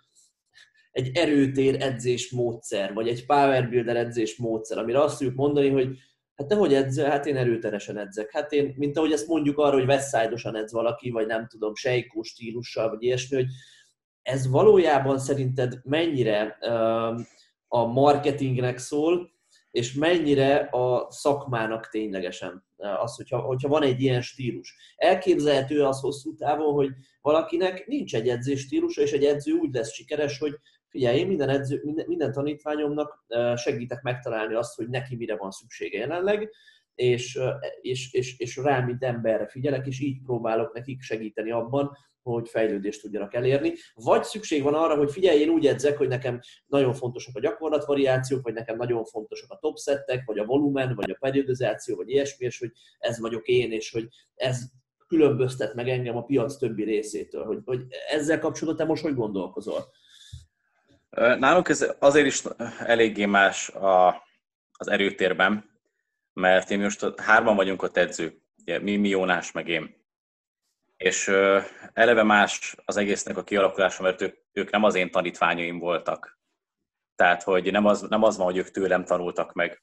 egy 0.91 1.11
erőtér 1.14 1.82
edzés 1.82 2.30
módszer, 2.30 2.93
vagy 2.93 3.09
egy 3.09 3.26
power 3.26 3.68
builder 3.68 3.97
edzés 3.97 4.37
módszer, 4.37 4.78
amire 4.78 5.03
azt 5.03 5.18
tudjuk 5.18 5.37
mondani, 5.37 5.68
hogy 5.68 5.97
hát 6.35 6.49
te 6.49 6.55
hogy 6.55 6.74
edzel? 6.74 7.11
Hát 7.11 7.26
én 7.26 7.37
erőteresen 7.37 7.99
edzek. 7.99 8.30
Hát 8.30 8.53
én, 8.53 8.74
mint 8.76 8.97
ahogy 8.97 9.12
ezt 9.12 9.26
mondjuk 9.26 9.59
arra, 9.59 9.74
hogy 9.74 9.89
westside 9.89 10.59
edz 10.59 10.72
valaki, 10.72 11.11
vagy 11.11 11.26
nem 11.26 11.47
tudom, 11.47 11.74
sejkó 11.74 12.22
stílussal, 12.22 12.89
vagy 12.89 13.03
ilyesmi, 13.03 13.37
hogy 13.37 13.47
ez 14.25 14.51
valójában 14.51 15.18
szerinted 15.18 15.81
mennyire 15.83 16.59
a 17.68 17.87
marketingnek 17.87 18.79
szól, 18.79 19.33
és 19.70 19.93
mennyire 19.93 20.57
a 20.57 21.07
szakmának 21.11 21.89
ténylegesen 21.89 22.64
az, 22.77 23.16
hogyha, 23.16 23.41
hogyha 23.41 23.68
van 23.68 23.83
egy 23.83 24.01
ilyen 24.01 24.20
stílus. 24.20 24.77
Elképzelhető 24.97 25.85
az 25.85 26.01
hosszú 26.01 26.35
távon, 26.35 26.75
hogy 26.75 26.91
valakinek 27.20 27.87
nincs 27.87 28.14
egy 28.14 28.29
edzés 28.29 28.61
stílusa, 28.61 29.03
és 29.03 29.12
egy 29.12 29.25
edző 29.25 29.53
úgy 29.53 29.75
lesz 29.75 29.93
sikeres, 29.93 30.39
hogy 30.39 30.59
figyelj, 30.89 31.18
én 31.18 31.27
minden, 31.27 31.49
edző, 31.49 31.81
minden, 31.85 32.07
minden 32.09 32.33
tanítványomnak 32.33 33.25
segítek 33.57 34.03
megtalálni 34.03 34.55
azt, 34.55 34.75
hogy 34.75 34.89
neki 34.89 35.16
mire 35.16 35.37
van 35.37 35.51
szüksége 35.51 35.99
jelenleg, 35.99 36.51
és, 36.95 37.39
és, 37.81 38.12
és, 38.12 38.39
és 38.39 38.57
rá, 38.57 38.81
mint 38.81 39.05
emberre 39.05 39.47
figyelek, 39.47 39.87
és 39.87 40.01
így 40.01 40.22
próbálok 40.22 40.75
nekik 40.75 41.03
segíteni 41.03 41.51
abban, 41.51 41.97
hogy 42.25 42.49
fejlődést 42.49 43.01
tudjanak 43.01 43.35
elérni. 43.35 43.72
Vagy 43.95 44.25
szükség 44.25 44.62
van 44.62 44.75
arra, 44.75 44.97
hogy 44.97 45.11
figyelj, 45.11 45.41
én 45.41 45.49
úgy 45.49 45.66
edzek, 45.66 45.97
hogy 45.97 46.09
nekem 46.09 46.41
nagyon 46.66 46.95
fontosak 46.95 47.37
a 47.37 47.41
gyakorlatvariációk, 47.41 48.43
vagy 48.43 48.55
nekem 48.55 48.77
nagyon 48.77 49.05
fontosak 49.05 49.51
a 49.51 49.59
topsettek, 49.61 50.22
vagy 50.27 50.39
a 50.39 50.45
volumen, 50.45 50.95
vagy 50.95 51.11
a 51.11 51.16
periodizáció, 51.20 51.97
vagy 51.97 52.11
ilyesmi, 52.11 52.47
és 52.47 52.59
hogy 52.59 52.70
ez 52.99 53.20
vagyok 53.20 53.47
én, 53.47 53.72
és 53.72 53.91
hogy 53.91 54.09
ez 54.35 54.61
különböztet 55.07 55.75
meg 55.75 55.89
engem 55.89 56.16
a 56.16 56.25
piac 56.25 56.57
többi 56.57 56.85
részétől. 56.85 57.45
Hogy, 57.45 57.59
hogy 57.64 57.83
ezzel 58.11 58.39
kapcsolatban 58.39 58.87
te 58.87 58.93
most 58.93 59.03
hogy 59.03 59.14
gondolkozol? 59.14 59.93
Nálunk 61.11 61.68
ez 61.68 61.95
azért 61.99 62.27
is 62.27 62.43
eléggé 62.79 63.25
más 63.25 63.68
a, 63.68 64.09
az 64.72 64.89
erőtérben, 64.89 65.70
mert 66.33 66.70
én 66.70 66.81
most 66.81 67.20
hárman 67.20 67.57
vagyunk 67.57 67.83
ott 67.83 67.97
edző, 67.97 68.43
ugye, 68.61 68.79
mi, 68.79 68.97
mi 68.97 69.09
Jónás, 69.09 69.53
meg 69.53 69.68
én. 69.68 70.04
És 70.97 71.28
eleve 71.92 72.22
más 72.22 72.74
az 72.84 72.97
egésznek 72.97 73.36
a 73.36 73.45
kialakulása, 73.45 74.03
mert 74.03 74.20
ők, 74.20 74.36
ők 74.53 74.70
nem 74.70 74.84
az 74.84 74.95
én 74.95 75.11
tanítványaim 75.11 75.78
voltak. 75.78 76.38
Tehát, 77.14 77.42
hogy 77.42 77.72
nem 77.72 77.86
az, 77.86 78.01
nem 78.01 78.22
az 78.22 78.36
van, 78.36 78.47
hogy 78.47 78.57
ők 78.57 78.70
tőlem 78.70 79.05
tanultak 79.05 79.53
meg 79.53 79.82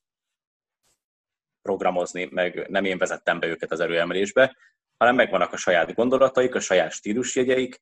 programozni, 1.61 2.25
meg 2.31 2.69
nem 2.69 2.85
én 2.85 2.97
vezettem 2.97 3.39
be 3.39 3.47
őket 3.47 3.71
az 3.71 3.79
erőemelésbe, 3.79 4.57
hanem 4.97 5.15
megvannak 5.15 5.53
a 5.53 5.57
saját 5.57 5.93
gondolataik, 5.93 6.55
a 6.55 6.59
saját 6.59 6.91
stílusjegyeik, 6.91 7.81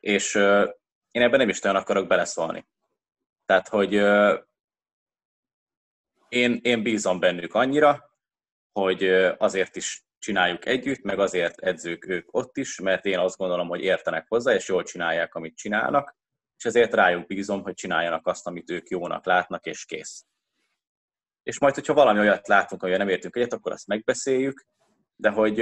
és 0.00 0.34
én 1.10 1.22
ebben 1.22 1.38
nem 1.38 1.48
is 1.48 1.60
nagyon 1.60 1.80
akarok 1.80 2.06
beleszólni. 2.06 2.66
Tehát, 3.44 3.68
hogy 3.68 3.92
én, 6.28 6.58
én 6.62 6.82
bízom 6.82 7.20
bennük 7.20 7.54
annyira, 7.54 8.14
hogy 8.72 9.04
azért 9.38 9.76
is 9.76 10.04
csináljuk 10.20 10.66
együtt, 10.66 11.02
meg 11.02 11.18
azért 11.18 11.60
edzők 11.60 12.06
ők 12.06 12.34
ott 12.34 12.56
is, 12.56 12.80
mert 12.80 13.04
én 13.04 13.18
azt 13.18 13.36
gondolom, 13.36 13.68
hogy 13.68 13.80
értenek 13.80 14.24
hozzá, 14.28 14.54
és 14.54 14.68
jól 14.68 14.82
csinálják, 14.82 15.34
amit 15.34 15.56
csinálnak, 15.56 16.16
és 16.56 16.64
ezért 16.64 16.94
rájuk 16.94 17.26
bízom, 17.26 17.62
hogy 17.62 17.74
csináljanak 17.74 18.26
azt, 18.26 18.46
amit 18.46 18.70
ők 18.70 18.88
jónak 18.88 19.26
látnak, 19.26 19.66
és 19.66 19.84
kész. 19.84 20.24
És 21.42 21.58
majd, 21.58 21.74
hogyha 21.74 21.94
valami 21.94 22.18
olyat 22.18 22.48
látunk, 22.48 22.82
amivel 22.82 22.98
nem 22.98 23.08
értünk 23.08 23.36
egyet, 23.36 23.52
akkor 23.52 23.72
azt 23.72 23.86
megbeszéljük, 23.86 24.66
de 25.16 25.30
hogy 25.30 25.54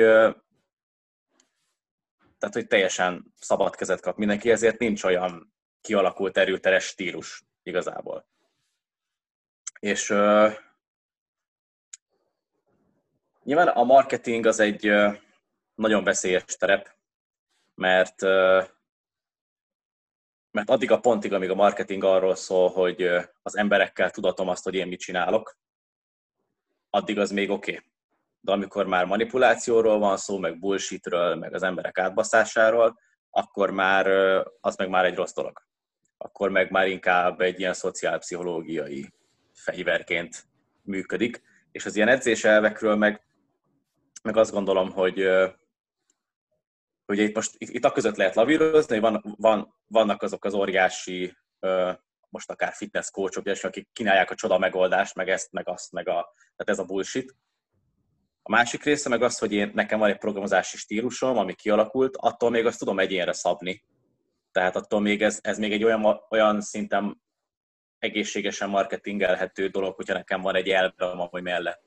tehát, 2.39 2.55
hogy 2.55 2.67
teljesen 2.67 3.35
szabad 3.41 3.77
kezet 3.77 4.01
kap 4.01 4.17
mindenki, 4.17 4.51
ezért 4.51 4.79
nincs 4.79 5.05
olyan 5.05 5.55
kialakult 5.81 6.37
erőteres 6.37 6.85
stílus 6.85 7.45
igazából. 7.63 8.29
És 9.81 10.15
nyilván 13.49 13.69
a 13.69 13.85
marketing 13.85 14.47
az 14.47 14.61
egy 14.61 14.93
nagyon 15.75 16.05
veszélyes 16.05 16.45
terep, 16.45 16.91
mert 17.75 18.23
mert 20.51 20.71
addig 20.71 20.91
a 20.91 21.01
pontig, 21.01 21.33
amíg 21.33 21.51
a 21.51 21.55
marketing 21.55 22.05
arról 22.05 22.35
szól, 22.35 22.69
hogy 22.69 23.03
az 23.43 23.57
emberekkel 23.57 24.11
tudatom 24.11 24.49
azt, 24.49 24.65
hogy 24.65 24.75
én 24.75 24.87
mit 24.87 25.01
csinálok, 25.01 25.59
addig 26.91 27.19
az 27.19 27.31
még 27.31 27.51
oké. 27.51 27.73
Okay. 27.73 27.85
De 28.41 28.53
amikor 28.53 28.87
már 28.87 29.05
manipulációról 29.05 29.99
van 29.99 30.17
szó, 30.17 30.39
meg 30.39 30.59
bullshitről, 30.59 31.35
meg 31.35 31.55
az 31.55 31.63
emberek 31.63 31.99
átbaszásáról, 31.99 32.99
akkor 33.31 33.71
már 33.71 34.07
az 34.61 34.77
meg 34.77 34.89
már 34.89 35.05
egy 35.05 35.15
rossz 35.15 35.35
dolog 35.35 35.67
akkor 36.19 36.51
meg 36.51 36.71
már 36.71 36.87
inkább 36.87 37.41
egy 37.41 37.61
ilyen 37.61 37.75
szociálpszichológiai 37.75 39.13
fegyverként 39.53 40.45
működik. 40.83 41.43
És 41.73 41.87
az 41.87 41.97
ilyen 41.97 42.09
edzéselvekről 42.09 42.97
meg, 42.97 43.28
meg 44.23 44.37
azt 44.37 44.53
gondolom, 44.53 44.91
hogy 44.91 45.29
hogy 47.09 47.19
itt 47.19 47.35
most 47.35 47.55
itt, 47.59 47.69
itt 47.69 47.85
a 47.85 47.93
között 47.93 48.17
lehet 48.17 48.35
lavírozni, 48.35 48.99
van, 48.99 49.35
van, 49.39 49.75
vannak 49.87 50.23
azok 50.23 50.45
az 50.45 50.55
óriási, 50.55 51.37
most 52.29 52.51
akár 52.51 52.73
fitness 52.73 53.11
coachok, 53.11 53.47
és 53.47 53.65
akik 53.65 53.89
kínálják 53.93 54.31
a 54.31 54.35
csoda 54.35 54.59
megoldást, 54.59 55.15
meg 55.15 55.29
ezt, 55.29 55.53
meg 55.53 55.69
azt, 55.69 55.93
meg 55.93 56.09
a, 56.09 56.33
tehát 56.35 56.65
ez 56.65 56.79
a 56.79 56.85
bullshit. 56.85 57.35
A 58.43 58.51
másik 58.51 58.83
része 58.83 59.09
meg 59.09 59.23
az, 59.23 59.39
hogy 59.39 59.53
én, 59.53 59.71
nekem 59.75 59.99
van 59.99 60.11
egy 60.11 60.19
programozási 60.19 60.77
stílusom, 60.77 61.39
ami 61.39 61.55
kialakult, 61.55 62.17
attól 62.17 62.51
még 62.51 62.67
azt 62.67 62.79
tudom 62.79 62.99
egyénre 62.99 63.33
szabni, 63.33 63.85
tehát 64.53 64.77
attól 64.77 65.01
még 65.01 65.23
ez, 65.23 65.39
ez 65.43 65.59
még 65.59 65.73
egy 65.73 65.85
olyan, 65.85 66.21
olyan 66.31 66.61
szinten 66.61 67.23
egészségesen 67.99 68.69
marketingelhető 68.69 69.69
dolog, 69.69 69.95
hogyha 69.95 70.15
nekem 70.15 70.41
van 70.41 70.55
egy 70.55 70.69
elvem, 70.69 71.21
ami 71.21 71.41
mellett, 71.41 71.85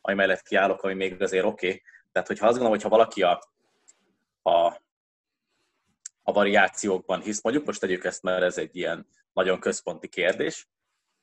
ami 0.00 0.16
mellett 0.16 0.42
kiállok, 0.42 0.82
ami 0.82 0.94
még 0.94 1.22
azért 1.22 1.44
oké. 1.44 1.66
Okay. 1.66 1.82
Tehát, 2.12 2.28
hogyha 2.28 2.46
azt 2.46 2.58
gondolom, 2.58 2.78
hogyha 2.78 2.96
valaki 2.96 3.22
a, 3.22 3.42
a, 4.42 4.80
a 6.22 6.32
variációkban 6.32 7.20
hisz, 7.20 7.42
mondjuk 7.42 7.66
most 7.66 7.80
tegyük 7.80 8.04
ezt, 8.04 8.22
mert 8.22 8.42
ez 8.42 8.58
egy 8.58 8.76
ilyen 8.76 9.06
nagyon 9.32 9.60
központi 9.60 10.08
kérdés, 10.08 10.68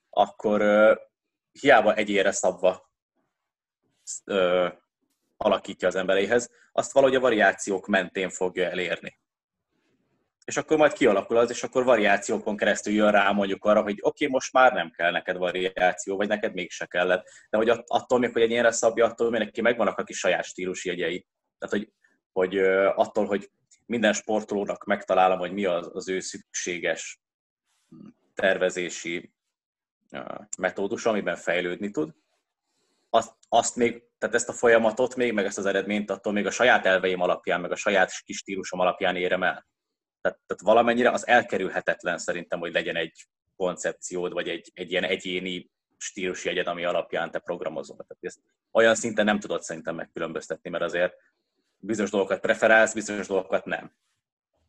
akkor 0.09 0.61
uh, 0.61 0.97
hiába 1.51 1.93
egyére 1.93 2.31
szabva 2.31 2.91
uh, 4.25 4.71
alakítja 5.37 5.87
az 5.87 5.95
embereihez, 5.95 6.51
azt 6.71 6.91
valahogy 6.91 7.15
a 7.15 7.19
variációk 7.19 7.87
mentén 7.87 8.29
fogja 8.29 8.69
elérni. 8.69 9.19
És 10.47 10.57
akkor 10.57 10.77
majd 10.77 10.93
kialakul 10.93 11.37
az, 11.37 11.49
és 11.49 11.63
akkor 11.63 11.83
variációkon 11.83 12.57
keresztül 12.57 12.93
jön 12.93 13.11
rá 13.11 13.31
mondjuk 13.31 13.65
arra, 13.65 13.81
hogy 13.81 13.97
oké, 14.01 14.23
okay, 14.23 14.27
most 14.27 14.53
már 14.53 14.73
nem 14.73 14.91
kell 14.91 15.11
neked 15.11 15.37
variáció, 15.37 16.17
vagy 16.17 16.27
neked 16.27 16.53
mégse 16.53 16.85
kellett. 16.85 17.27
De 17.49 17.57
hogy 17.57 17.69
attól 17.85 18.19
még, 18.19 18.31
hogy 18.31 18.41
egy 18.41 18.49
ilyenre 18.49 18.71
szabja, 18.71 19.05
attól 19.05 19.29
még 19.29 19.39
neki 19.39 19.61
megvannak 19.61 19.97
a 19.97 20.03
kis 20.03 20.17
saját 20.17 20.43
stílusjegyei. 20.43 21.27
Tehát, 21.57 21.75
hogy, 21.75 21.91
hogy 22.31 22.57
attól, 22.95 23.25
hogy 23.25 23.51
minden 23.85 24.13
sportolónak 24.13 24.85
megtalálom, 24.85 25.39
hogy 25.39 25.51
mi 25.51 25.65
az, 25.65 25.89
az 25.93 26.09
ő 26.09 26.19
szükséges 26.19 27.19
tervezési 28.35 29.33
metódus, 30.57 31.05
amiben 31.05 31.35
fejlődni 31.35 31.91
tud. 31.91 32.13
Azt, 33.09 33.33
azt 33.49 33.75
még, 33.75 34.03
tehát 34.17 34.35
ezt 34.35 34.49
a 34.49 34.53
folyamatot 34.53 35.15
még, 35.15 35.33
meg 35.33 35.45
ezt 35.45 35.57
az 35.57 35.65
eredményt 35.65 36.09
attól 36.09 36.33
még 36.33 36.45
a 36.45 36.51
saját 36.51 36.85
elveim 36.85 37.21
alapján, 37.21 37.61
meg 37.61 37.71
a 37.71 37.75
saját 37.75 38.11
kis 38.23 38.37
stílusom 38.37 38.79
alapján 38.79 39.15
érem 39.15 39.43
el. 39.43 39.67
Tehát, 40.21 40.39
tehát 40.45 40.63
valamennyire 40.63 41.11
az 41.11 41.27
elkerülhetetlen 41.27 42.17
szerintem, 42.17 42.59
hogy 42.59 42.73
legyen 42.73 42.95
egy 42.95 43.27
koncepciód, 43.55 44.33
vagy 44.33 44.49
egy, 44.49 44.71
egy 44.73 44.91
ilyen 44.91 45.03
egyéni 45.03 45.69
stílusi 45.97 46.49
egyed, 46.49 46.67
ami 46.67 46.85
alapján 46.85 47.31
te 47.31 47.39
programozol. 47.39 47.95
Tehát 47.95 48.17
ezt 48.19 48.39
olyan 48.71 48.95
szinten 48.95 49.25
nem 49.25 49.39
tudod 49.39 49.61
szerintem 49.61 49.95
megkülönböztetni, 49.95 50.69
mert 50.69 50.83
azért 50.83 51.13
bizonyos 51.77 52.11
dolgokat 52.11 52.39
preferálsz, 52.39 52.93
bizonyos 52.93 53.27
dolgokat 53.27 53.65
nem. 53.65 53.91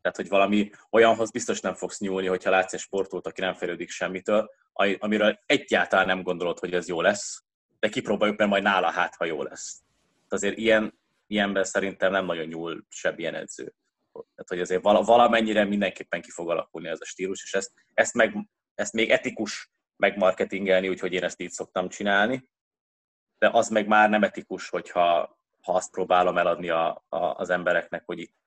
Tehát, 0.00 0.16
hogy 0.16 0.28
valami 0.28 0.70
olyanhoz 0.90 1.30
biztos 1.30 1.60
nem 1.60 1.74
fogsz 1.74 1.98
nyúlni, 1.98 2.26
hogyha 2.26 2.50
látsz 2.50 2.72
egy 2.72 2.80
sportot, 2.80 3.26
aki 3.26 3.40
nem 3.40 3.54
fejlődik 3.54 3.90
semmitől, 3.90 4.50
amiről 4.98 5.38
egyáltalán 5.46 6.06
nem 6.06 6.22
gondolod, 6.22 6.58
hogy 6.58 6.74
ez 6.74 6.88
jó 6.88 7.00
lesz, 7.00 7.42
de 7.78 7.88
kipróbáljuk, 7.88 8.38
mert 8.38 8.50
majd 8.50 8.62
nála 8.62 8.90
hát, 8.90 9.14
ha 9.14 9.24
jó 9.24 9.42
lesz. 9.42 9.82
Tehát 10.06 10.32
azért 10.32 10.56
ilyen, 10.56 10.98
ilyenben 11.26 11.64
szerintem 11.64 12.10
nem 12.10 12.24
nagyon 12.24 12.46
nyúl 12.46 12.84
semmilyen 12.88 13.34
edző. 13.34 13.74
Tehát, 14.34 14.48
hogy 14.48 14.60
azért 14.60 14.82
valamennyire 14.82 15.64
mindenképpen 15.64 16.20
ki 16.20 16.30
fog 16.30 16.50
alakulni 16.50 16.88
ez 16.88 17.00
a 17.00 17.04
stílus, 17.04 17.42
és 17.42 17.54
ezt, 17.54 17.72
ezt, 17.94 18.14
meg, 18.14 18.48
ezt 18.74 18.92
még 18.92 19.10
etikus 19.10 19.70
megmarketingelni, 19.96 20.88
úgyhogy 20.88 21.12
én 21.12 21.24
ezt 21.24 21.40
így 21.40 21.50
szoktam 21.50 21.88
csinálni, 21.88 22.48
de 23.38 23.48
az 23.52 23.68
meg 23.68 23.86
már 23.86 24.08
nem 24.08 24.22
etikus, 24.22 24.68
hogyha 24.68 25.38
ha 25.62 25.72
azt 25.72 25.90
próbálom 25.90 26.38
eladni 26.38 26.68
a, 26.68 27.04
a, 27.08 27.18
az 27.18 27.50
embereknek, 27.50 28.02
hogy 28.06 28.18
itt 28.18 28.44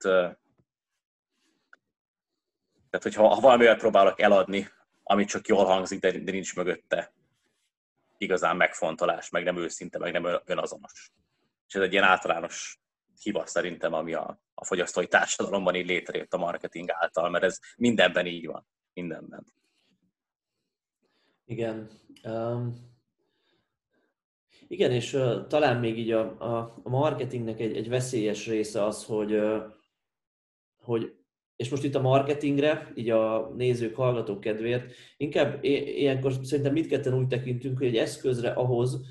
tehát, 2.91 3.05
hogyha 3.05 3.27
ha 3.27 3.39
valami 3.39 3.63
olyat 3.63 3.79
próbálok 3.79 4.21
eladni, 4.21 4.69
ami 5.03 5.25
csak 5.25 5.47
jól 5.47 5.65
hangzik, 5.65 5.99
de, 5.99 6.11
de 6.11 6.31
nincs 6.31 6.55
mögötte 6.55 7.13
igazán 8.17 8.55
megfontolás, 8.55 9.29
meg 9.29 9.43
nem 9.43 9.57
őszinte, 9.57 9.97
meg 9.97 10.11
nem 10.11 10.41
önazonos. 10.45 11.11
És 11.67 11.75
ez 11.75 11.81
egy 11.81 11.91
ilyen 11.91 12.03
általános 12.03 12.80
hiba 13.21 13.45
szerintem, 13.45 13.93
ami 13.93 14.13
a, 14.13 14.41
a 14.53 14.65
fogyasztói 14.65 15.07
társadalomban 15.07 15.75
így 15.75 15.85
létrejött 15.85 16.33
a 16.33 16.37
marketing 16.37 16.89
által, 16.91 17.29
mert 17.29 17.43
ez 17.43 17.59
mindenben 17.77 18.25
így 18.25 18.45
van. 18.45 18.67
Mindenben. 18.93 19.45
Igen. 21.45 21.89
Um, 22.23 22.89
igen, 24.67 24.91
és 24.91 25.13
uh, 25.13 25.47
talán 25.47 25.79
még 25.79 25.97
így 25.97 26.11
a, 26.11 26.41
a, 26.41 26.79
a 26.83 26.89
marketingnek 26.89 27.59
egy, 27.59 27.75
egy 27.75 27.89
veszélyes 27.89 28.47
része 28.47 28.83
az, 28.83 29.05
hogy, 29.05 29.33
uh, 29.33 29.63
hogy 30.83 31.15
és 31.55 31.69
most 31.69 31.83
itt 31.83 31.95
a 31.95 32.01
marketingre, 32.01 32.91
így 32.95 33.09
a 33.09 33.53
nézők, 33.55 33.95
hallgatók 33.95 34.39
kedvéért, 34.39 34.91
inkább 35.17 35.63
ilyenkor 35.63 36.33
szerintem 36.41 36.73
mindketten 36.73 37.13
úgy 37.13 37.27
tekintünk, 37.27 37.77
hogy 37.77 37.87
egy 37.87 37.97
eszközre 37.97 38.49
ahhoz, 38.49 39.01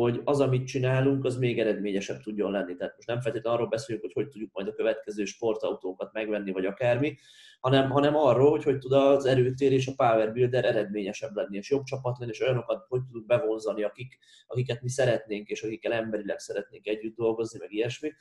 hogy 0.00 0.20
az, 0.24 0.40
amit 0.40 0.66
csinálunk, 0.66 1.24
az 1.24 1.36
még 1.36 1.58
eredményesebb 1.58 2.20
tudjon 2.20 2.50
lenni. 2.50 2.76
Tehát 2.76 2.94
most 2.96 3.08
nem 3.08 3.20
feltétlenül 3.20 3.58
arról 3.58 3.70
beszélünk, 3.70 4.02
hogy 4.04 4.12
hogy 4.12 4.28
tudjuk 4.28 4.50
majd 4.52 4.68
a 4.68 4.74
következő 4.74 5.24
sportautókat 5.24 6.12
megvenni, 6.12 6.52
vagy 6.52 6.64
akármi, 6.64 7.18
hanem, 7.60 7.90
hanem 7.90 8.16
arról, 8.16 8.50
hogy 8.50 8.62
hogy 8.62 8.78
tud 8.78 8.92
az 8.92 9.24
erőtér 9.24 9.72
és 9.72 9.86
a 9.86 9.92
power 9.96 10.32
builder 10.32 10.64
eredményesebb 10.64 11.34
lenni, 11.34 11.56
és 11.56 11.70
jobb 11.70 11.84
csapat 11.84 12.18
lenni, 12.18 12.30
és 12.30 12.40
olyanokat 12.40 12.86
hogy 12.88 13.02
tudunk 13.02 13.26
bevonzani, 13.26 13.82
akik, 13.82 14.18
akiket 14.46 14.82
mi 14.82 14.88
szeretnénk, 14.88 15.48
és 15.48 15.62
akikkel 15.62 15.92
emberileg 15.92 16.38
szeretnénk 16.38 16.86
együtt 16.86 17.16
dolgozni, 17.16 17.58
meg 17.58 17.72
ilyesmi. 17.72 18.12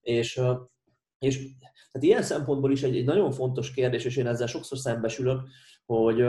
És, 0.00 0.40
és 1.18 1.38
tehát 1.92 2.06
ilyen 2.06 2.22
szempontból 2.22 2.72
is 2.72 2.82
egy, 2.82 2.96
egy 2.96 3.04
nagyon 3.04 3.30
fontos 3.30 3.72
kérdés, 3.72 4.04
és 4.04 4.16
én 4.16 4.26
ezzel 4.26 4.46
sokszor 4.46 4.78
szembesülök, 4.78 5.40
hogy, 5.84 6.24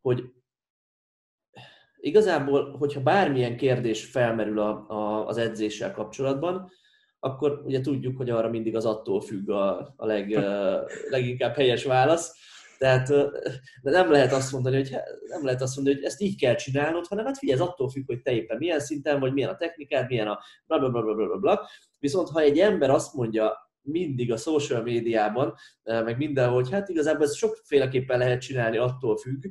hogy 0.00 0.22
igazából, 2.06 2.76
hogyha 2.78 3.00
bármilyen 3.00 3.56
kérdés 3.56 4.04
felmerül 4.04 4.58
a, 4.58 4.84
a, 4.88 5.26
az 5.26 5.36
edzéssel 5.36 5.92
kapcsolatban, 5.92 6.70
akkor 7.20 7.62
ugye 7.64 7.80
tudjuk, 7.80 8.16
hogy 8.16 8.30
arra 8.30 8.48
mindig 8.48 8.76
az 8.76 8.84
attól 8.84 9.20
függ 9.20 9.50
a, 9.50 9.94
a 9.96 10.06
leg, 10.06 10.38
leginkább 11.10 11.54
helyes 11.54 11.84
válasz. 11.84 12.34
Tehát 12.78 13.08
de 13.82 13.90
nem 13.90 14.10
lehet 14.10 14.32
azt 14.32 14.52
mondani, 14.52 14.76
hogy 14.76 14.90
nem 15.28 15.44
lehet 15.44 15.62
azt 15.62 15.76
mondani, 15.76 15.96
hogy 15.96 16.04
ezt 16.04 16.20
így 16.20 16.38
kell 16.38 16.54
csinálnod, 16.54 17.06
hanem 17.06 17.24
hát 17.24 17.38
figyelj, 17.38 17.60
ez 17.60 17.66
attól 17.66 17.88
függ, 17.88 18.06
hogy 18.06 18.22
te 18.22 18.32
éppen 18.32 18.56
milyen 18.56 18.80
szinten 18.80 19.20
vagy, 19.20 19.32
milyen 19.32 19.50
a 19.50 19.56
technikád, 19.56 20.08
milyen 20.08 20.28
a 20.28 20.38
bla 20.66 20.78
bla 20.78 20.90
bla 20.90 21.02
bla 21.02 21.26
bla 21.26 21.36
bla. 21.36 21.68
Viszont 21.98 22.28
ha 22.28 22.40
egy 22.40 22.58
ember 22.58 22.90
azt 22.90 23.14
mondja 23.14 23.70
mindig 23.82 24.32
a 24.32 24.36
social 24.36 24.82
médiában, 24.82 25.54
meg 25.82 26.16
mindenhol, 26.16 26.62
hogy 26.62 26.70
hát 26.70 26.88
igazából 26.88 27.24
ezt 27.24 27.36
sokféleképpen 27.36 28.18
lehet 28.18 28.40
csinálni, 28.40 28.76
attól 28.76 29.16
függ, 29.16 29.44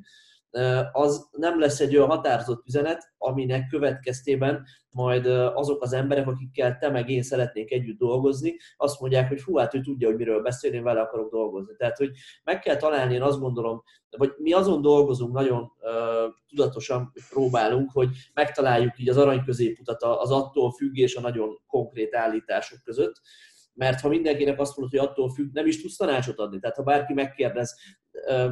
az 0.91 1.29
nem 1.31 1.59
lesz 1.59 1.79
egy 1.79 1.95
olyan 1.95 2.09
határozott 2.09 2.67
üzenet, 2.67 3.13
aminek 3.17 3.67
következtében 3.67 4.65
majd 4.89 5.25
azok 5.55 5.81
az 5.81 5.93
emberek, 5.93 6.27
akikkel 6.27 6.77
te 6.77 6.89
meg 6.89 7.09
én 7.09 7.23
szeretnék 7.23 7.71
együtt 7.71 7.97
dolgozni, 7.97 8.55
azt 8.77 8.99
mondják, 8.99 9.27
hogy 9.27 9.41
hú, 9.41 9.57
hát 9.57 9.73
ő 9.73 9.81
tudja, 9.81 10.07
hogy 10.07 10.17
miről 10.17 10.41
beszél, 10.41 10.81
vele 10.81 11.01
akarok 11.01 11.31
dolgozni. 11.31 11.75
Tehát, 11.77 11.97
hogy 11.97 12.11
meg 12.43 12.59
kell 12.59 12.75
találni, 12.75 13.13
én 13.13 13.21
azt 13.21 13.39
gondolom, 13.39 13.83
vagy 14.17 14.33
mi 14.37 14.53
azon 14.53 14.81
dolgozunk, 14.81 15.33
nagyon 15.33 15.61
uh, 15.61 16.33
tudatosan 16.47 17.13
próbálunk, 17.29 17.91
hogy 17.91 18.09
megtaláljuk 18.33 18.99
így 18.99 19.09
az 19.09 19.17
arany 19.17 19.43
középutat 19.43 20.03
az 20.03 20.31
attól 20.31 20.71
függ 20.71 20.97
és 20.97 21.15
a 21.15 21.21
nagyon 21.21 21.61
konkrét 21.67 22.15
állítások 22.15 22.79
között, 22.83 23.21
mert 23.73 24.01
ha 24.01 24.09
mindenkinek 24.09 24.59
azt 24.59 24.77
mondod, 24.77 24.99
hogy 24.99 25.07
attól 25.09 25.29
függ, 25.29 25.53
nem 25.53 25.67
is 25.67 25.81
tudsz 25.81 25.95
tanácsot 25.95 26.39
adni. 26.39 26.59
Tehát 26.59 26.75
ha 26.75 26.83
bárki 26.83 27.13
megkérdez 27.13 27.75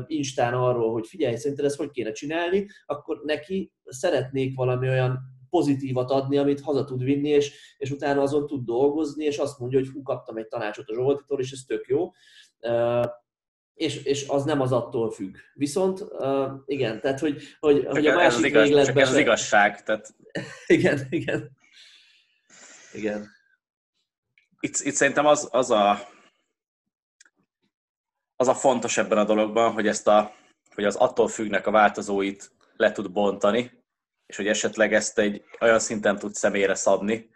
Instán 0.07 0.53
arról, 0.53 0.91
hogy 0.91 1.07
figyelj, 1.07 1.35
szerinted 1.35 1.65
ezt 1.65 1.77
hogy 1.77 1.91
kéne 1.91 2.11
csinálni, 2.11 2.67
akkor 2.85 3.21
neki 3.23 3.73
szeretnék 3.85 4.55
valami 4.55 4.89
olyan 4.89 5.19
pozitívat 5.49 6.11
adni, 6.11 6.37
amit 6.37 6.61
haza 6.61 6.85
tud 6.85 7.03
vinni, 7.03 7.29
és, 7.29 7.75
és 7.77 7.91
utána 7.91 8.21
azon 8.21 8.47
tud 8.47 8.65
dolgozni, 8.65 9.25
és 9.25 9.37
azt 9.37 9.59
mondja, 9.59 9.79
hogy 9.79 9.89
hú, 9.89 10.01
kaptam 10.01 10.37
egy 10.37 10.47
tanácsot 10.47 10.89
a 10.89 10.93
Zsoltitól, 10.93 11.39
és 11.39 11.51
ez 11.51 11.59
tök 11.67 11.87
jó. 11.87 12.11
És, 13.73 14.03
és 14.03 14.27
az 14.27 14.43
nem 14.43 14.61
az 14.61 14.71
attól 14.71 15.11
függ. 15.11 15.35
Viszont 15.53 16.01
uh, 16.01 16.51
igen, 16.65 17.01
tehát 17.01 17.19
hogy, 17.19 17.41
hogy, 17.59 17.85
hogy 17.85 18.07
a 18.07 18.15
másik 18.15 18.53
ez 18.53 18.61
az 18.61 18.69
igaz, 18.69 18.85
csak 18.85 18.99
ez 18.99 19.09
az 19.09 19.17
igazság. 19.17 19.83
Tehát... 19.83 20.15
igen, 20.67 21.07
igen. 21.09 21.51
Igen 22.93 23.27
itt, 24.63 24.79
itt 24.79 24.93
szerintem 24.93 25.25
az, 25.25 25.47
az, 25.51 25.71
a, 25.71 26.07
az 28.43 28.49
a 28.49 28.59
fontos 28.59 28.97
ebben 28.97 29.17
a 29.17 29.23
dologban, 29.23 29.71
hogy 29.71 29.87
ezt 29.87 30.07
a, 30.07 30.33
hogy 30.75 30.83
az 30.83 30.95
attól 30.95 31.27
függnek 31.27 31.67
a 31.67 31.71
változóit 31.71 32.51
le 32.75 32.91
tud 32.91 33.11
bontani, 33.11 33.71
és 34.25 34.35
hogy 34.35 34.47
esetleg 34.47 34.93
ezt 34.93 35.19
egy 35.19 35.43
olyan 35.59 35.79
szinten 35.79 36.17
tud 36.17 36.33
személyre 36.33 36.75
szabni, 36.75 37.29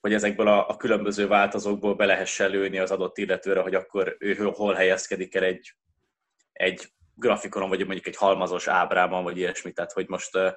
hogy 0.00 0.12
ezekből 0.12 0.48
a, 0.48 0.68
a 0.68 0.76
különböző 0.76 1.26
változókból 1.26 1.94
be 1.94 2.04
lehessen 2.04 2.50
lőni 2.50 2.78
az 2.78 2.90
adott 2.90 3.18
illetőre, 3.18 3.60
hogy 3.60 3.74
akkor 3.74 4.16
ő 4.18 4.34
hol 4.34 4.74
helyezkedik 4.74 5.34
el 5.34 5.42
egy, 5.42 5.74
egy 6.52 6.92
grafikonon, 7.14 7.68
vagy 7.68 7.84
mondjuk 7.84 8.06
egy 8.06 8.16
halmazos 8.16 8.68
ábrában, 8.68 9.22
vagy 9.22 9.36
ilyesmi. 9.36 9.72
Tehát, 9.72 9.92
hogy 9.92 10.08
most 10.08 10.36
uh, 10.36 10.54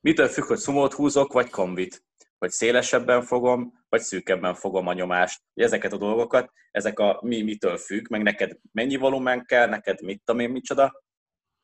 mitől 0.00 0.28
függ, 0.28 0.44
hogy 0.44 0.58
szumót 0.58 0.92
húzok, 0.92 1.32
vagy 1.32 1.50
kombit 1.50 2.04
hogy 2.38 2.50
szélesebben 2.50 3.22
fogom, 3.22 3.84
vagy 3.96 4.04
szűkebben 4.04 4.54
fogom 4.54 4.86
a 4.86 4.92
nyomást. 4.92 5.42
Ezeket 5.54 5.92
a 5.92 5.96
dolgokat, 5.96 6.52
ezek 6.70 6.98
a 6.98 7.18
mi 7.22 7.42
mitől 7.42 7.76
függ, 7.76 8.10
meg 8.10 8.22
neked 8.22 8.58
mennyi 8.72 8.96
volumen 8.96 9.44
kell, 9.44 9.68
neked 9.68 10.02
mit 10.02 10.22
tudom 10.24 10.40
én 10.40 10.50
micsoda, 10.50 11.02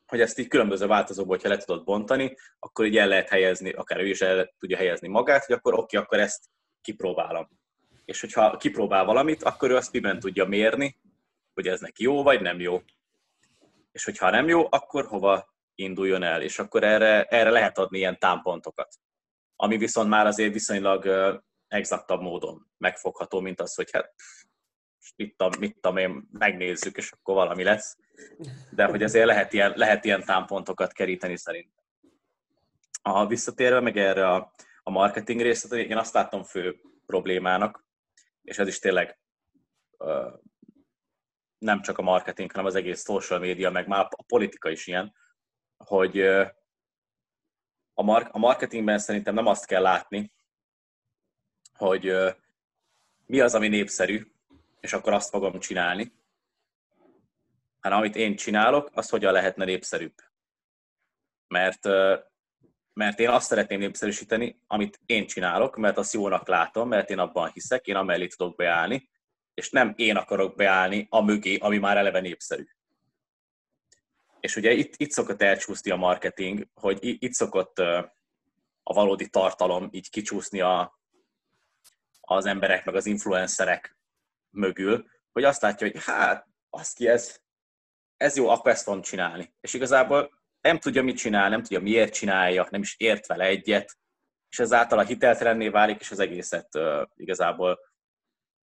hogy 0.07 0.21
ezt 0.21 0.39
így 0.39 0.49
különböző 0.49 0.87
változóból, 0.87 1.37
hogyha 1.37 1.49
le 1.49 1.57
tudod 1.57 1.85
bontani, 1.85 2.37
akkor 2.59 2.85
így 2.87 2.97
el 2.97 3.09
lehet 3.09 3.29
helyezni, 3.29 3.71
akár 3.71 4.01
ő 4.01 4.09
is 4.09 4.21
el 4.21 4.55
tudja 4.59 4.77
helyezni 4.77 5.09
magát, 5.09 5.45
hogy 5.45 5.55
akkor 5.55 5.75
oké, 5.75 5.97
akkor 5.97 6.19
ezt 6.19 6.45
kipróbálom. 6.81 7.49
És 8.05 8.21
hogyha 8.21 8.57
kipróbál 8.57 9.05
valamit, 9.05 9.43
akkor 9.43 9.71
ő 9.71 9.77
azt 9.77 9.93
miben 9.93 10.19
tudja 10.19 10.45
mérni, 10.45 10.99
hogy 11.55 11.69
ez 11.69 11.81
neki 11.81 12.03
jó 12.03 12.23
vagy 12.23 12.41
nem 12.41 12.61
jó. 12.61 12.81
És 13.93 14.05
hogyha 14.05 14.31
nem 14.31 14.49
jó, 14.49 14.67
akkor 14.71 15.07
hova 15.07 15.55
induljon 15.75 16.23
el, 16.23 16.43
és 16.43 16.59
akkor 16.59 16.85
erre, 16.85 17.25
erre 17.25 17.51
lehet 17.51 17.79
adni 17.79 17.99
ilyen 17.99 18.19
támpontokat 18.19 19.01
ami 19.63 19.77
viszont 19.77 20.09
már 20.09 20.27
azért 20.27 20.53
viszonylag 20.53 21.05
exaktabb 21.73 22.21
módon 22.21 22.71
megfogható, 22.79 23.41
mint 23.41 23.61
az, 23.61 23.75
hogy 23.75 23.91
hát 23.93 24.15
mit 25.17 25.37
tudom, 25.37 25.61
mit 25.61 25.75
tudom 25.81 25.97
én, 25.97 26.29
megnézzük, 26.33 26.97
és 26.97 27.13
akkor 27.13 27.35
valami 27.35 27.63
lesz. 27.63 27.97
De 28.71 28.85
hogy 28.85 29.03
azért 29.03 29.27
lehet 29.27 29.53
ilyen, 29.53 29.73
lehet 29.77 30.05
ilyen 30.05 30.25
támpontokat 30.25 30.93
keríteni 30.93 31.37
szerintem. 31.37 31.85
A 33.03 33.27
visszatérve 33.27 33.81
meg 33.81 33.97
erre 33.97 34.29
a, 34.29 34.53
a 34.83 34.91
marketing 34.91 35.41
részt, 35.41 35.73
én 35.73 35.97
azt 35.97 36.15
látom 36.15 36.43
fő 36.43 36.81
problémának, 37.07 37.85
és 38.43 38.59
ez 38.59 38.67
is 38.67 38.79
tényleg 38.79 39.19
nem 41.59 41.81
csak 41.83 41.99
a 41.99 42.03
marketing, 42.03 42.51
hanem 42.51 42.67
az 42.67 42.75
egész 42.75 43.05
social 43.05 43.39
media, 43.39 43.71
meg 43.71 43.87
már 43.87 44.07
a 44.11 44.23
politika 44.27 44.71
is 44.71 44.87
ilyen, 44.87 45.15
hogy 45.77 46.21
a, 47.95 48.03
mar- 48.03 48.35
a 48.35 48.39
marketingben 48.39 48.99
szerintem 48.99 49.35
nem 49.35 49.47
azt 49.47 49.67
kell 49.67 49.83
látni, 49.83 50.33
hogy 51.83 52.13
mi 53.27 53.41
az, 53.41 53.55
ami 53.55 53.69
népszerű, 53.69 54.27
és 54.81 54.93
akkor 54.93 55.13
azt 55.13 55.29
fogom 55.29 55.59
csinálni, 55.59 56.13
hanem 57.81 57.99
amit 57.99 58.17
én 58.17 58.37
csinálok, 58.37 58.91
az 58.93 59.09
hogyan 59.09 59.33
lehetne 59.33 59.65
népszerűbb. 59.65 60.15
Mert, 61.49 61.85
mert 62.93 63.19
én 63.19 63.29
azt 63.29 63.47
szeretném 63.47 63.79
népszerűsíteni, 63.79 64.61
amit 64.67 65.01
én 65.07 65.27
csinálok, 65.27 65.77
mert 65.77 65.99
azt 65.99 66.13
jónak 66.13 66.49
látom, 66.49 66.89
mert 66.89 67.11
én 67.11 67.19
abban 67.19 67.51
hiszek, 67.53 67.87
én 67.87 67.97
amellé 67.97 68.27
tudok 68.27 68.57
beállni, 68.57 69.09
és 69.55 69.71
nem 69.71 69.93
én 69.97 70.17
akarok 70.17 70.57
beállni 70.57 71.07
a 71.11 71.21
mögé, 71.21 71.57
ami 71.57 71.79
már 71.79 71.97
eleve 71.97 72.21
népszerű. 72.21 72.65
És 74.41 74.57
ugye 74.57 74.73
itt, 74.73 74.95
itt 74.97 75.11
szokott 75.11 75.43
elcsúszni 75.43 75.91
a 75.91 75.97
marketing, 75.97 76.69
hogy 76.75 76.99
itt 77.03 77.33
szokott 77.33 77.79
a 78.83 78.93
valódi 78.93 79.29
tartalom 79.29 79.89
így 79.93 80.11
kicsúszni 80.11 80.61
a, 80.61 81.01
az 82.29 82.47
emberek, 82.47 82.85
meg 82.85 82.95
az 82.95 83.07
influencerek 83.07 83.97
mögül, 84.51 85.07
hogy 85.33 85.45
azt 85.45 85.63
látja, 85.63 85.91
hogy 85.91 86.05
hát, 86.05 86.47
az 86.71 86.93
ki 86.93 87.09
ez, 87.09 87.41
ez 88.17 88.37
jó, 88.37 88.49
akkor 88.49 88.71
ezt 88.71 88.83
fogom 88.83 89.03
csinálni. 89.03 89.55
És 89.61 89.75
igazából 89.75 90.43
nem 90.61 90.79
tudja, 90.79 91.03
mit 91.03 91.17
csinál, 91.17 91.49
nem 91.49 91.63
tudja, 91.63 91.81
miért 91.81 92.13
csinálja, 92.13 92.67
nem 92.71 92.81
is 92.81 92.95
ért 92.99 93.27
vele 93.27 93.45
egyet, 93.45 93.99
és 94.49 94.59
ezáltal 94.59 94.99
a 94.99 95.05
hiteltelenné 95.05 95.69
válik, 95.69 96.01
és 96.01 96.11
az 96.11 96.19
egészet 96.19 96.69
igazából 97.15 97.79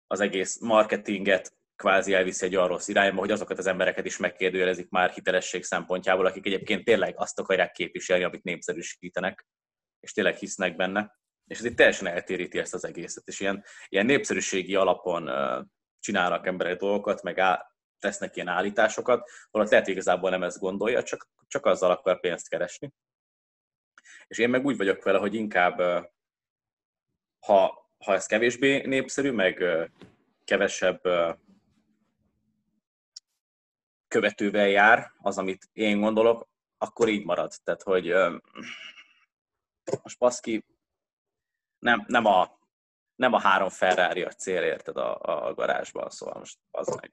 az 0.07 0.21
egész 0.21 0.61
marketinget 0.61 1.59
kvázi 1.77 2.15
elviszi 2.15 2.45
egy 2.45 2.55
rossz 2.55 2.89
irányba, 2.89 3.21
hogy 3.21 3.31
azokat 3.31 3.59
az 3.59 3.67
embereket 3.67 4.05
is 4.05 4.17
megkérdőjelezik 4.17 4.89
már 4.89 5.11
hitelesség 5.11 5.65
szempontjából, 5.65 6.27
akik 6.27 6.47
egyébként 6.47 6.85
tényleg 6.85 7.15
azt 7.17 7.39
akarják 7.39 7.73
képviselni, 7.73 8.25
amit 8.25 8.43
népszerűsítenek, 8.43 9.47
és 10.01 10.13
tényleg 10.13 10.37
hisznek 10.37 10.77
benne. 10.77 11.20
És 11.51 11.59
ez 11.59 11.65
itt 11.65 11.77
teljesen 11.77 12.07
eltéríti 12.07 12.59
ezt 12.59 12.75
az 12.75 12.85
egészet, 12.85 13.27
és 13.27 13.41
ilyen, 13.41 13.65
ilyen 13.89 14.07
népszerűségi 14.07 14.75
alapon 14.75 15.31
csinálnak 15.99 16.47
emberek 16.47 16.79
dolgokat, 16.79 17.23
meg 17.23 17.39
á, 17.39 17.73
tesznek 17.99 18.37
ilyen 18.37 18.49
állításokat, 18.49 19.31
holott 19.51 19.71
lehet, 19.71 19.85
hogy 19.85 19.95
igazából 19.95 20.31
nem 20.31 20.43
ezt 20.43 20.59
gondolja, 20.59 21.03
csak, 21.03 21.29
csak 21.47 21.67
azzal 21.67 21.91
akar 21.91 22.21
pénzt 22.21 22.49
keresni. 22.49 22.93
És 24.27 24.39
én 24.39 24.51
meg 24.51 24.65
úgy 24.65 24.77
vagyok 24.77 25.03
vele, 25.03 25.19
hogy 25.19 25.35
inkább, 25.35 25.79
ha, 27.47 27.91
ha 27.99 28.13
ez 28.13 28.27
kevésbé 28.27 28.87
népszerű, 28.87 29.31
meg 29.31 29.65
kevesebb 30.45 31.01
követővel 34.09 34.69
jár 34.69 35.13
az, 35.19 35.39
amit 35.39 35.69
én 35.73 36.01
gondolok, 36.01 36.49
akkor 36.79 37.09
így 37.09 37.25
marad. 37.25 37.53
Tehát, 37.65 37.83
hogy 37.83 38.15
most 40.03 40.19
Paszki 40.19 40.65
nem, 41.81 42.05
nem, 42.07 42.25
a, 42.25 42.59
nem 43.15 43.33
a 43.33 43.41
három 43.41 43.69
Ferrari 43.69 44.23
a 44.23 44.31
cél, 44.31 44.63
érted, 44.63 44.97
a, 44.97 45.19
a 45.47 45.55
garázsban, 45.55 46.11
szóval 46.11 46.39
most 46.39 46.59
az 46.71 46.89
meg 47.01 47.13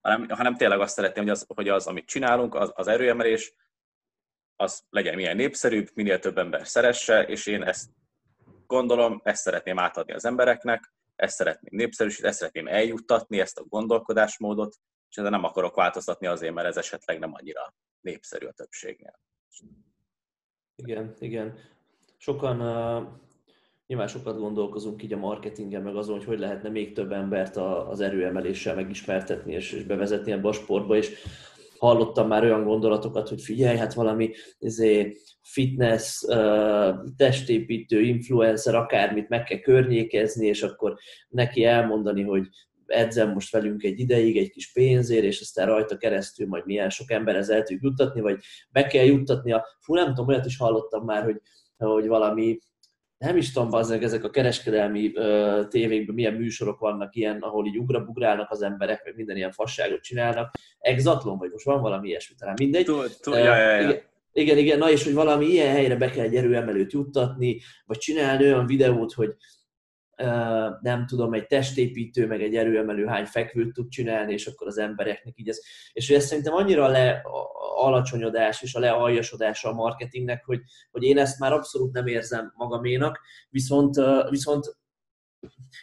hanem, 0.00 0.28
hanem 0.28 0.56
tényleg 0.56 0.80
azt 0.80 0.94
szeretném, 0.94 1.24
hogy 1.24 1.32
az, 1.32 1.44
hogy 1.54 1.68
az 1.68 1.86
amit 1.86 2.06
csinálunk, 2.06 2.54
az, 2.54 2.72
az 2.74 2.86
erőemelés, 2.86 3.54
az 4.56 4.82
legyen 4.90 5.14
milyen 5.14 5.36
népszerűbb, 5.36 5.88
minél 5.94 6.18
több 6.18 6.38
ember 6.38 6.66
szeresse, 6.66 7.22
és 7.26 7.46
én 7.46 7.62
ezt 7.62 7.90
gondolom, 8.66 9.20
ezt 9.24 9.42
szeretném 9.42 9.78
átadni 9.78 10.12
az 10.12 10.24
embereknek, 10.24 10.92
ezt 11.16 11.36
szeretném 11.36 11.78
népszerűsíteni, 11.78 12.28
ezt 12.28 12.38
szeretném 12.38 12.66
eljuttatni, 12.66 13.40
ezt 13.40 13.58
a 13.58 13.64
gondolkodásmódot, 13.64 14.76
és 15.08 15.16
ezzel 15.16 15.30
nem 15.30 15.44
akarok 15.44 15.74
változtatni 15.74 16.26
azért, 16.26 16.54
mert 16.54 16.68
ez 16.68 16.76
esetleg 16.76 17.18
nem 17.18 17.34
annyira 17.34 17.74
népszerű 18.00 18.46
a 18.46 18.52
többségnél. 18.52 19.20
Igen, 20.76 21.14
igen. 21.18 21.58
Sokan 22.16 22.60
uh 22.60 23.08
Nyilván 23.90 24.08
sokat 24.08 24.38
gondolkozunk 24.38 25.02
így 25.02 25.12
a 25.12 25.16
marketingen, 25.16 25.82
meg 25.82 25.96
azon, 25.96 26.16
hogy 26.16 26.24
hogy 26.24 26.38
lehetne 26.38 26.68
még 26.68 26.92
több 26.92 27.12
embert 27.12 27.56
az 27.56 28.00
erőemeléssel 28.00 28.74
megismertetni 28.74 29.52
és, 29.52 29.72
és 29.72 29.82
bevezetni 29.82 30.32
ebbe 30.32 30.48
a 30.48 30.52
sportba, 30.52 30.96
és 30.96 31.12
hallottam 31.78 32.28
már 32.28 32.44
olyan 32.44 32.64
gondolatokat, 32.64 33.28
hogy 33.28 33.42
figyelj, 33.42 33.76
hát 33.76 33.94
valami 33.94 34.30
izé, 34.58 35.16
fitness, 35.42 36.24
testépítő, 37.16 38.00
influencer, 38.00 38.74
akármit 38.74 39.28
meg 39.28 39.44
kell 39.44 39.58
környékezni, 39.58 40.46
és 40.46 40.62
akkor 40.62 40.96
neki 41.28 41.64
elmondani, 41.64 42.22
hogy 42.22 42.48
edzem 42.86 43.32
most 43.32 43.52
velünk 43.52 43.82
egy 43.82 43.98
ideig, 43.98 44.36
egy 44.36 44.50
kis 44.50 44.72
pénzért, 44.72 45.24
és 45.24 45.40
aztán 45.40 45.66
rajta 45.66 45.96
keresztül 45.96 46.46
majd 46.46 46.66
milyen 46.66 46.90
sok 46.90 47.10
emberhez 47.10 47.48
el 47.48 47.62
tudjuk 47.62 47.82
juttatni, 47.82 48.20
vagy 48.20 48.38
be 48.70 48.86
kell 48.86 49.04
juttatni 49.04 49.52
a... 49.52 49.66
Fú, 49.80 49.94
nem 49.94 50.06
tudom, 50.06 50.28
olyat 50.28 50.46
is 50.46 50.56
hallottam 50.56 51.04
már, 51.04 51.24
hogy, 51.24 51.40
hogy 51.76 52.06
valami 52.06 52.58
nem 53.20 53.36
is 53.36 53.52
tudom, 53.52 53.70
bazdmeg, 53.70 54.02
ezek 54.02 54.24
a 54.24 54.30
kereskedelmi 54.30 55.12
uh, 55.14 55.68
tévékben 55.68 56.14
milyen 56.14 56.34
műsorok 56.34 56.78
vannak 56.78 57.14
ilyen, 57.14 57.38
ahol 57.40 57.66
így 57.66 57.78
ugrabugrálnak 57.78 58.50
az 58.50 58.62
emberek, 58.62 59.04
meg 59.04 59.16
minden 59.16 59.36
ilyen 59.36 59.52
fasságot 59.52 60.00
csinálnak. 60.00 60.54
Exatlon, 60.78 61.38
vagy 61.38 61.50
most 61.50 61.64
van 61.64 61.80
valami 61.80 62.08
ilyesmi, 62.08 62.34
talán 62.38 62.54
mindegy. 62.58 62.84
Túl, 62.84 63.06
túl, 63.20 63.36
ja, 63.36 63.56
ja, 63.56 63.80
ja. 63.80 63.88
Igen, 63.88 64.02
igen, 64.32 64.58
igen, 64.58 64.78
na 64.78 64.90
és 64.90 65.04
hogy 65.04 65.14
valami 65.14 65.46
ilyen 65.46 65.70
helyre 65.70 65.96
be 65.96 66.10
kell 66.10 66.24
egy 66.24 66.36
erőemelőt 66.36 66.92
juttatni, 66.92 67.60
vagy 67.84 67.98
csinálni 67.98 68.44
olyan 68.44 68.66
videót, 68.66 69.12
hogy 69.12 69.34
nem 70.80 71.06
tudom, 71.06 71.34
egy 71.34 71.46
testépítő, 71.46 72.26
meg 72.26 72.42
egy 72.42 72.56
erőemelő 72.56 73.06
hány 73.06 73.24
fekvőt 73.24 73.72
tud 73.72 73.88
csinálni, 73.88 74.32
és 74.32 74.46
akkor 74.46 74.66
az 74.66 74.78
embereknek 74.78 75.34
így 75.36 75.48
ez. 75.48 75.58
És 75.92 76.06
hogy 76.06 76.16
ez 76.16 76.24
szerintem 76.24 76.54
annyira 76.54 76.88
le 76.88 77.22
alacsonyodás 77.76 78.62
és 78.62 78.74
a 78.74 78.80
lealjasodása 78.80 79.68
a 79.68 79.72
marketingnek, 79.72 80.44
hogy, 80.44 80.60
hogy 80.90 81.02
én 81.02 81.18
ezt 81.18 81.38
már 81.38 81.52
abszolút 81.52 81.92
nem 81.92 82.06
érzem 82.06 82.52
magaménak, 82.56 83.20
viszont, 83.50 83.96
viszont 84.30 84.78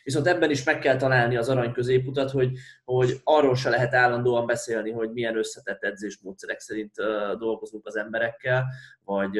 Viszont 0.03 0.27
ebben 0.27 0.49
is 0.49 0.63
meg 0.63 0.79
kell 0.79 0.95
találni 0.95 1.35
az 1.35 1.49
arany 1.49 1.71
középutat, 1.71 2.31
hogy, 2.31 2.51
hogy 2.83 3.19
arról 3.23 3.55
se 3.55 3.69
lehet 3.69 3.93
állandóan 3.93 4.45
beszélni, 4.45 4.91
hogy 4.91 5.11
milyen 5.11 5.37
összetett 5.37 5.83
edzésmódszerek 5.83 6.59
szerint 6.59 6.91
dolgozunk 7.37 7.85
az 7.85 7.95
emberekkel, 7.95 8.65
vagy 9.03 9.37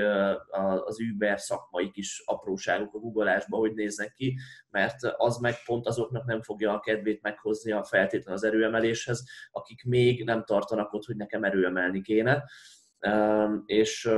az 0.86 0.98
Uber 1.14 1.40
szakmai 1.40 1.92
kis 1.92 2.24
apróságok 2.26 2.94
a 2.94 3.00
googleásban, 3.00 3.60
hogy 3.60 3.74
néznek 3.74 4.12
ki, 4.12 4.38
mert 4.70 5.04
az 5.18 5.38
meg 5.38 5.56
pont 5.66 5.88
azoknak 5.88 6.26
nem 6.26 6.42
fogja 6.42 6.74
a 6.74 6.80
kedvét 6.80 7.22
meghozni 7.22 7.72
a 7.72 7.84
feltétlen 7.84 8.34
az 8.34 8.44
erőemeléshez, 8.44 9.24
akik 9.52 9.84
még 9.84 10.24
nem 10.24 10.44
tartanak 10.44 10.94
ott, 10.94 11.06
hogy 11.06 11.16
nekem 11.16 11.44
erőemelni 11.44 12.02
kéne. 12.02 12.44
És 13.66 14.10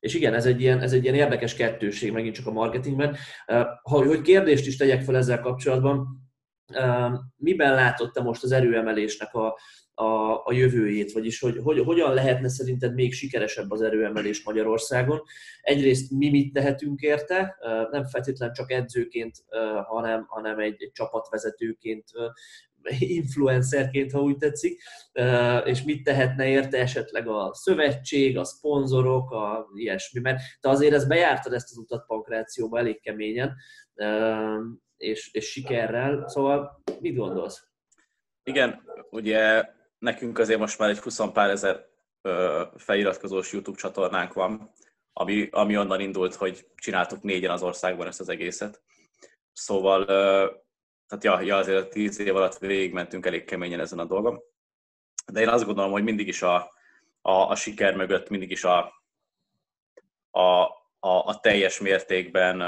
és 0.00 0.14
igen, 0.14 0.34
ez 0.34 0.46
egy, 0.46 0.60
ilyen, 0.60 0.80
ez 0.80 0.92
egy 0.92 1.02
ilyen 1.02 1.14
érdekes 1.14 1.54
kettőség 1.54 2.12
megint 2.12 2.34
csak 2.34 2.46
a 2.46 2.52
marketingben. 2.52 3.16
Ha, 3.82 4.04
hogy 4.04 4.20
kérdést 4.20 4.66
is 4.66 4.76
tegyek 4.76 5.02
fel 5.02 5.16
ezzel 5.16 5.40
kapcsolatban, 5.40 6.24
miben 7.36 7.74
látott 7.74 8.12
te 8.12 8.22
most 8.22 8.42
az 8.42 8.52
erőemelésnek 8.52 9.34
a, 9.34 9.58
a, 9.94 10.42
a 10.44 10.52
jövőjét, 10.52 11.12
vagyis 11.12 11.40
hogy, 11.40 11.58
hogy 11.62 11.78
hogyan 11.78 12.14
lehetne 12.14 12.48
szerinted 12.48 12.94
még 12.94 13.12
sikeresebb 13.12 13.70
az 13.70 13.82
erőemelés 13.82 14.44
Magyarországon. 14.44 15.22
Egyrészt 15.60 16.10
mi 16.10 16.30
mit 16.30 16.52
tehetünk 16.52 17.00
érte, 17.00 17.56
nem 17.90 18.04
feltétlenül 18.06 18.54
csak 18.54 18.70
edzőként, 18.72 19.44
hanem, 19.86 20.24
hanem 20.28 20.58
egy, 20.58 20.82
egy 20.82 20.92
csapatvezetőként, 20.92 22.04
influencerként, 22.98 24.12
ha 24.12 24.20
úgy 24.20 24.36
tetszik, 24.36 24.82
és 25.64 25.82
mit 25.82 26.04
tehetne 26.04 26.48
érte 26.48 26.78
esetleg 26.78 27.28
a 27.28 27.50
szövetség, 27.54 28.38
a 28.38 28.44
szponzorok, 28.44 29.30
a 29.30 29.68
ilyesmi, 29.74 30.20
mert 30.20 30.40
te 30.60 30.68
azért 30.68 30.94
ezt 30.94 31.08
bejártad 31.08 31.52
ezt 31.52 31.70
az 31.70 31.76
utat 31.76 32.06
pankrációba 32.06 32.78
elég 32.78 33.00
keményen, 33.00 33.54
és, 34.96 35.32
és 35.32 35.50
sikerrel, 35.50 36.28
szóval 36.28 36.82
mit 37.00 37.16
gondolsz? 37.16 37.66
Igen, 38.42 38.82
ugye 39.10 39.64
nekünk 39.98 40.38
azért 40.38 40.58
most 40.58 40.78
már 40.78 40.88
egy 40.88 40.98
20 40.98 41.20
pár 41.32 41.50
ezer 41.50 41.84
feliratkozós 42.76 43.52
YouTube 43.52 43.78
csatornánk 43.78 44.32
van, 44.32 44.70
ami, 45.12 45.48
ami 45.50 45.76
onnan 45.78 46.00
indult, 46.00 46.34
hogy 46.34 46.66
csináltuk 46.74 47.22
négyen 47.22 47.50
az 47.50 47.62
országban 47.62 48.06
ezt 48.06 48.20
az 48.20 48.28
egészet. 48.28 48.82
Szóval 49.52 50.04
tehát 51.08 51.24
ja, 51.24 51.40
ja 51.40 51.56
azért 51.56 51.88
tíz 51.88 52.18
év 52.18 52.36
alatt 52.36 52.58
végigmentünk 52.58 53.26
elég 53.26 53.44
keményen 53.44 53.80
ezen 53.80 53.98
a 53.98 54.04
dolgon. 54.04 54.42
De 55.32 55.40
én 55.40 55.48
azt 55.48 55.64
gondolom, 55.64 55.90
hogy 55.90 56.02
mindig 56.02 56.28
is 56.28 56.42
a, 56.42 56.72
a, 57.20 57.32
a 57.32 57.54
siker 57.54 57.96
mögött 57.96 58.28
mindig 58.28 58.50
is 58.50 58.64
a, 58.64 59.02
a, 60.30 60.62
a, 60.98 61.24
a 61.24 61.40
teljes 61.40 61.80
mértékben 61.80 62.62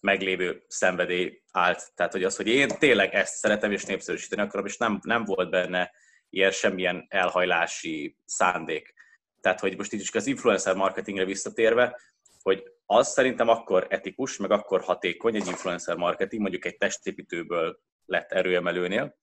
meglévő 0.00 0.64
szenvedély 0.68 1.42
állt. 1.52 1.92
Tehát, 1.94 2.12
hogy 2.12 2.24
az, 2.24 2.36
hogy 2.36 2.48
én 2.48 2.68
tényleg 2.68 3.14
ezt 3.14 3.34
szeretem 3.34 3.72
és 3.72 3.84
népszerűsíteni 3.84 4.42
akarom, 4.42 4.66
és 4.66 4.76
nem, 4.76 5.00
nem 5.02 5.24
volt 5.24 5.50
benne 5.50 5.90
ilyen 6.30 6.50
semmilyen 6.50 7.06
elhajlási 7.08 8.16
szándék. 8.24 8.94
Tehát, 9.40 9.60
hogy 9.60 9.76
most 9.76 9.92
így 9.92 10.00
is 10.00 10.14
az 10.14 10.26
influencer 10.26 10.74
marketingre 10.74 11.24
visszatérve, 11.24 12.00
hogy 12.42 12.62
az 12.92 13.08
szerintem 13.08 13.48
akkor 13.48 13.86
etikus, 13.88 14.36
meg 14.36 14.50
akkor 14.50 14.80
hatékony 14.80 15.34
egy 15.34 15.46
influencer 15.46 15.96
marketing, 15.96 16.42
mondjuk 16.42 16.64
egy 16.64 16.76
testépítőből 16.76 17.80
lett 18.04 18.32
erőemelőnél, 18.32 19.18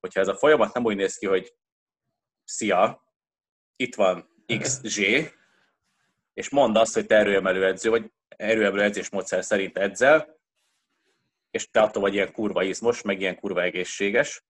hogyha 0.00 0.20
ez 0.20 0.28
a 0.28 0.36
folyamat 0.36 0.74
nem 0.74 0.84
úgy 0.84 0.96
néz 0.96 1.16
ki, 1.16 1.26
hogy 1.26 1.54
szia, 2.44 3.06
itt 3.76 3.94
van 3.94 4.44
XZ, 4.58 4.98
és 6.34 6.48
mondd 6.50 6.76
azt, 6.76 6.94
hogy 6.94 7.06
te 7.06 7.16
erőemelő 7.16 7.66
edző, 7.66 7.90
vagy 7.90 8.12
erőemelő 8.28 8.82
edzésmódszer 8.82 9.44
szerint 9.44 9.78
edzel, 9.78 10.40
és 11.50 11.70
te 11.70 11.80
attól 11.80 12.02
vagy 12.02 12.14
ilyen 12.14 12.32
kurva 12.32 12.62
izmos, 12.62 13.02
meg 13.02 13.20
ilyen 13.20 13.36
kurva 13.36 13.62
egészséges, 13.62 14.44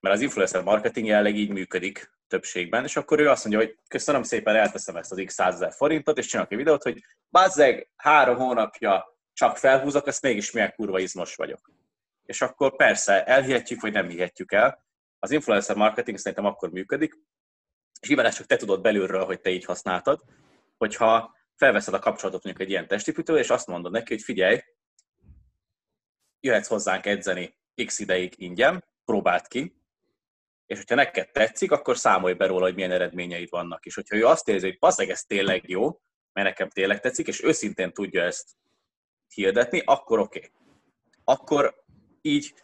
mert 0.00 0.14
az 0.14 0.20
influencer 0.20 0.62
marketing 0.62 1.06
jelenleg 1.06 1.36
így 1.36 1.50
működik 1.50 2.12
többségben, 2.32 2.84
és 2.84 2.96
akkor 2.96 3.20
ő 3.20 3.30
azt 3.30 3.44
mondja, 3.44 3.66
hogy 3.66 3.78
köszönöm 3.88 4.22
szépen, 4.22 4.56
elteszem 4.56 4.96
ezt 4.96 5.12
az 5.12 5.22
x 5.24 5.34
100 5.34 5.76
forintot, 5.76 6.18
és 6.18 6.26
csinálok 6.26 6.52
egy 6.52 6.58
videót, 6.58 6.82
hogy 6.82 7.04
bazzeg, 7.30 7.88
három 7.96 8.36
hónapja 8.36 9.18
csak 9.32 9.56
felhúzok, 9.56 10.06
azt 10.06 10.22
mégis 10.22 10.50
milyen 10.50 10.72
kurva 10.76 10.98
izmos 10.98 11.34
vagyok. 11.34 11.70
És 12.24 12.42
akkor 12.42 12.76
persze 12.76 13.24
elhihetjük, 13.24 13.80
vagy 13.80 13.92
nem 13.92 14.08
hihetjük 14.08 14.52
el. 14.52 14.84
Az 15.18 15.30
influencer 15.30 15.76
marketing 15.76 16.18
szerintem 16.18 16.46
akkor 16.46 16.70
működik, 16.70 17.14
és 18.00 18.08
nyilván 18.08 18.30
csak 18.30 18.46
te 18.46 18.56
tudod 18.56 18.80
belülről, 18.80 19.24
hogy 19.24 19.40
te 19.40 19.50
így 19.50 19.64
használtad, 19.64 20.20
hogyha 20.78 21.36
felveszed 21.56 21.94
a 21.94 21.98
kapcsolatot 21.98 22.44
mondjuk 22.44 22.66
egy 22.66 22.72
ilyen 22.72 22.88
testépítő, 22.88 23.38
és 23.38 23.50
azt 23.50 23.66
mondod 23.66 23.92
neki, 23.92 24.12
hogy 24.12 24.22
figyelj, 24.22 24.60
jöhetsz 26.40 26.68
hozzánk 26.68 27.06
edzeni 27.06 27.56
x 27.84 27.98
ideig 27.98 28.34
ingyen, 28.36 28.84
próbáld 29.04 29.46
ki, 29.46 29.81
és 30.66 30.76
hogyha 30.76 30.94
neked 30.94 31.30
tetszik, 31.30 31.70
akkor 31.70 31.96
számolj 31.96 32.34
be 32.34 32.46
róla, 32.46 32.64
hogy 32.64 32.74
milyen 32.74 32.90
eredményeid 32.90 33.50
vannak. 33.50 33.86
És 33.86 33.94
hogyha 33.94 34.16
ő 34.16 34.26
azt 34.26 34.48
érzi, 34.48 34.66
hogy 34.66 34.78
passzeg, 34.78 35.10
ez 35.10 35.22
tényleg 35.22 35.68
jó, 35.68 36.00
mert 36.32 36.48
nekem 36.48 36.68
tényleg 36.68 37.00
tetszik, 37.00 37.26
és 37.26 37.42
őszintén 37.42 37.92
tudja 37.92 38.22
ezt 38.22 38.48
hirdetni, 39.34 39.82
akkor 39.84 40.18
oké. 40.18 40.38
Okay. 40.38 40.50
Akkor 41.24 41.84
így 42.20 42.54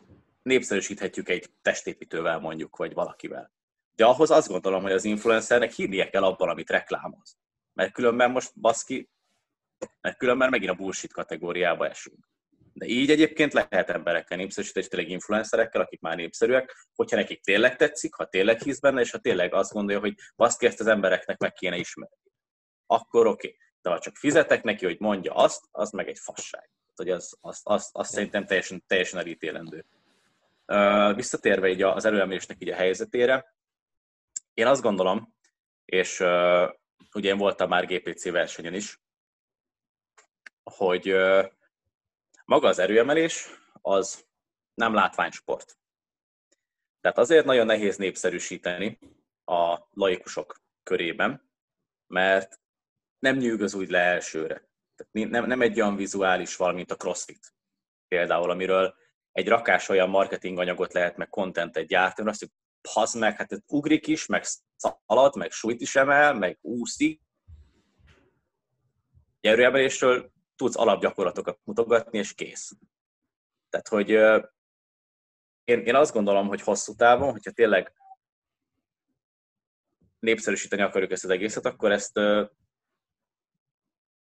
népszerűsíthetjük 0.42 1.28
egy 1.28 1.50
testépítővel 1.62 2.38
mondjuk, 2.38 2.76
vagy 2.76 2.92
valakivel. 2.92 3.52
De 3.94 4.04
ahhoz 4.04 4.30
azt 4.30 4.48
gondolom, 4.48 4.82
hogy 4.82 4.92
az 4.92 5.04
influencernek 5.04 5.72
hinnie 5.72 6.10
kell 6.10 6.24
abban, 6.24 6.48
amit 6.48 6.70
reklámoz. 6.70 7.36
Mert 7.72 7.92
különben 7.92 8.30
most 8.30 8.60
baszki, 8.60 9.10
mert 10.00 10.16
különben 10.16 10.50
megint 10.50 10.70
a 10.70 10.74
bullshit 10.74 11.12
kategóriába 11.12 11.88
esünk. 11.88 12.28
De 12.78 12.86
így 12.86 13.10
egyébként 13.10 13.52
lehet 13.52 13.90
emberekkel 13.90 14.36
népszerűsíteni, 14.36 14.84
és 14.84 14.90
tényleg 14.90 15.10
influencerekkel, 15.10 15.80
akik 15.80 16.00
már 16.00 16.16
népszerűek, 16.16 16.86
hogyha 16.94 17.16
nekik 17.16 17.40
tényleg 17.40 17.76
tetszik, 17.76 18.14
ha 18.14 18.26
tényleg 18.26 18.62
hisz 18.62 18.80
benne, 18.80 19.00
és 19.00 19.10
ha 19.10 19.18
tényleg 19.18 19.54
azt 19.54 19.72
gondolja, 19.72 20.00
hogy 20.00 20.14
azt 20.36 20.62
ezt 20.62 20.80
az 20.80 20.86
embereknek 20.86 21.38
meg 21.38 21.52
kéne 21.52 21.76
ismerni. 21.76 22.16
Akkor 22.86 23.26
oké. 23.26 23.46
Okay. 23.46 23.58
De 23.82 23.90
ha 23.90 23.98
csak 23.98 24.16
fizetek 24.16 24.62
neki, 24.62 24.84
hogy 24.84 24.96
mondja 25.00 25.34
azt, 25.34 25.64
az 25.70 25.90
meg 25.90 26.08
egy 26.08 26.18
fasság. 26.18 26.70
Hogy 26.94 27.10
az, 27.10 27.36
az, 27.40 27.60
az, 27.62 27.90
az 27.92 28.08
szerintem 28.08 28.46
teljesen, 28.46 28.84
teljesen 28.86 29.18
elítélendő. 29.18 29.84
Visszatérve 31.14 31.68
így 31.68 31.82
az 31.82 32.04
erőemelésnek 32.04 32.56
így 32.60 32.68
a 32.68 32.74
helyzetére, 32.74 33.56
én 34.58 34.66
azt 34.66 34.82
gondolom, 34.82 35.34
és 35.84 36.20
ugye 37.14 37.28
én 37.28 37.36
voltam 37.36 37.68
már 37.68 37.86
GPC 37.86 38.30
versenyen 38.30 38.74
is, 38.74 39.00
hogy 40.62 41.16
maga 42.48 42.68
az 42.68 42.78
erőemelés 42.78 43.48
az 43.80 44.26
nem 44.74 44.94
látványsport. 44.94 45.78
Tehát 47.00 47.18
azért 47.18 47.44
nagyon 47.44 47.66
nehéz 47.66 47.96
népszerűsíteni 47.96 48.98
a 49.44 49.78
laikusok 49.90 50.62
körében, 50.82 51.50
mert 52.06 52.60
nem 53.18 53.36
nyűgöz 53.36 53.74
úgy 53.74 53.90
le 53.90 53.98
elsőre. 53.98 54.68
Tehát 54.94 55.30
nem, 55.30 55.46
nem 55.46 55.60
egy 55.60 55.80
olyan 55.80 55.96
vizuális 55.96 56.56
valami, 56.56 56.76
mint 56.76 56.90
a 56.90 56.96
CrossFit 56.96 57.54
például, 58.08 58.50
amiről 58.50 58.94
egy 59.32 59.48
rakás 59.48 59.88
olyan 59.88 60.08
marketinganyagot 60.08 60.92
lehet, 60.92 61.16
meg 61.16 61.28
contentet 61.28 61.86
gyártani, 61.86 62.28
azt 62.28 62.40
hogy 62.40 63.20
meg, 63.20 63.36
hát 63.36 63.52
ez 63.52 63.60
ugrik 63.66 64.06
is, 64.06 64.26
meg 64.26 64.44
szalad, 64.76 65.36
meg 65.36 65.50
súlyt 65.50 65.80
is 65.80 65.96
emel, 65.96 66.34
meg 66.34 66.58
úszik. 66.60 67.22
Erőemelésről 69.40 70.32
tudsz 70.58 70.76
alapgyakorlatokat 70.76 71.58
mutogatni, 71.64 72.18
és 72.18 72.34
kész. 72.34 72.72
Tehát, 73.70 73.88
hogy 73.88 74.10
én, 75.64 75.80
én 75.80 75.94
azt 75.94 76.12
gondolom, 76.12 76.48
hogy 76.48 76.60
hosszú 76.60 76.94
távon, 76.94 77.30
hogyha 77.30 77.50
tényleg 77.50 77.92
népszerűsíteni 80.18 80.82
akarjuk 80.82 81.10
ezt 81.10 81.24
az 81.24 81.30
egészet, 81.30 81.64
akkor 81.64 81.92
ezt 81.92 82.16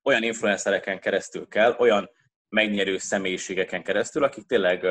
olyan 0.03 0.23
influencereken 0.23 0.99
keresztül 0.99 1.47
kell, 1.47 1.75
olyan 1.77 2.09
megnyerő 2.49 2.97
személyiségeken 2.97 3.83
keresztül, 3.83 4.23
akik 4.23 4.45
tényleg 4.45 4.85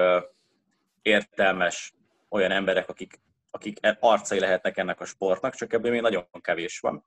értelmes 1.03 1.95
olyan 2.29 2.51
emberek, 2.51 2.89
akik, 2.89 3.21
akik 3.51 3.79
arcai 4.01 4.39
lehetnek 4.39 4.77
ennek 4.77 5.01
a 5.01 5.05
sportnak, 5.05 5.55
csak 5.55 5.73
ebből 5.73 5.91
még 5.91 6.01
nagyon 6.01 6.29
kevés 6.41 6.79
van, 6.79 7.07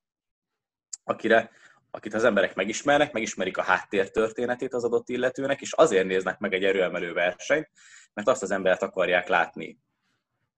akire 1.03 1.51
akit 1.95 2.13
az 2.13 2.23
emberek 2.23 2.55
megismernek, 2.55 3.11
megismerik 3.11 3.57
a 3.57 3.63
háttértörténetét 3.63 4.73
az 4.73 4.83
adott 4.83 5.09
illetőnek, 5.09 5.61
és 5.61 5.73
azért 5.73 6.05
néznek 6.05 6.39
meg 6.39 6.53
egy 6.53 6.63
erőemelő 6.63 7.13
versenyt, 7.13 7.69
mert 8.13 8.27
azt 8.27 8.41
az 8.41 8.51
embert 8.51 8.81
akarják 8.81 9.27
látni 9.27 9.79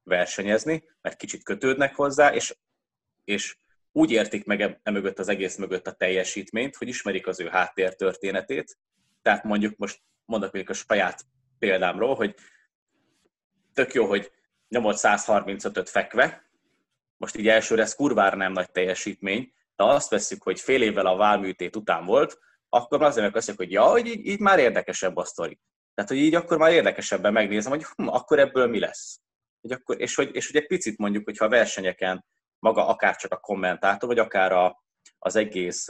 versenyezni, 0.03 0.83
mert 1.01 1.17
kicsit 1.17 1.43
kötődnek 1.43 1.95
hozzá, 1.95 2.33
és, 2.33 2.55
és 3.23 3.57
úgy 3.91 4.11
értik 4.11 4.45
meg 4.45 4.79
emögött 4.83 5.19
az 5.19 5.27
egész 5.27 5.55
mögött 5.55 5.88
a 5.88 5.91
teljesítményt, 5.91 6.75
hogy 6.75 6.88
ismerik 6.88 7.27
az 7.27 7.39
ő 7.39 7.47
háttértörténetét. 7.47 8.77
Tehát 9.21 9.43
mondjuk 9.43 9.77
most 9.77 10.01
mondok 10.25 10.51
még 10.51 10.69
a 10.69 10.73
saját 10.73 11.25
példámról, 11.59 12.15
hogy 12.15 12.36
tök 13.73 13.93
jó, 13.93 14.05
hogy 14.05 14.31
nyomott 14.67 14.97
135-öt 14.99 15.89
fekve, 15.89 16.49
most 17.17 17.36
így 17.36 17.47
elsőre 17.47 17.81
ez 17.81 17.95
kurvára 17.95 18.36
nem 18.36 18.51
nagy 18.51 18.71
teljesítmény, 18.71 19.53
de 19.76 19.84
azt 19.84 20.09
veszük, 20.09 20.43
hogy 20.43 20.59
fél 20.59 20.82
évvel 20.82 21.05
a 21.05 21.15
válműtét 21.15 21.76
után 21.76 22.05
volt, 22.05 22.39
akkor 22.69 23.01
azért 23.01 23.26
meg 23.26 23.36
azt 23.36 23.47
mondjuk, 23.47 23.67
hogy 23.67 23.78
ja, 23.78 23.91
hogy 23.91 24.07
így, 24.07 24.26
így 24.26 24.39
már 24.39 24.59
érdekesebb 24.59 25.17
a 25.17 25.26
sztori. 25.26 25.59
Tehát, 25.93 26.09
hogy 26.09 26.19
így 26.19 26.36
akkor 26.36 26.57
már 26.57 26.71
érdekesebben 26.71 27.34
megnézem, 27.34 27.71
hogy 27.71 27.86
hm, 27.95 28.07
akkor 28.07 28.39
ebből 28.39 28.67
mi 28.67 28.80
lesz. 28.80 29.19
Hogy 29.61 29.71
akkor, 29.71 30.01
és, 30.01 30.15
hogy, 30.15 30.36
és 30.36 30.47
hogy 30.47 30.61
egy 30.61 30.67
picit 30.67 30.97
mondjuk, 30.97 31.23
hogyha 31.23 31.45
a 31.45 31.49
versenyeken 31.49 32.26
maga 32.59 32.88
akár 32.88 33.15
csak 33.15 33.32
a 33.32 33.39
kommentátor, 33.39 34.09
vagy 34.09 34.19
akár 34.19 34.51
a, 34.51 34.84
az 35.19 35.36
egész 35.36 35.88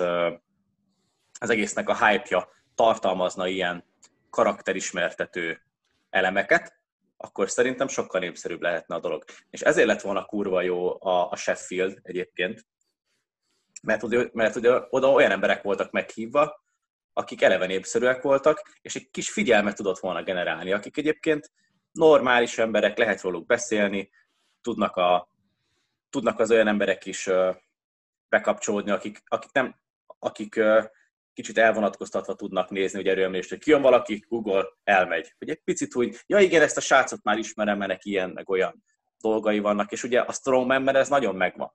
az 1.39 1.49
egésznek 1.49 1.89
a 1.89 2.07
hype-ja 2.07 2.49
tartalmazna 2.75 3.47
ilyen 3.47 3.86
karakterismertető 4.29 5.61
elemeket, 6.09 6.79
akkor 7.17 7.49
szerintem 7.49 7.88
sokkal 7.88 8.19
népszerűbb 8.19 8.61
lehetne 8.61 8.95
a 8.95 8.99
dolog. 8.99 9.23
És 9.49 9.61
ezért 9.61 9.88
lett 9.88 10.01
volna 10.01 10.25
kurva 10.25 10.61
jó 10.61 11.03
a, 11.03 11.29
a 11.31 11.36
Sheffield 11.36 11.99
egyébként, 12.01 12.65
mert 13.86 14.03
ugye, 14.03 14.29
mert 14.33 14.55
ugye 14.55 14.79
oda 14.89 15.11
olyan 15.11 15.31
emberek 15.31 15.61
voltak 15.61 15.91
meghívva, 15.91 16.63
akik 17.13 17.41
eleve 17.41 17.65
népszerűek 17.65 18.21
voltak, 18.21 18.77
és 18.81 18.95
egy 18.95 19.09
kis 19.09 19.29
figyelmet 19.31 19.75
tudott 19.75 19.99
volna 19.99 20.23
generálni, 20.23 20.71
akik 20.71 20.97
egyébként 20.97 21.51
normális 21.91 22.57
emberek, 22.57 22.97
lehet 22.97 23.21
róluk 23.21 23.45
beszélni, 23.45 24.09
tudnak, 24.61 24.95
a, 24.95 25.29
tudnak 26.09 26.39
az 26.39 26.51
olyan 26.51 26.67
emberek 26.67 27.05
is 27.05 27.29
bekapcsolódni, 28.29 28.91
akik, 28.91 29.21
akik, 29.25 29.51
nem, 29.51 29.75
akik 30.19 30.59
kicsit 31.33 31.57
elvonatkoztatva 31.57 32.36
tudnak 32.36 32.69
nézni, 32.69 32.97
hogy 32.97 33.07
erőemlést, 33.07 33.49
hogy 33.49 33.59
kijön 33.59 33.81
valaki, 33.81 34.25
Google, 34.27 34.65
elmegy. 34.83 35.36
Hogy 35.38 35.49
egy 35.49 35.61
picit 35.63 35.95
úgy, 35.95 36.19
ja 36.25 36.39
igen, 36.39 36.61
ezt 36.61 36.77
a 36.77 36.81
srácot 36.81 37.23
már 37.23 37.38
ismerem, 37.38 37.77
mert 37.77 38.05
ilyen, 38.05 38.29
meg 38.29 38.49
olyan 38.49 38.83
dolgai 39.17 39.59
vannak, 39.59 39.91
és 39.91 40.03
ugye 40.03 40.19
a 40.19 40.31
strongman 40.31 40.95
ez 40.95 41.09
nagyon 41.09 41.36
megvan. 41.36 41.73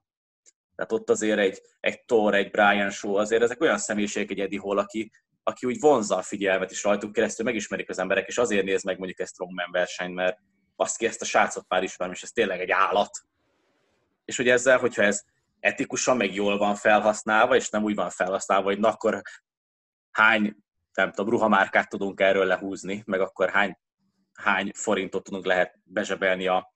Tehát 0.81 0.95
ott 0.95 1.11
azért 1.11 1.39
egy, 1.39 1.63
egy 1.81 2.05
Thor, 2.05 2.35
egy 2.35 2.51
Brian 2.51 2.91
Shaw, 2.91 3.15
azért 3.15 3.43
ezek 3.43 3.61
olyan 3.61 3.79
személyiségek, 3.79 4.31
egy 4.31 4.41
Eddie 4.41 4.61
Hall, 4.61 4.79
aki, 4.79 5.13
aki 5.43 5.67
úgy 5.67 5.81
vonzza 5.81 6.17
a 6.17 6.23
figyelmet, 6.23 6.71
és 6.71 6.85
rajtuk 6.85 7.13
keresztül 7.13 7.45
megismerik 7.45 7.89
az 7.89 7.99
emberek, 7.99 8.29
és 8.29 8.39
azért 8.39 8.65
néz 8.65 8.83
meg 8.83 8.99
mondjuk 8.99 9.21
ezt 9.21 9.33
strongman 9.33 9.71
versenyt, 9.71 10.15
mert 10.15 10.39
azt 10.77 10.97
ki 10.97 11.07
ezt 11.07 11.21
a 11.21 11.25
srácot 11.25 11.65
már 11.69 11.83
ismerem, 11.83 12.15
és 12.15 12.23
ez 12.23 12.31
tényleg 12.31 12.61
egy 12.61 12.71
állat. 12.71 13.11
És 14.25 14.37
hogy 14.37 14.49
ezzel, 14.49 14.79
hogyha 14.79 15.03
ez 15.03 15.23
etikusan, 15.61 16.17
meg 16.17 16.35
jól 16.35 16.59
van 16.59 16.75
felhasználva, 16.75 17.57
és 17.57 17.71
nem 17.71 17.83
úgy 17.83 17.95
van 17.95 18.11
felhasználva, 18.11 18.65
hogy 18.65 18.79
na 18.79 18.89
akkor 18.89 19.23
hány, 20.11 20.57
nem 20.95 21.11
tudom, 21.11 21.31
ruhamárkát 21.31 21.89
tudunk 21.89 22.21
erről 22.21 22.47
lehúzni, 22.47 23.03
meg 23.07 23.21
akkor 23.21 23.51
hány, 23.51 23.79
hány 24.33 24.71
forintot 24.75 25.23
tudunk 25.23 25.45
lehet 25.45 25.79
bezsebelni 25.85 26.47
a, 26.47 26.75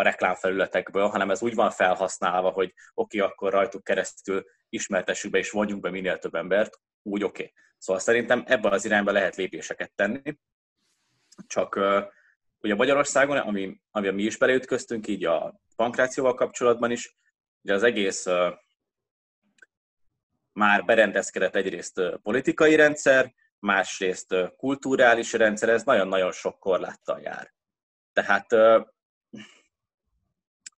a 0.00 0.02
reklámfelületekből, 0.02 1.08
hanem 1.08 1.30
ez 1.30 1.42
úgy 1.42 1.54
van 1.54 1.70
felhasználva, 1.70 2.50
hogy 2.50 2.74
oké, 2.94 3.20
okay, 3.20 3.30
akkor 3.30 3.52
rajtuk 3.52 3.84
keresztül 3.84 4.44
ismertessük 4.68 5.30
be 5.30 5.38
és 5.38 5.50
vonjunk 5.50 5.82
be 5.82 5.90
minél 5.90 6.18
több 6.18 6.34
embert, 6.34 6.80
úgy 7.02 7.24
oké. 7.24 7.42
Okay. 7.42 7.54
Szóval 7.78 8.02
szerintem 8.02 8.42
ebben 8.46 8.72
az 8.72 8.84
irányba 8.84 9.12
lehet 9.12 9.36
lépéseket 9.36 9.92
tenni. 9.92 10.38
Csak 11.46 11.80
ugye 12.60 12.74
Magyarországon, 12.74 13.36
ami, 13.36 13.80
ami 13.90 14.10
mi 14.10 14.22
is 14.22 14.36
beleütköztünk, 14.36 15.06
így 15.06 15.24
a 15.24 15.60
pankrációval 15.76 16.34
kapcsolatban 16.34 16.90
is, 16.90 17.16
ugye 17.62 17.74
az 17.74 17.82
egész 17.82 18.26
már 20.52 20.84
berendezkedett 20.84 21.54
egyrészt 21.54 22.00
politikai 22.22 22.74
rendszer, 22.74 23.34
másrészt 23.58 24.34
kulturális 24.56 25.32
rendszer, 25.32 25.68
ez 25.68 25.82
nagyon-nagyon 25.82 26.32
sok 26.32 26.58
korláttal 26.58 27.20
jár. 27.20 27.54
Tehát 28.12 28.46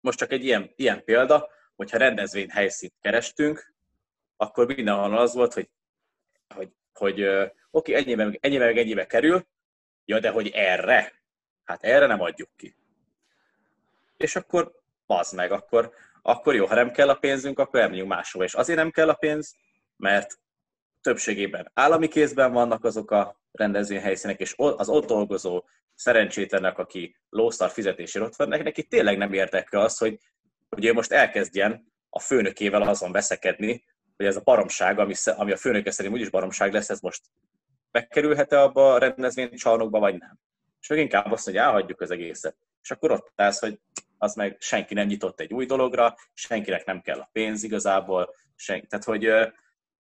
most 0.03 0.18
csak 0.18 0.32
egy 0.32 0.44
ilyen, 0.44 0.72
ilyen 0.76 1.05
példa, 1.05 1.48
hogyha 1.76 1.98
rendezvény 1.98 2.50
helyszínt 2.50 2.94
kerestünk, 3.00 3.74
akkor 4.36 4.66
mindenhol 4.66 5.18
az 5.18 5.34
volt, 5.34 5.53
hogy, 5.53 5.68
hogy, 6.55 6.72
hogy 6.92 7.22
oké, 7.22 7.53
okay, 7.70 7.94
ennyibe, 7.94 8.38
ennyibe 8.40 8.64
meg 8.64 8.78
ennyibe 8.78 9.07
kerül, 9.07 9.46
ja, 10.05 10.20
de 10.20 10.30
hogy 10.30 10.48
erre? 10.48 11.12
Hát 11.64 11.82
erre 11.82 12.07
nem 12.07 12.20
adjuk 12.20 12.48
ki. 12.57 12.76
És 14.16 14.36
akkor 14.36 14.80
az 15.07 15.32
meg, 15.32 15.53
akkor, 15.53 15.92
akkor 16.22 16.55
jó, 16.55 16.66
ha 16.66 16.74
nem 16.74 16.90
kell 16.90 17.09
a 17.09 17.14
pénzünk, 17.14 17.59
akkor 17.59 17.80
elmegyünk 17.80 18.09
máshova. 18.09 18.44
És 18.44 18.55
azért 18.55 18.78
nem 18.78 18.90
kell 18.90 19.09
a 19.09 19.14
pénz, 19.14 19.57
mert 19.96 20.38
többségében 21.03 21.70
állami 21.74 22.09
kézben 22.09 22.53
vannak 22.53 22.84
azok 22.84 23.11
a 23.11 23.40
rendezvényhelyszínek, 23.53 24.40
és 24.40 24.55
az 24.57 24.88
ott 24.88 25.07
dolgozó 25.07 25.64
szerencsétlenek, 25.94 26.78
aki 26.78 27.16
lószar 27.28 27.70
fizetésért 27.70 28.24
ott 28.24 28.36
van, 28.36 28.48
neki 28.48 28.82
tényleg 28.82 29.18
nem 29.18 29.32
érdekel 29.32 29.80
az, 29.80 29.98
hogy, 29.98 30.18
hogy 30.68 30.84
ő 30.84 30.92
most 30.92 31.12
elkezdjen 31.12 31.92
a 32.09 32.20
főnökével 32.20 32.82
azon 32.82 33.12
veszekedni, 33.12 33.84
hogy 34.16 34.26
ez 34.26 34.36
a 34.36 34.42
baromság, 34.44 34.98
ami, 34.98 35.14
ami 35.24 35.53
a 35.53 35.57
főnöke 35.57 35.90
szerint 35.90 36.14
úgyis 36.14 36.30
baromság 36.30 36.72
lesz, 36.72 36.90
ez 36.90 37.00
most 37.00 37.22
bekerülhet-e 37.90 38.61
abba 38.61 38.92
a 38.92 38.98
rendezvénycsarnokba, 38.98 39.98
vagy 39.98 40.18
nem. 40.18 40.38
És 40.80 40.88
meg 40.88 40.98
inkább 40.98 41.32
azt, 41.32 41.44
hogy 41.44 41.57
elhagyjuk 41.57 42.00
az 42.00 42.11
egészet. 42.11 42.57
És 42.82 42.90
akkor 42.90 43.11
ott 43.11 43.32
állsz, 43.36 43.61
hogy 43.61 43.78
az 44.18 44.34
meg 44.34 44.57
senki 44.61 44.94
nem 44.94 45.07
nyitott 45.07 45.40
egy 45.40 45.53
új 45.53 45.66
dologra, 45.66 46.14
senkinek 46.34 46.84
nem 46.84 47.00
kell 47.00 47.18
a 47.18 47.28
pénz 47.32 47.62
igazából, 47.62 48.34
senki. 48.55 48.86
Tehát, 48.86 49.05
hogy, 49.05 49.30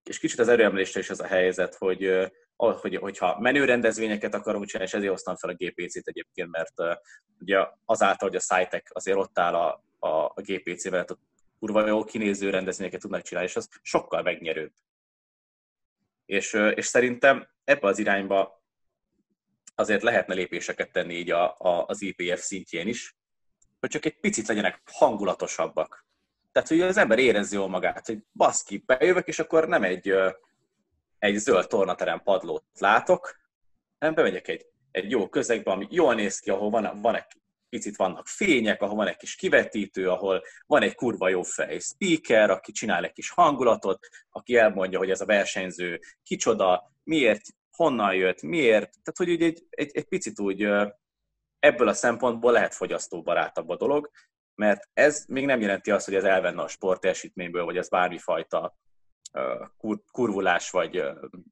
és 0.04 0.18
kicsit 0.18 0.38
az 0.38 0.48
erőemlésre 0.48 1.00
is 1.00 1.10
az 1.10 1.20
a 1.20 1.26
helyzet, 1.26 1.74
hogy, 1.74 2.30
hogy, 2.56 2.96
hogyha 2.96 3.40
menő 3.40 3.64
rendezvényeket 3.64 4.34
akarunk 4.34 4.64
csinálni, 4.64 4.90
és 4.90 4.96
ezért 4.96 5.12
hoztam 5.12 5.36
fel 5.36 5.50
a 5.50 5.54
GPC-t 5.54 6.08
egyébként, 6.08 6.50
mert 6.50 7.00
ugye 7.38 7.66
azáltal, 7.84 8.28
hogy 8.28 8.36
a 8.36 8.40
szájtek 8.40 8.90
azért 8.92 9.18
ott 9.18 9.38
áll 9.38 9.54
a, 9.54 9.84
a, 9.98 10.08
a 10.08 10.40
GPC-vel, 10.40 11.04
a 11.08 11.18
kurva 11.58 11.86
jó 11.86 12.04
kinéző 12.04 12.50
rendezvényeket 12.50 13.00
tudnak 13.00 13.22
csinálni, 13.22 13.48
és 13.48 13.56
az 13.56 13.68
sokkal 13.82 14.22
megnyerőbb. 14.22 14.72
És, 16.26 16.52
és 16.74 16.86
szerintem 16.86 17.48
ebbe 17.64 17.86
az 17.86 17.98
irányba 17.98 18.62
azért 19.74 20.02
lehetne 20.02 20.34
lépéseket 20.34 20.92
tenni 20.92 21.14
így 21.14 21.30
a, 21.30 21.56
a, 21.58 21.84
az 21.86 22.02
IPF 22.02 22.40
szintjén 22.40 22.88
is, 22.88 23.16
hogy 23.80 23.90
csak 23.90 24.04
egy 24.04 24.20
picit 24.20 24.46
legyenek 24.46 24.80
hangulatosabbak. 24.92 26.06
Tehát, 26.52 26.68
hogy 26.68 26.80
az 26.80 26.96
ember 26.96 27.18
érezze 27.18 27.56
jól 27.56 27.68
magát, 27.68 28.06
hogy 28.06 28.18
baszki, 28.32 28.82
bejövök, 28.86 29.28
és 29.28 29.38
akkor 29.38 29.68
nem 29.68 29.82
egy, 29.82 30.14
egy 31.18 31.36
zöld 31.36 31.66
tornaterem 31.66 32.22
padlót 32.22 32.64
látok, 32.78 33.40
hanem 33.98 34.14
bemegyek 34.14 34.48
egy, 34.48 34.66
egy 34.90 35.10
jó 35.10 35.28
közegbe, 35.28 35.70
ami 35.70 35.86
jól 35.90 36.14
néz 36.14 36.38
ki, 36.38 36.50
ahol 36.50 36.70
van, 36.70 37.00
van 37.00 37.14
egy 37.14 37.24
picit 37.68 37.96
vannak 37.96 38.26
fények, 38.26 38.82
ahol 38.82 38.96
van 38.96 39.06
egy 39.06 39.16
kis 39.16 39.34
kivetítő, 39.34 40.08
ahol 40.08 40.42
van 40.66 40.82
egy 40.82 40.94
kurva 40.94 41.28
jó 41.28 41.42
fej 41.42 41.78
speaker, 41.78 42.50
aki 42.50 42.72
csinál 42.72 43.04
egy 43.04 43.12
kis 43.12 43.30
hangulatot, 43.30 44.08
aki 44.30 44.56
elmondja, 44.56 44.98
hogy 44.98 45.10
ez 45.10 45.20
a 45.20 45.26
versenyző 45.26 46.00
kicsoda, 46.22 46.92
miért, 47.02 47.42
honnan 47.70 48.14
jött, 48.14 48.42
miért. 48.42 48.90
Tehát, 48.90 49.16
hogy 49.16 49.42
egy, 49.42 49.66
egy, 49.70 49.90
egy 49.92 50.04
picit 50.04 50.40
úgy 50.40 50.68
ebből 51.58 51.88
a 51.88 51.92
szempontból 51.92 52.52
lehet 52.52 52.74
fogyasztóbarátabb 52.74 53.68
a 53.68 53.76
dolog, 53.76 54.10
mert 54.62 54.88
ez 54.92 55.24
még 55.28 55.46
nem 55.46 55.60
jelenti 55.60 55.90
azt, 55.90 56.04
hogy 56.04 56.14
ez 56.14 56.24
elvenne 56.24 56.62
a 56.62 56.68
sportesítményből, 56.68 57.64
vagy 57.64 57.76
ez 57.76 57.88
bármifajta 57.88 58.76
kur, 59.76 60.02
kurvulás 60.12 60.70
vagy 60.70 61.02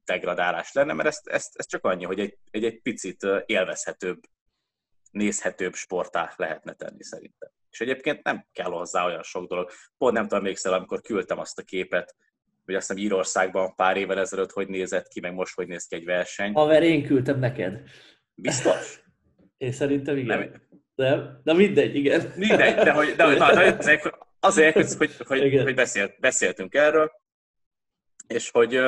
degradálás 0.05 0.73
lenne, 0.73 0.93
mert 0.93 1.07
ezt, 1.07 1.27
ezt, 1.27 1.55
ez 1.55 1.67
csak 1.67 1.85
annyi, 1.85 2.03
hogy 2.03 2.19
egy, 2.19 2.37
egy, 2.51 2.63
egy 2.63 2.81
picit 2.81 3.27
élvezhetőbb, 3.45 4.19
nézhetőbb 5.11 5.73
sportá 5.73 6.33
lehetne 6.35 6.73
tenni 6.73 7.03
szerintem. 7.03 7.49
És 7.69 7.81
egyébként 7.81 8.23
nem 8.23 8.45
kell 8.51 8.71
hozzá 8.71 9.05
olyan 9.05 9.23
sok 9.23 9.47
dolog. 9.47 9.69
Pont 9.97 10.13
nem 10.13 10.23
tudom, 10.23 10.39
emlékszel, 10.39 10.73
amikor 10.73 11.01
küldtem 11.01 11.39
azt 11.39 11.59
a 11.59 11.63
képet, 11.63 12.15
hogy 12.65 12.75
azt 12.75 12.87
hiszem 12.87 13.03
Írországban 13.03 13.75
pár 13.75 13.97
évvel 13.97 14.19
ezelőtt 14.19 14.51
hogy 14.51 14.67
nézett 14.67 15.07
ki, 15.07 15.19
meg 15.19 15.33
most 15.33 15.55
hogy 15.55 15.67
néz 15.67 15.85
ki 15.85 15.95
egy 15.95 16.05
verseny. 16.05 16.53
Haver, 16.53 16.83
én 16.83 17.05
küldtem 17.05 17.39
neked. 17.39 17.81
Biztos? 18.33 19.03
Én 19.57 19.71
szerintem 19.71 20.17
igen. 20.17 20.39
Nem. 20.39 20.69
Nem? 21.01 21.39
Na 21.43 21.53
mindegy, 21.53 21.95
igen. 21.95 22.33
Mindegy, 22.35 22.75
de, 22.75 22.91
hogy, 22.91 23.15
de, 23.15 23.23
hogy, 23.23 23.37
na, 23.37 23.53
de 23.53 23.75
azért, 23.77 24.17
azért, 24.39 24.93
hogy, 24.93 25.15
hogy, 25.17 25.39
hogy, 25.39 25.61
hogy 25.61 25.75
beszélt, 25.75 26.19
beszéltünk 26.19 26.73
erről, 26.73 27.11
és 28.27 28.49
hogy, 28.49 28.79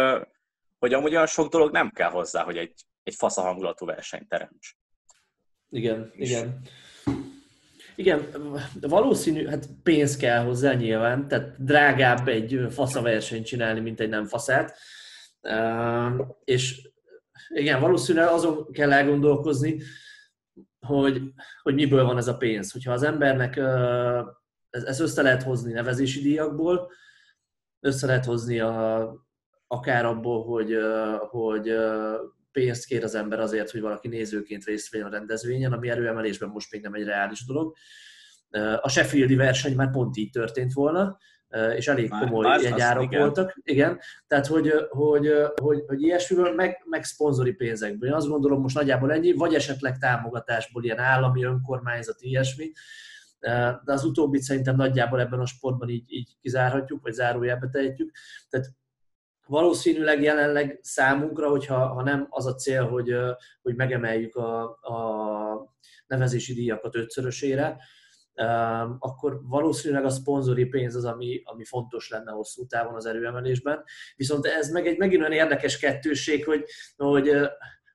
hogy 0.80 0.94
amúgy 0.94 1.12
olyan 1.12 1.28
sok 1.28 1.52
dolog 1.52 1.72
nem 1.72 1.92
kell 1.92 2.10
hozzá, 2.10 2.44
hogy 2.44 2.58
egy, 2.58 2.74
egy 3.04 3.16
fasz 3.16 3.36
hangulatú 3.36 3.86
versenyt 3.86 4.28
teremts. 4.28 4.76
Igen, 5.70 6.12
és... 6.16 6.30
igen. 6.30 6.62
Igen, 7.96 8.28
valószínű, 8.82 9.48
hát 9.48 9.70
pénz 9.84 10.18
kell 10.18 10.44
hozzá 10.44 10.74
nyilván, 10.74 11.28
tehát 11.28 11.64
drágább 11.64 12.28
egy 12.28 12.60
fasza 12.70 13.02
versenyt 13.02 13.46
csinálni, 13.46 13.80
mint 13.80 14.00
egy 14.00 14.10
nem 14.10 14.26
faszát. 14.26 14.78
És 16.44 16.90
igen, 17.48 17.80
valószínűleg 17.80 18.28
azon 18.28 18.72
kell 18.72 18.92
elgondolkozni, 18.92 19.82
hogy, 20.84 21.22
hogy 21.62 21.74
miből 21.74 22.06
van 22.06 22.18
ez 22.18 22.28
a 22.28 22.38
pénz. 22.38 22.72
Hogyha 22.72 22.92
az 22.92 23.04
embernek 23.04 23.58
ez, 24.70 25.00
össze 25.00 25.22
lehet 25.22 25.44
hozni 25.44 25.72
nevezési 25.72 26.22
díjakból, 26.22 26.92
össze 27.80 28.06
lehet 28.06 28.26
hozni 28.26 28.60
a, 28.60 29.08
akár 29.68 30.06
abból, 30.06 30.44
hogy, 30.44 30.78
hogy 31.30 31.76
pénzt 32.52 32.86
kér 32.86 33.04
az 33.04 33.16
ember 33.16 33.40
azért, 33.40 33.72
hogy 33.72 33.82
valaki 33.82 34.08
nézőként 34.08 34.64
részt 34.64 34.92
vegyen 34.92 35.08
a 35.08 35.10
rendezvényen, 35.10 35.74
ami 35.74 35.90
erőemelésben 35.90 36.50
most 36.50 36.72
még 36.72 36.82
nem 36.82 36.94
egy 36.94 37.04
reális 37.04 37.46
dolog. 37.46 37.76
A 38.82 38.90
Sheffieldi 38.90 39.36
verseny 39.36 39.76
már 39.76 39.92
pont 39.92 40.18
így 40.18 40.30
történt 40.30 40.74
volna, 40.74 41.18
és 41.76 41.88
elég 41.88 42.10
komoly 42.10 42.62
jegyárak 42.62 43.04
igen. 43.04 43.20
voltak. 43.20 43.60
Igen, 43.64 44.00
tehát 44.28 44.48
hogy, 44.48 44.74
hogy, 44.90 45.34
hogy, 45.62 45.84
hogy 45.88 46.02
ilyesmiből, 46.02 46.54
meg, 46.54 46.84
meg 46.86 47.04
szponzori 47.04 47.52
pénzekből. 47.52 48.10
Én 48.10 48.16
azt 48.16 48.28
gondolom 48.28 48.62
most 48.62 48.76
nagyjából 48.76 49.12
ennyi, 49.12 49.34
vagy 49.34 49.54
esetleg 49.54 49.98
támogatásból, 49.98 50.84
ilyen 50.84 51.00
állami, 51.00 51.44
önkormányzati, 51.44 52.28
ilyesmi. 52.28 52.72
De 53.40 53.82
az 53.86 54.04
utóbbit 54.04 54.42
szerintem 54.42 54.76
nagyjából 54.76 55.20
ebben 55.20 55.40
a 55.40 55.46
sportban 55.46 55.90
így, 55.90 56.04
így 56.08 56.36
kizárhatjuk, 56.42 57.02
vagy 57.02 57.14
zárójelbe 57.14 57.70
tehetjük. 57.72 58.12
Tehát 58.50 58.68
valószínűleg 59.48 60.22
jelenleg 60.22 60.80
számunkra, 60.82 61.50
hogyha 61.50 61.88
ha 61.88 62.04
nem 62.04 62.28
az 62.30 62.46
a 62.46 62.56
cél, 62.56 62.88
hogy, 62.88 63.16
hogy 63.62 63.76
megemeljük 63.76 64.36
a, 64.36 64.64
a 64.64 65.76
nevezési 66.08 66.54
díjakat 66.54 66.96
ötszörösére, 66.96 67.78
akkor 69.00 69.40
valószínűleg 69.44 70.06
a 70.06 70.10
szponzori 70.10 70.66
pénz 70.66 70.96
az, 70.96 71.06
ami, 71.06 71.42
ami 71.44 71.64
fontos 71.64 72.10
lenne 72.10 72.32
hosszú 72.32 72.66
távon 72.66 72.96
az 72.96 73.06
erőemelésben. 73.06 73.84
Viszont 74.16 74.46
ez 74.46 74.70
meg 74.70 74.88
egy 74.88 74.98
megint 74.98 75.22
olyan 75.22 75.34
érdekes 75.34 75.78
kettőség, 75.78 76.46
hogy, 76.46 76.66
hogy 76.96 77.32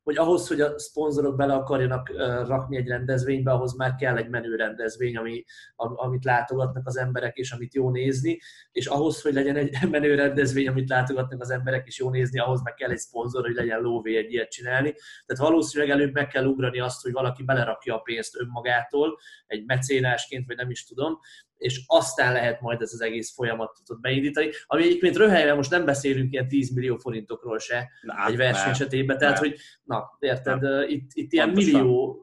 hogy 0.08 0.16
ahhoz, 0.16 0.48
hogy 0.48 0.60
a 0.60 0.78
szponzorok 0.78 1.36
bele 1.36 1.54
akarjanak 1.54 2.08
rakni 2.46 2.76
egy 2.76 2.86
rendezvénybe, 2.86 3.50
ahhoz 3.50 3.76
már 3.76 3.94
kell 3.94 4.16
egy 4.16 4.28
menő 4.28 4.56
rendezvény, 4.56 5.16
ami, 5.16 5.44
amit 5.76 6.24
látogatnak 6.24 6.86
az 6.86 6.98
emberek, 6.98 7.36
és 7.36 7.52
amit 7.52 7.74
jó 7.74 7.90
nézni, 7.90 8.38
és 8.72 8.86
ahhoz, 8.86 9.22
hogy 9.22 9.32
legyen 9.32 9.56
egy 9.56 9.76
menő 9.90 10.14
rendezvény, 10.14 10.68
amit 10.68 10.88
látogatnak 10.88 11.40
az 11.40 11.50
emberek, 11.50 11.86
és 11.86 11.98
jó 11.98 12.10
nézni, 12.10 12.38
ahhoz 12.38 12.62
meg 12.62 12.74
kell 12.74 12.90
egy 12.90 12.98
szponzor, 12.98 13.44
hogy 13.44 13.54
legyen 13.54 13.80
lóvé 13.80 14.16
egy 14.16 14.32
ilyet 14.32 14.50
csinálni. 14.50 14.94
Tehát 15.26 15.50
valószínűleg 15.50 15.92
előbb 15.92 16.12
meg 16.12 16.26
kell 16.26 16.44
ugrani 16.44 16.80
azt, 16.80 17.02
hogy 17.02 17.12
valaki 17.12 17.42
belerakja 17.42 17.94
a 17.94 17.98
pénzt 17.98 18.40
önmagától, 18.40 19.18
egy 19.46 19.64
mecénásként, 19.66 20.46
vagy 20.46 20.56
nem 20.56 20.70
is 20.70 20.84
tudom, 20.84 21.18
és 21.58 21.82
aztán 21.86 22.32
lehet 22.32 22.60
majd 22.60 22.80
ez 22.80 22.92
az 22.92 23.00
egész 23.00 23.34
folyamatot 23.34 24.00
beindítani. 24.00 24.50
Ami 24.66 24.82
egyébként 24.82 25.16
röhelyben 25.16 25.56
most 25.56 25.70
nem 25.70 25.84
beszélünk 25.84 26.32
ilyen 26.32 26.48
10 26.48 26.74
millió 26.74 26.96
forintokról 26.96 27.58
se 27.58 27.90
na, 28.02 28.26
egy 28.26 28.36
verseny 28.36 28.70
esetében, 28.70 29.18
tehát 29.18 29.38
hogy 29.38 29.56
na, 29.82 30.16
érted, 30.18 30.60
na. 30.60 30.86
itt, 30.86 31.10
itt 31.12 31.32
ilyen 31.32 31.48
millió 31.48 32.22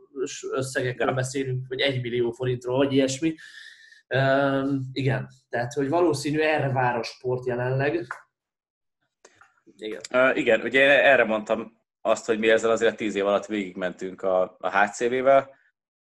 összegekről 0.51 1.07
ja. 1.07 1.13
beszélünk, 1.13 1.65
vagy 1.67 1.79
egy 1.79 2.01
millió 2.01 2.31
forintról, 2.31 2.77
vagy 2.77 2.93
ilyesmi. 2.93 3.35
Um, 4.07 4.89
igen, 4.91 5.29
tehát 5.49 5.73
hogy 5.73 5.89
valószínű 5.89 6.39
erre 6.39 6.71
vár 6.71 6.95
a 6.95 7.03
sport 7.03 7.45
jelenleg. 7.45 8.07
Igen. 9.77 10.01
Uh, 10.13 10.37
igen, 10.37 10.61
ugye 10.61 11.03
erre 11.03 11.23
mondtam 11.23 11.83
azt, 12.01 12.25
hogy 12.25 12.39
mi 12.39 12.49
ezzel 12.49 12.71
azért 12.71 12.95
tíz 12.95 13.15
év 13.15 13.25
alatt 13.25 13.45
végigmentünk 13.45 14.21
a, 14.21 14.57
a 14.59 14.77
HCV-vel, 14.77 15.49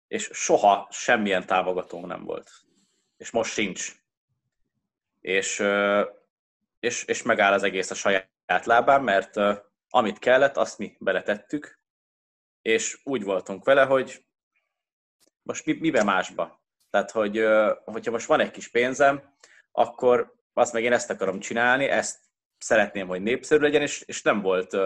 és 0.08 0.30
soha 0.34 0.88
semmilyen 0.92 1.46
támogató 1.46 2.06
nem 2.06 2.24
volt 2.24 2.65
és 3.18 3.32
most 3.32 3.54
sincs. 3.54 3.92
És, 5.22 5.64
és, 6.80 7.04
és 7.04 7.22
megáll 7.22 7.54
az 7.54 7.64
egész 7.64 7.92
a 7.92 7.96
saját 7.96 8.66
lábán, 8.66 9.04
mert 9.04 9.34
amit 9.90 10.20
kellett, 10.20 10.58
azt 10.58 10.78
mi 10.78 10.96
beletettük, 11.00 11.80
és 12.62 13.00
úgy 13.04 13.24
voltunk 13.24 13.66
vele, 13.66 13.84
hogy 13.84 14.26
most 15.42 15.66
mi, 15.66 15.74
miben 15.74 16.06
másba. 16.06 16.64
Tehát, 16.90 17.12
hogy 17.12 17.46
hogyha 17.84 18.12
most 18.12 18.28
van 18.28 18.40
egy 18.40 18.52
kis 18.52 18.68
pénzem, 18.68 19.36
akkor 19.72 20.34
azt 20.54 20.74
meg 20.74 20.84
én 20.84 20.94
ezt 20.94 21.10
akarom 21.10 21.40
csinálni, 21.40 21.86
ezt 21.86 22.20
szeretném, 22.58 23.08
hogy 23.08 23.22
népszerű 23.22 23.62
legyen, 23.62 23.82
és, 23.82 24.02
és 24.02 24.22
nem 24.22 24.42
volt 24.42 24.78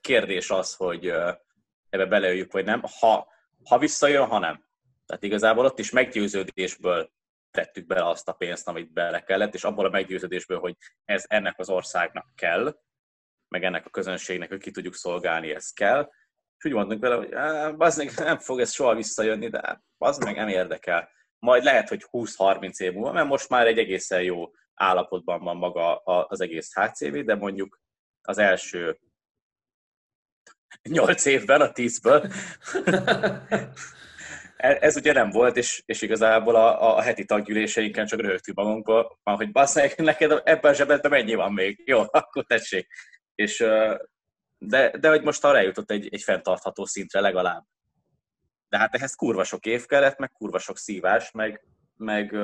kérdés 0.00 0.50
az, 0.50 0.74
hogy 0.74 1.06
ebbe 1.90 2.06
belejöjjük, 2.06 2.52
vagy 2.52 2.64
nem. 2.64 2.82
Ha, 3.00 3.28
ha 3.64 3.78
visszajön, 3.78 4.26
ha 4.26 4.38
nem. 4.38 4.64
Tehát 5.06 5.22
igazából 5.22 5.64
ott 5.64 5.78
is 5.78 5.90
meggyőződésből 5.90 7.10
tettük 7.50 7.86
bele 7.86 8.08
azt 8.08 8.28
a 8.28 8.32
pénzt, 8.32 8.68
amit 8.68 8.92
bele 8.92 9.20
kellett, 9.20 9.54
és 9.54 9.64
abból 9.64 9.86
a 9.86 9.90
meggyőződésből, 9.90 10.58
hogy 10.58 10.76
ez 11.04 11.24
ennek 11.28 11.58
az 11.58 11.68
országnak 11.68 12.26
kell, 12.34 12.80
meg 13.48 13.64
ennek 13.64 13.86
a 13.86 13.90
közönségnek, 13.90 14.48
hogy 14.48 14.60
ki 14.60 14.70
tudjuk 14.70 14.94
szolgálni, 14.94 15.54
ez 15.54 15.70
kell. 15.70 16.10
És 16.58 16.64
úgy 16.64 16.72
mondtunk 16.72 17.00
vele, 17.00 17.14
hogy 17.14 17.32
az 17.78 17.96
meg 17.96 18.12
nem 18.16 18.38
fog 18.38 18.60
ez 18.60 18.72
soha 18.72 18.94
visszajönni, 18.94 19.48
de 19.48 19.82
az 19.98 20.18
meg 20.18 20.36
nem 20.36 20.48
érdekel. 20.48 21.10
Majd 21.38 21.64
lehet, 21.64 21.88
hogy 21.88 22.06
20-30 22.10 22.80
év 22.80 22.92
múlva, 22.92 23.12
mert 23.12 23.28
most 23.28 23.48
már 23.48 23.66
egy 23.66 23.78
egészen 23.78 24.22
jó 24.22 24.50
állapotban 24.74 25.40
van 25.42 25.56
maga 25.56 25.96
az 26.04 26.40
egész 26.40 26.74
HCV, 26.74 27.16
de 27.16 27.34
mondjuk 27.34 27.80
az 28.22 28.38
első 28.38 28.98
8 30.82 31.24
évben, 31.24 31.60
a 31.60 31.72
10-ből 31.72 32.34
E, 32.84 33.72
ez 34.62 34.96
ugye 34.96 35.12
nem 35.12 35.30
volt, 35.30 35.56
és, 35.56 35.82
és 35.86 36.02
igazából 36.02 36.54
a, 36.54 36.96
a 36.96 37.00
heti 37.00 37.24
taggyűléseinken 37.24 38.06
csak 38.06 38.20
röhögtünk 38.20 38.56
magunkba, 38.56 39.18
hogy 39.22 39.52
bassz 39.52 39.96
neked 39.96 40.40
ebben 40.44 40.70
a 40.70 40.74
zsebedben 40.74 41.10
mennyi 41.10 41.34
van 41.34 41.52
még? 41.52 41.82
Jó, 41.84 42.02
akkor 42.10 42.44
tessék. 42.44 42.86
És, 43.34 43.64
de, 44.58 44.90
de 44.98 45.08
hogy 45.08 45.22
most 45.22 45.44
arra 45.44 45.58
eljutott 45.58 45.90
egy, 45.90 46.08
egy 46.10 46.22
fenntartható 46.22 46.84
szintre 46.84 47.20
legalább. 47.20 47.64
De 48.68 48.78
hát 48.78 48.94
ehhez 48.94 49.14
kurva 49.14 49.44
sok 49.44 49.66
év 49.66 49.86
kellett, 49.86 50.18
meg 50.18 50.30
kurva 50.30 50.58
sok 50.58 50.78
szívás, 50.78 51.30
meg, 51.30 51.66
meg 51.96 52.36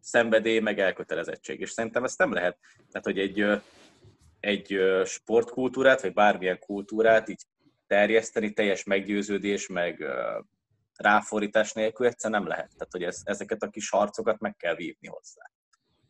szenvedély, 0.00 0.58
meg 0.58 0.78
elkötelezettség. 0.78 1.60
És 1.60 1.70
szerintem 1.70 2.04
ezt 2.04 2.18
nem 2.18 2.32
lehet. 2.32 2.58
Tehát, 2.90 3.06
hogy 3.06 3.18
egy, 3.18 3.62
egy 4.40 4.78
sportkultúrát, 5.04 6.00
vagy 6.00 6.12
bármilyen 6.12 6.58
kultúrát 6.58 7.28
így 7.28 7.42
terjeszteni, 7.86 8.52
teljes 8.52 8.84
meggyőződés, 8.84 9.66
meg 9.66 10.04
ráfordítás 11.00 11.72
nélkül 11.72 12.06
egyszer 12.06 12.30
nem 12.30 12.46
lehet. 12.46 12.68
Tehát, 12.76 12.92
hogy 12.92 13.02
ez, 13.02 13.20
ezeket 13.24 13.62
a 13.62 13.70
kis 13.70 13.90
harcokat 13.90 14.38
meg 14.38 14.56
kell 14.56 14.74
vívni 14.74 15.08
hozzá. 15.08 15.50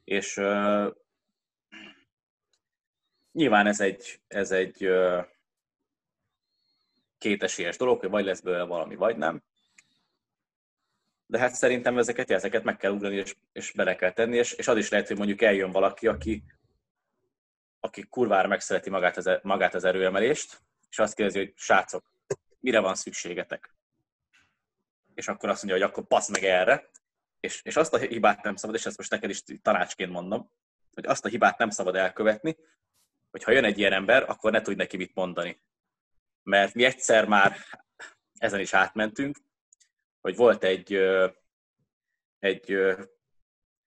És 0.04 0.36
uh, 0.36 0.94
nyilván 3.32 3.66
ez 3.66 3.80
egy, 3.80 4.20
ez 4.28 4.50
egy 4.50 4.86
uh, 4.86 5.24
kétesélyes 7.18 7.76
dolog, 7.76 8.00
hogy 8.00 8.10
vagy 8.10 8.24
lesz 8.24 8.40
belőle 8.40 8.64
valami, 8.64 8.94
vagy 8.94 9.16
nem. 9.16 9.42
De 11.26 11.38
hát 11.38 11.54
szerintem 11.54 11.98
ezeket, 11.98 12.30
ezeket 12.30 12.64
meg 12.64 12.76
kell 12.76 12.92
ugrani, 12.92 13.16
és, 13.16 13.36
és 13.52 13.72
bele 13.72 13.96
kell 13.96 14.12
tenni, 14.12 14.36
és, 14.36 14.52
és 14.52 14.68
az 14.68 14.76
is 14.76 14.88
lehet, 14.88 15.06
hogy 15.06 15.16
mondjuk 15.16 15.42
eljön 15.42 15.70
valaki, 15.70 16.06
aki, 16.06 16.44
aki 17.80 18.02
kurvára 18.02 18.48
megszereti 18.48 18.90
magát 18.90 19.16
az, 19.16 19.26
e, 19.26 19.40
magát 19.42 19.74
az 19.74 19.84
erőemelést, 19.84 20.62
és 20.88 20.98
azt 20.98 21.14
kérdezi, 21.14 21.38
hogy 21.38 21.52
srácok, 21.56 22.12
mire 22.60 22.80
van 22.80 22.94
szükségetek? 22.94 23.74
És 25.20 25.28
akkor 25.28 25.48
azt 25.48 25.62
mondja, 25.64 25.82
hogy 25.82 25.90
akkor 25.90 26.06
passz 26.06 26.28
meg 26.28 26.44
erre, 26.44 26.90
és, 27.40 27.62
és 27.62 27.76
azt 27.76 27.94
a 27.94 27.98
hibát 27.98 28.42
nem 28.42 28.56
szabad, 28.56 28.76
és 28.76 28.86
ezt 28.86 28.96
most 28.96 29.10
neked 29.10 29.30
is 29.30 29.42
tanácsként 29.62 30.10
mondom, 30.10 30.50
hogy 30.94 31.06
azt 31.06 31.24
a 31.24 31.28
hibát 31.28 31.58
nem 31.58 31.70
szabad 31.70 31.96
elkövetni, 31.96 32.56
hogy 33.30 33.42
ha 33.44 33.50
jön 33.50 33.64
egy 33.64 33.78
ilyen 33.78 33.92
ember, 33.92 34.30
akkor 34.30 34.52
ne 34.52 34.60
tudj 34.60 34.76
neki 34.76 34.96
mit 34.96 35.14
mondani. 35.14 35.62
Mert 36.42 36.74
mi 36.74 36.84
egyszer 36.84 37.26
már 37.26 37.56
ezen 38.38 38.60
is 38.60 38.74
átmentünk, 38.74 39.38
hogy 40.20 40.36
volt 40.36 40.64
egy, 40.64 40.94
egy 42.38 42.70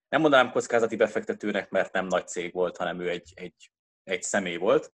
nem 0.09 0.21
mondanám 0.21 0.51
kockázati 0.51 0.95
befektetőnek, 0.95 1.69
mert 1.69 1.93
nem 1.93 2.05
nagy 2.05 2.27
cég 2.27 2.53
volt, 2.53 2.77
hanem 2.77 2.99
ő 2.99 3.09
egy, 3.09 3.31
egy, 3.35 3.71
egy 4.03 4.23
személy 4.23 4.57
volt, 4.57 4.91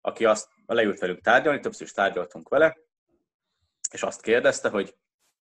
aki 0.00 0.24
azt 0.24 0.48
leült 0.66 0.98
velünk 0.98 1.20
tárgyalni, 1.20 1.60
többször 1.60 1.86
is 1.86 1.92
tárgyaltunk 1.92 2.48
vele, 2.48 2.78
és 3.90 4.02
azt 4.02 4.22
kérdezte, 4.22 4.68
hogy 4.68 4.96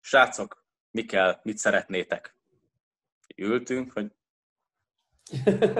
srácok, 0.01 0.65
mi 0.91 1.05
kell, 1.05 1.39
mit 1.43 1.57
szeretnétek? 1.57 2.35
Ültünk, 3.35 3.91
hogy, 3.91 4.11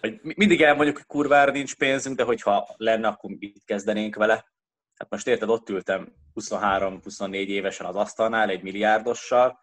hogy 0.00 0.20
mindig 0.22 0.62
elmondjuk, 0.62 0.96
hogy 0.96 1.06
kurvára 1.06 1.50
nincs 1.50 1.76
pénzünk, 1.76 2.16
de 2.16 2.22
hogyha 2.22 2.74
lenne, 2.76 3.08
akkor 3.08 3.30
mit 3.30 3.64
kezdenénk 3.64 4.14
vele? 4.14 4.52
Hát 4.94 5.10
most 5.10 5.26
érted, 5.26 5.48
ott 5.48 5.68
ültem 5.68 6.14
23-24 6.34 7.32
évesen 7.32 7.86
az 7.86 7.96
asztalnál 7.96 8.48
egy 8.48 8.62
milliárdossal, 8.62 9.60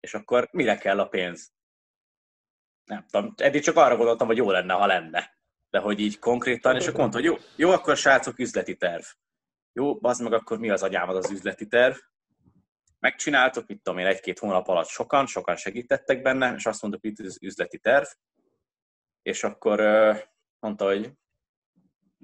és 0.00 0.14
akkor 0.14 0.48
mire 0.52 0.76
kell 0.76 1.00
a 1.00 1.08
pénz? 1.08 1.52
Nem 2.84 3.06
tudom, 3.10 3.34
eddig 3.36 3.62
csak 3.62 3.76
arra 3.76 3.96
gondoltam, 3.96 4.26
hogy 4.26 4.36
jó 4.36 4.50
lenne, 4.50 4.72
ha 4.72 4.86
lenne. 4.86 5.38
De 5.70 5.78
hogy 5.78 6.00
így 6.00 6.18
konkrétan, 6.18 6.76
és 6.76 6.86
akkor 6.86 7.00
mondta, 7.00 7.16
hogy 7.16 7.26
jó, 7.26 7.36
jó 7.56 7.70
akkor 7.70 7.96
srácok, 7.96 8.38
üzleti 8.38 8.76
terv. 8.76 9.02
Jó, 9.72 9.98
az 10.00 10.18
meg 10.18 10.32
akkor 10.32 10.58
mi 10.58 10.70
az 10.70 10.82
agyám 10.82 11.08
az 11.08 11.16
az 11.16 11.30
üzleti 11.30 11.66
terv? 11.66 11.96
Megcsináltuk, 13.00 13.66
mit 13.66 13.82
tudom 13.82 13.98
én, 13.98 14.06
egy-két 14.06 14.38
hónap 14.38 14.68
alatt 14.68 14.88
sokan, 14.88 15.26
sokan 15.26 15.56
segítettek 15.56 16.22
benne, 16.22 16.54
és 16.54 16.66
azt 16.66 16.82
mondtuk, 16.82 17.04
itt 17.04 17.18
az 17.18 17.38
üzleti 17.40 17.78
terv, 17.78 18.06
és 19.22 19.44
akkor 19.44 19.80
mondta, 20.58 20.84
hogy 20.84 21.12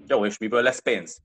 jó, 0.07 0.27
és 0.27 0.39
miből 0.39 0.62
lesz 0.62 0.79
pénz? 0.79 1.18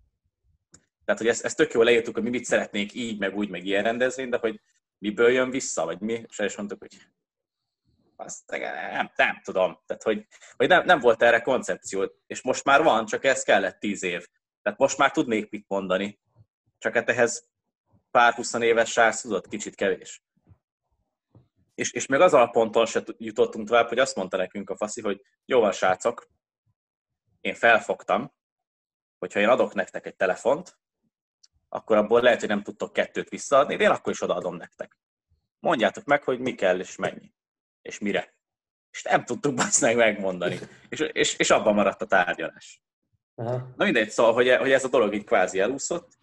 Tehát, 1.06 1.22
hogy 1.22 1.30
ezt, 1.30 1.44
ezt 1.46 1.58
tök 1.58 1.74
jól 1.74 1.84
leírtuk, 1.84 2.14
hogy 2.14 2.24
mi 2.24 2.30
mit 2.30 2.46
szeretnénk 2.46 2.94
így, 2.94 3.20
meg 3.20 3.36
úgy, 3.36 3.50
meg 3.50 3.66
ilyen 3.66 3.84
rendezvény, 3.84 4.30
de 4.30 4.38
hogy 4.38 4.62
miből 4.98 5.30
jön 5.30 5.50
vissza, 5.50 5.86
vagy 5.86 6.00
mi, 6.00 6.24
és 6.28 6.40
el 6.40 6.46
is 6.46 6.56
mondtuk, 6.56 6.80
hogy 6.80 6.98
azt 8.16 8.50
nem, 8.92 9.12
nem 9.16 9.42
tudom. 9.44 9.80
Tehát, 9.86 10.04
hogy, 10.04 10.28
hogy 10.56 10.68
nem, 10.68 10.86
nem 10.86 11.00
volt 11.00 11.24
erre 11.24 11.42
koncepció, 11.42 12.12
és 12.28 12.42
most 12.42 12.64
már 12.64 12.84
van, 12.84 13.06
csak 13.06 13.26
ez 13.26 13.44
kellett 13.44 13.80
tíz 13.80 14.04
év. 14.04 14.28
Tehát 14.62 14.80
most 14.80 14.98
már 14.98 15.12
tudnék 15.12 15.50
mit 15.50 15.66
mondani. 15.68 16.20
Csak 16.78 16.94
hát 16.94 17.10
ehhez 17.10 17.48
pár 18.12 18.36
éves 18.60 18.92
srác 18.92 19.22
tudott, 19.22 19.48
kicsit 19.48 19.76
kevés. 19.76 20.24
És, 21.76 21.92
és 21.92 22.06
még 22.06 22.20
az 22.20 22.34
a 22.34 22.48
ponton 22.48 22.86
se 22.86 23.04
jutottunk 23.18 23.68
tovább, 23.68 23.88
hogy 23.88 24.00
azt 24.00 24.16
mondta 24.16 24.38
nekünk 24.38 24.70
a 24.70 24.76
faszi, 24.76 25.02
hogy 25.02 25.22
jó 25.46 25.60
van, 25.60 25.72
srácok, 25.72 26.30
én 27.42 27.54
felfogtam, 27.54 28.34
hogyha 29.20 29.40
én 29.40 29.50
adok 29.50 29.74
nektek 29.74 30.06
egy 30.06 30.16
telefont, 30.16 30.80
akkor 31.70 31.98
abból 31.98 32.22
lehet, 32.22 32.40
hogy 32.40 32.50
nem 32.50 32.64
tudtok 32.64 32.94
kettőt 32.94 33.30
visszaadni, 33.30 33.76
de 33.76 33.84
én 33.84 33.90
akkor 33.90 34.14
is 34.14 34.22
odaadom 34.22 34.56
nektek. 34.56 34.98
Mondjátok 35.60 36.04
meg, 36.04 36.24
hogy 36.24 36.40
mi 36.40 36.56
kell 36.56 36.80
és 36.80 36.96
mennyi. 36.96 37.34
És 37.82 38.00
mire. 38.00 38.36
És 38.92 39.04
nem 39.04 39.26
tudtuk 39.26 39.56
meg 39.82 39.96
megmondani. 39.96 40.60
És, 40.90 41.00
és, 41.00 41.36
és 41.36 41.50
abban 41.50 41.74
maradt 41.74 42.02
a 42.02 42.06
tárgyalás. 42.06 42.82
Aha. 43.36 43.74
Na 43.76 43.84
mindegy, 43.84 44.10
szóval, 44.10 44.34
hogy, 44.34 44.56
hogy 44.56 44.72
ez 44.72 44.84
a 44.84 44.90
dolog 44.90 45.14
így 45.14 45.24
kvázi 45.24 45.60
elúszott, 45.60 46.20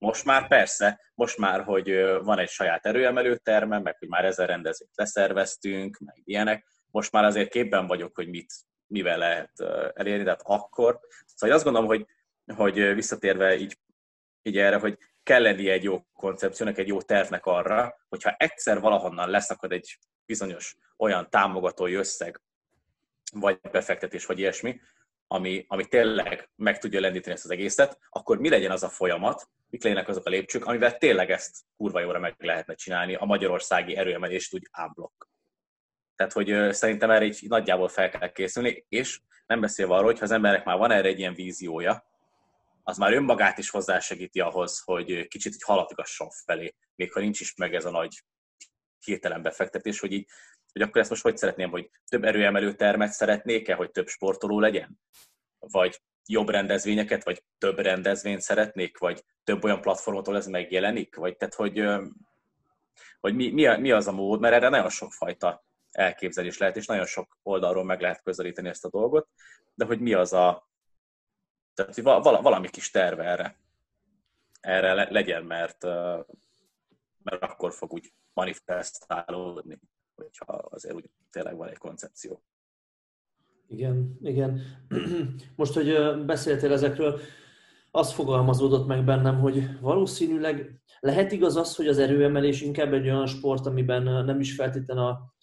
most 0.00 0.24
már 0.24 0.48
persze, 0.48 1.00
most 1.14 1.38
már, 1.38 1.64
hogy 1.64 1.90
van 2.22 2.38
egy 2.38 2.48
saját 2.48 2.86
erőemelő 2.86 3.36
terme, 3.36 3.78
meg 3.78 3.96
hogy 3.98 4.08
már 4.08 4.24
ezer 4.24 4.48
rendezvényt 4.48 4.96
leszerveztünk, 4.96 5.98
meg 5.98 6.20
ilyenek, 6.24 6.66
most 6.90 7.12
már 7.12 7.24
azért 7.24 7.50
képben 7.50 7.86
vagyok, 7.86 8.14
hogy 8.14 8.28
mit, 8.28 8.52
mivel 8.86 9.18
lehet 9.18 9.60
elérni, 9.94 10.24
tehát 10.24 10.40
akkor. 10.44 11.00
Szóval 11.34 11.56
azt 11.56 11.64
gondolom, 11.64 11.88
hogy, 11.88 12.06
hogy 12.56 12.94
visszatérve 12.94 13.56
így, 13.56 13.78
így 14.42 14.58
erre, 14.58 14.78
hogy 14.78 14.98
kell 15.22 15.42
lennie 15.42 15.72
egy 15.72 15.84
jó 15.84 16.06
koncepciónak, 16.12 16.78
egy 16.78 16.88
jó 16.88 17.02
tervnek 17.02 17.46
arra, 17.46 17.94
hogyha 18.08 18.34
egyszer 18.36 18.80
valahonnan 18.80 19.30
leszakad 19.30 19.72
egy 19.72 19.98
bizonyos 20.26 20.76
olyan 20.96 21.30
támogatói 21.30 21.94
összeg, 21.94 22.40
vagy 23.32 23.60
befektetés, 23.72 24.26
vagy 24.26 24.38
ilyesmi, 24.38 24.80
ami, 25.26 25.64
ami 25.68 25.86
tényleg 25.86 26.50
meg 26.56 26.78
tudja 26.78 27.00
lendíteni 27.00 27.34
ezt 27.34 27.44
az 27.44 27.50
egészet, 27.50 27.98
akkor 28.08 28.38
mi 28.38 28.48
legyen 28.48 28.70
az 28.70 28.82
a 28.82 28.88
folyamat, 28.88 29.48
mik 29.70 29.82
legyenek 29.82 30.08
azok 30.08 30.26
a 30.26 30.30
lépcsők, 30.30 30.64
amivel 30.64 30.98
tényleg 30.98 31.30
ezt 31.30 31.56
kurva 31.76 32.00
jóra 32.00 32.18
meg 32.18 32.34
lehetne 32.38 32.74
csinálni, 32.74 33.14
a 33.14 33.24
magyarországi 33.24 33.96
erőemelést 33.96 34.54
úgy 34.54 34.68
ámblok. 34.70 35.28
Tehát, 36.16 36.32
hogy 36.32 36.72
szerintem 36.74 37.10
erre 37.10 37.24
így 37.24 37.44
nagyjából 37.48 37.88
fel 37.88 38.10
kell 38.10 38.32
készülni, 38.32 38.84
és 38.88 39.20
nem 39.46 39.60
beszélve 39.60 39.94
arról, 39.94 40.04
hogy 40.04 40.18
ha 40.18 40.24
az 40.24 40.30
emberek 40.30 40.64
már 40.64 40.78
van 40.78 40.90
erre 40.90 41.08
egy 41.08 41.18
ilyen 41.18 41.34
víziója, 41.34 42.08
az 42.82 42.98
már 42.98 43.12
önmagát 43.12 43.58
is 43.58 43.70
hozzásegíti 43.70 44.40
ahhoz, 44.40 44.80
hogy 44.84 45.28
kicsit 45.28 45.54
így 45.54 45.62
haladgasson 45.62 46.28
felé, 46.30 46.74
még 46.94 47.12
ha 47.12 47.20
nincs 47.20 47.40
is 47.40 47.54
meg 47.54 47.74
ez 47.74 47.84
a 47.84 47.90
nagy 47.90 48.22
hirtelen 49.04 49.42
befektetés, 49.42 50.00
hogy 50.00 50.12
így 50.12 50.28
hogy 50.72 50.82
akkor 50.82 51.00
ezt 51.00 51.10
most 51.10 51.22
hogy 51.22 51.36
szeretném, 51.36 51.70
hogy 51.70 51.90
több 52.08 52.24
erőemelő 52.24 52.74
termet 52.74 53.12
szeretnék-e, 53.12 53.74
hogy 53.74 53.90
több 53.90 54.08
sportoló 54.08 54.60
legyen? 54.60 55.00
Vagy 55.58 56.00
jobb 56.26 56.48
rendezvényeket, 56.48 57.24
vagy 57.24 57.42
több 57.58 57.78
rendezvényt 57.78 58.40
szeretnék, 58.40 58.98
vagy 58.98 59.24
több 59.44 59.64
olyan 59.64 59.80
platformot, 59.80 60.26
ahol 60.26 60.38
ez 60.38 60.46
megjelenik? 60.46 61.16
Vagy 61.16 61.36
tehát, 61.36 61.54
hogy, 61.54 61.84
hogy 63.20 63.34
mi, 63.34 63.50
mi, 63.50 63.76
mi 63.76 63.90
az 63.90 64.06
a 64.06 64.12
mód, 64.12 64.40
mert 64.40 64.54
erre 64.54 64.68
nagyon 64.68 64.88
sokfajta 64.88 65.64
elképzelés 65.90 66.58
lehet, 66.58 66.76
és 66.76 66.86
nagyon 66.86 67.06
sok 67.06 67.38
oldalról 67.42 67.84
meg 67.84 68.00
lehet 68.00 68.22
közelíteni 68.22 68.68
ezt 68.68 68.84
a 68.84 68.90
dolgot, 68.90 69.28
de 69.74 69.84
hogy 69.84 70.00
mi 70.00 70.12
az 70.12 70.32
a, 70.32 70.68
tehát 71.74 71.94
hogy 71.94 72.04
valami 72.42 72.68
kis 72.68 72.90
terve 72.90 73.24
erre, 73.24 73.56
erre 74.60 75.10
legyen, 75.10 75.44
mert, 75.44 75.82
mert 77.22 77.42
akkor 77.42 77.72
fog 77.72 77.92
úgy 77.92 78.12
manifestálódni 78.32 79.78
hogyha 80.20 80.52
azért 80.52 80.94
úgy 80.94 81.10
tényleg 81.30 81.56
van 81.56 81.68
egy 81.68 81.78
koncepció. 81.78 82.42
Igen, 83.70 84.18
igen. 84.22 84.60
Most, 85.56 85.74
hogy 85.74 85.94
beszéltél 86.26 86.72
ezekről, 86.72 87.20
az 87.90 88.12
fogalmazódott 88.12 88.86
meg 88.86 89.04
bennem, 89.04 89.40
hogy 89.40 89.80
valószínűleg 89.80 90.80
lehet 91.00 91.32
igaz 91.32 91.56
az, 91.56 91.76
hogy 91.76 91.86
az 91.88 91.98
erőemelés 91.98 92.60
inkább 92.60 92.92
egy 92.92 93.08
olyan 93.08 93.26
sport, 93.26 93.66
amiben 93.66 94.24
nem 94.24 94.40
is 94.40 94.54
feltétlenül 94.54 95.04
a, 95.04 95.34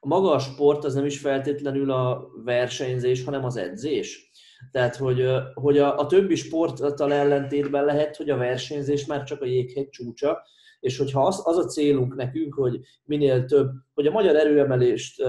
a 0.00 0.06
maga 0.06 0.30
a 0.30 0.38
sport 0.38 0.84
az 0.84 0.94
nem 0.94 1.04
is 1.04 1.18
feltétlenül 1.18 1.90
a 1.90 2.28
versenyzés, 2.44 3.24
hanem 3.24 3.44
az 3.44 3.56
edzés. 3.56 4.30
Tehát, 4.70 4.96
hogy, 4.96 5.26
hogy 5.54 5.78
a, 5.78 5.98
a 5.98 6.06
többi 6.06 6.34
sporttal 6.34 7.12
ellentétben 7.12 7.84
lehet, 7.84 8.16
hogy 8.16 8.30
a 8.30 8.36
versenyzés 8.36 9.06
már 9.06 9.22
csak 9.22 9.40
a 9.40 9.46
jéghegy 9.46 9.88
csúcsa, 9.88 10.42
és 10.84 10.98
hogyha 10.98 11.26
az, 11.26 11.42
az 11.44 11.56
a 11.56 11.66
célunk 11.66 12.14
nekünk, 12.14 12.54
hogy 12.54 12.80
minél 13.04 13.44
több, 13.44 13.70
hogy 13.94 14.06
a 14.06 14.10
magyar 14.10 14.36
erőemelést 14.36 15.22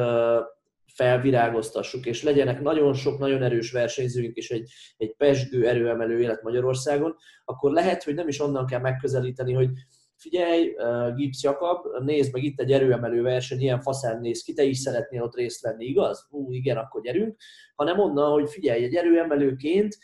felvirágoztassuk, 0.93 2.05
és 2.05 2.23
legyenek 2.23 2.61
nagyon 2.61 2.93
sok, 2.93 3.19
nagyon 3.19 3.43
erős 3.43 3.71
versenyzőink, 3.71 4.35
és 4.35 4.51
egy, 4.51 4.71
egy 4.97 5.15
pesgő 5.15 5.67
erőemelő 5.67 6.19
élet 6.19 6.43
Magyarországon, 6.43 7.15
akkor 7.45 7.71
lehet, 7.71 8.03
hogy 8.03 8.13
nem 8.13 8.27
is 8.27 8.39
onnan 8.39 8.65
kell 8.65 8.79
megközelíteni, 8.79 9.53
hogy 9.53 9.69
figyelj, 10.15 10.75
Gibbs 11.15 11.43
Jakab, 11.43 11.85
nézd 12.03 12.33
meg 12.33 12.43
itt 12.43 12.59
egy 12.59 12.71
erőemelő 12.71 13.21
verseny, 13.21 13.61
ilyen 13.61 13.81
faszán 13.81 14.21
néz 14.21 14.43
ki, 14.43 14.53
te 14.53 14.63
is 14.63 14.77
szeretnél 14.77 15.21
ott 15.21 15.35
részt 15.35 15.61
venni, 15.61 15.85
igaz? 15.85 16.27
Ú, 16.29 16.51
igen, 16.51 16.77
akkor 16.77 17.01
gyerünk. 17.01 17.35
Hanem 17.75 17.99
onnan, 17.99 18.31
hogy 18.31 18.49
figyelj, 18.49 18.83
egy 18.83 18.95
erőemelőként 18.95 19.97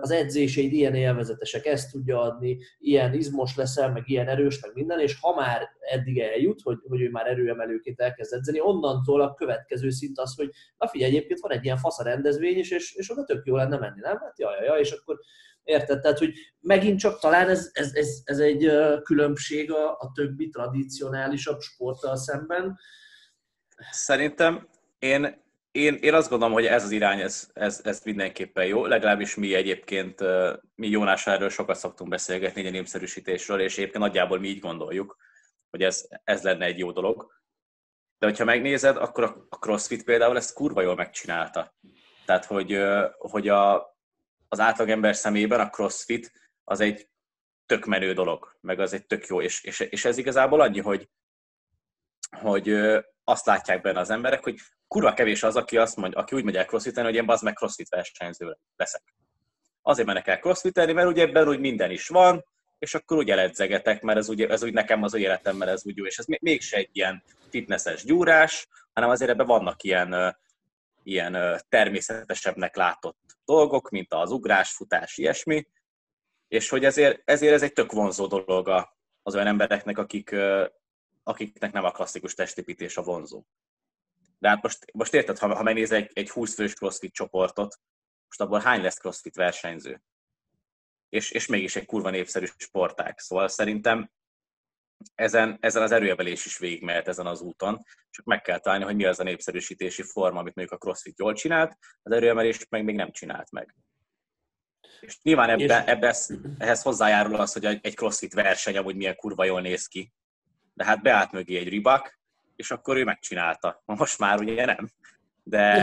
az 0.00 0.10
edzéseid 0.10 0.72
ilyen 0.72 0.94
élvezetesek, 0.94 1.66
ezt 1.66 1.90
tudja 1.90 2.20
adni, 2.20 2.58
ilyen 2.78 3.14
izmos 3.14 3.56
leszel, 3.56 3.92
meg 3.92 4.02
ilyen 4.08 4.28
erős, 4.28 4.60
meg 4.60 4.70
minden, 4.74 5.00
és 5.00 5.18
ha 5.20 5.34
már 5.34 5.68
eddig 5.80 6.18
eljut, 6.18 6.60
hogy, 6.62 6.78
hogy 6.88 7.00
ő 7.00 7.10
már 7.10 7.26
erőemelőként 7.26 8.00
elkezd 8.00 8.32
edzeni, 8.32 8.60
onnantól 8.60 9.20
a 9.20 9.34
következő 9.34 9.90
szint 9.90 10.18
az, 10.18 10.36
hogy 10.36 10.50
na 10.78 10.88
figyelj, 10.88 11.10
egyébként 11.10 11.40
van 11.40 11.52
egy 11.52 11.64
ilyen 11.64 11.76
fasz 11.76 11.98
a 11.98 12.04
rendezvény 12.04 12.58
is, 12.58 12.70
és, 12.70 12.94
és 12.94 13.10
oda 13.10 13.24
tök 13.24 13.46
jó 13.46 13.56
lenne 13.56 13.78
menni, 13.78 14.00
nem? 14.00 14.16
Hát 14.18 14.38
jaj, 14.38 14.64
jaj, 14.64 14.80
és 14.80 14.90
akkor 14.90 15.18
Érted? 15.68 16.00
Tehát, 16.00 16.18
hogy 16.18 16.34
megint 16.60 16.98
csak 16.98 17.20
talán 17.20 17.48
ez, 17.48 17.70
ez, 17.72 17.94
ez, 17.94 18.20
ez 18.24 18.38
egy 18.38 18.70
különbség 19.02 19.72
a, 19.72 19.90
a 19.90 20.10
többi 20.14 20.48
tradicionálisabb 20.48 21.60
sporttal 21.60 22.16
szemben. 22.16 22.78
Szerintem 23.90 24.68
én, 24.98 25.42
én, 25.78 25.94
én 25.94 26.14
azt 26.14 26.28
gondolom, 26.28 26.54
hogy 26.54 26.66
ez 26.66 26.84
az 26.84 26.90
irány, 26.90 27.20
ez, 27.20 27.50
ez, 27.52 27.80
ez 27.84 28.00
mindenképpen 28.04 28.66
jó. 28.66 28.86
Legalábbis 28.86 29.34
mi 29.34 29.54
egyébként, 29.54 30.20
mi 30.74 30.88
Jónás 30.88 31.26
erről 31.26 31.48
sokat 31.48 31.76
szoktunk 31.76 32.10
beszélgetni, 32.10 32.64
egy 32.64 32.72
népszerűsítésről, 32.72 33.60
és 33.60 33.78
egyébként 33.78 34.04
nagyjából 34.04 34.38
mi 34.38 34.48
így 34.48 34.60
gondoljuk, 34.60 35.16
hogy 35.70 35.82
ez, 35.82 36.08
ez 36.24 36.42
lenne 36.42 36.64
egy 36.64 36.78
jó 36.78 36.92
dolog. 36.92 37.36
De 38.18 38.26
hogyha 38.26 38.44
megnézed, 38.44 38.96
akkor 38.96 39.24
a 39.48 39.56
CrossFit 39.56 40.04
például 40.04 40.36
ezt 40.36 40.54
kurva 40.54 40.82
jól 40.82 40.94
megcsinálta. 40.94 41.74
Tehát, 42.24 42.44
hogy, 42.44 42.78
hogy 43.18 43.48
a, 43.48 43.96
az 44.48 44.60
átlagember 44.60 45.16
szemében 45.16 45.60
a 45.60 45.70
crossfit 45.70 46.32
az 46.64 46.80
egy 46.80 47.08
tök 47.66 47.84
menő 47.84 48.12
dolog, 48.12 48.56
meg 48.60 48.80
az 48.80 48.92
egy 48.92 49.06
tök 49.06 49.26
jó, 49.26 49.40
és, 49.40 49.64
és, 49.64 49.80
és 49.80 50.04
ez 50.04 50.18
igazából 50.18 50.60
annyi, 50.60 50.80
hogy, 50.80 51.08
hogy 52.40 52.68
azt 53.28 53.46
látják 53.46 53.80
benne 53.80 54.00
az 54.00 54.10
emberek, 54.10 54.44
hogy 54.44 54.58
kurva 54.86 55.12
kevés 55.12 55.42
az, 55.42 55.56
aki 55.56 55.76
azt 55.76 55.96
mondja, 55.96 56.18
aki 56.18 56.36
úgy 56.36 56.44
megy 56.44 56.56
el 56.56 56.64
crossfiten, 56.64 57.04
hogy 57.04 57.14
én 57.14 57.24
az 57.26 57.40
meg 57.40 57.54
crossfit 57.54 57.88
versenyző 57.88 58.56
leszek. 58.76 59.02
Azért 59.82 60.06
mennek 60.06 60.26
el 60.26 60.38
crossfitelni, 60.38 60.92
mert 60.92 61.08
ugye 61.08 61.22
ebben 61.22 61.48
úgy 61.48 61.58
minden 61.58 61.90
is 61.90 62.08
van, 62.08 62.44
és 62.78 62.94
akkor 62.94 63.16
úgy 63.16 63.30
eledzegetek, 63.30 64.02
mert 64.02 64.18
ez 64.18 64.28
úgy, 64.28 64.42
ez 64.42 64.64
úgy 64.64 64.72
nekem 64.72 65.02
az 65.02 65.14
életem, 65.14 65.56
mert 65.56 65.70
ez 65.70 65.86
úgy 65.86 65.96
jó, 65.96 66.06
és 66.06 66.18
ez 66.18 66.24
mégse 66.40 66.76
egy 66.76 66.88
ilyen 66.92 67.22
fitnesses 67.50 68.04
gyúrás, 68.04 68.68
hanem 68.92 69.10
azért 69.10 69.30
ebben 69.30 69.46
vannak 69.46 69.82
ilyen, 69.82 70.38
ilyen 71.02 71.62
természetesebbnek 71.68 72.76
látott 72.76 73.18
dolgok, 73.44 73.90
mint 73.90 74.14
az 74.14 74.30
ugrás, 74.30 74.70
futás, 74.70 75.16
ilyesmi, 75.16 75.66
és 76.48 76.68
hogy 76.68 76.84
ezért, 76.84 77.20
ezért 77.24 77.54
ez 77.54 77.62
egy 77.62 77.72
tök 77.72 77.92
vonzó 77.92 78.26
dolog 78.26 78.88
az 79.22 79.34
olyan 79.34 79.46
embereknek, 79.46 79.98
akik, 79.98 80.34
akiknek 81.28 81.72
nem 81.72 81.84
a 81.84 81.90
klasszikus 81.90 82.34
testépítés 82.34 82.96
a 82.96 83.02
vonzó. 83.02 83.44
De 84.38 84.48
hát 84.48 84.62
most, 84.62 84.84
most 84.92 85.14
érted, 85.14 85.38
ha, 85.38 85.54
ha 85.54 85.62
megnézel 85.62 85.96
egy, 85.96 86.10
egy 86.12 86.30
20 86.30 86.54
fős 86.54 86.74
crossfit 86.74 87.12
csoportot, 87.12 87.80
most 88.26 88.40
abból 88.40 88.60
hány 88.60 88.82
lesz 88.82 88.98
crossfit 88.98 89.34
versenyző? 89.34 90.02
És, 91.08 91.30
és 91.30 91.46
mégis 91.46 91.76
egy 91.76 91.86
kurva 91.86 92.10
népszerű 92.10 92.46
sportág. 92.56 93.18
Szóval 93.18 93.48
szerintem 93.48 94.10
ezen, 95.14 95.56
ezen 95.60 95.82
az 95.82 95.92
erőemelés 95.92 96.44
is 96.44 96.58
végigmehet 96.58 97.08
ezen 97.08 97.26
az 97.26 97.40
úton, 97.40 97.82
csak 98.10 98.24
meg 98.24 98.40
kell 98.40 98.58
találni, 98.58 98.84
hogy 98.84 98.96
mi 98.96 99.04
az 99.04 99.20
a 99.20 99.22
népszerűsítési 99.22 100.02
forma, 100.02 100.38
amit 100.38 100.54
mondjuk 100.54 100.80
a 100.80 100.84
CrossFit 100.84 101.18
jól 101.18 101.34
csinált, 101.34 101.76
az 102.02 102.12
erőemelés 102.12 102.66
meg 102.68 102.84
még 102.84 102.94
nem 102.94 103.10
csinált 103.10 103.50
meg. 103.50 103.74
És 105.00 105.22
nyilván 105.22 105.50
ebbe, 105.50 105.86
ebbe 105.86 106.16
ehhez 106.58 106.82
hozzájárul 106.82 107.34
az, 107.34 107.52
hogy 107.52 107.64
egy 107.64 107.94
CrossFit 107.94 108.34
verseny 108.34 108.76
amúgy 108.76 108.96
milyen 108.96 109.16
kurva 109.16 109.44
jól 109.44 109.60
néz 109.60 109.86
ki. 109.86 110.12
De 110.78 110.84
hát 110.84 111.02
beállt 111.02 111.32
mögé 111.32 111.56
egy 111.56 111.68
ribak, 111.68 112.18
és 112.56 112.70
akkor 112.70 112.96
ő 112.96 113.04
megcsinálta. 113.04 113.82
Most 113.84 114.18
már 114.18 114.38
ugye 114.40 114.64
nem. 114.64 114.90
De... 115.42 115.78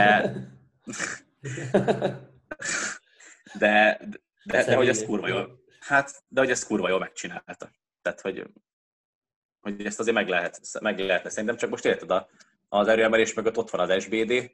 de, 3.58 3.98
de, 3.98 4.00
de, 4.44 4.64
de, 4.64 4.76
hogy 4.76 4.88
ez 4.88 5.04
kurva 5.04 5.28
jól... 5.28 5.64
Hát, 5.80 6.24
de 6.28 6.40
hogy 6.40 6.50
ez 6.50 6.66
kurva 6.66 6.88
jól 6.88 6.98
megcsinálta. 6.98 7.70
Tehát, 8.02 8.20
hogy 8.20 8.46
hogy 9.60 9.86
ezt 9.86 10.00
azért 10.00 10.16
meg, 10.16 10.28
lehet, 10.28 10.60
meg 10.80 10.98
lehetne 10.98 11.30
szerintem, 11.30 11.56
csak 11.56 11.70
most 11.70 11.84
érted, 11.84 12.10
a, 12.10 12.28
az 12.68 12.88
erőemelés 12.88 13.34
mögött 13.34 13.56
ott 13.56 13.70
van 13.70 13.90
az 13.90 14.02
SBD, 14.02 14.50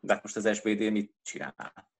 de 0.00 0.12
hát 0.12 0.22
most 0.22 0.36
az 0.36 0.56
SBD 0.56 0.90
mit 0.90 1.14
csinál? 1.22 1.92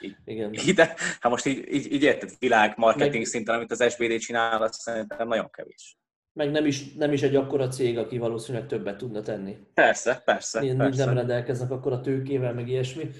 Így, 0.00 0.16
Igen. 0.24 0.52
Így, 0.52 0.74
de, 0.74 0.94
hát 1.20 1.30
most 1.30 1.46
így, 1.46 1.72
így, 1.72 1.92
így 1.92 2.02
érted, 2.02 2.30
világ, 2.38 2.76
marketing 2.76 3.14
meg, 3.14 3.24
szinten, 3.24 3.54
amit 3.54 3.70
az 3.70 3.92
SBD 3.92 4.18
csinál, 4.18 4.62
az 4.62 4.76
szerintem 4.76 5.28
nagyon 5.28 5.50
kevés. 5.50 5.97
Meg 6.38 6.50
nem 6.50 6.66
is, 6.66 6.92
nem 6.92 7.12
is 7.12 7.22
egy 7.22 7.36
akkora 7.36 7.68
cég, 7.68 7.98
aki 7.98 8.18
valószínűleg 8.18 8.66
többet 8.66 8.96
tudna 8.96 9.22
tenni. 9.22 9.56
Persze, 9.74 10.22
persze. 10.24 10.62
Ilyen, 10.62 10.76
persze. 10.76 11.04
Nem 11.04 11.14
rendelkeznek 11.14 11.70
akkor 11.70 11.92
a 11.92 12.00
tőkével, 12.00 12.54
meg 12.54 12.68
ilyesmi. 12.68 13.10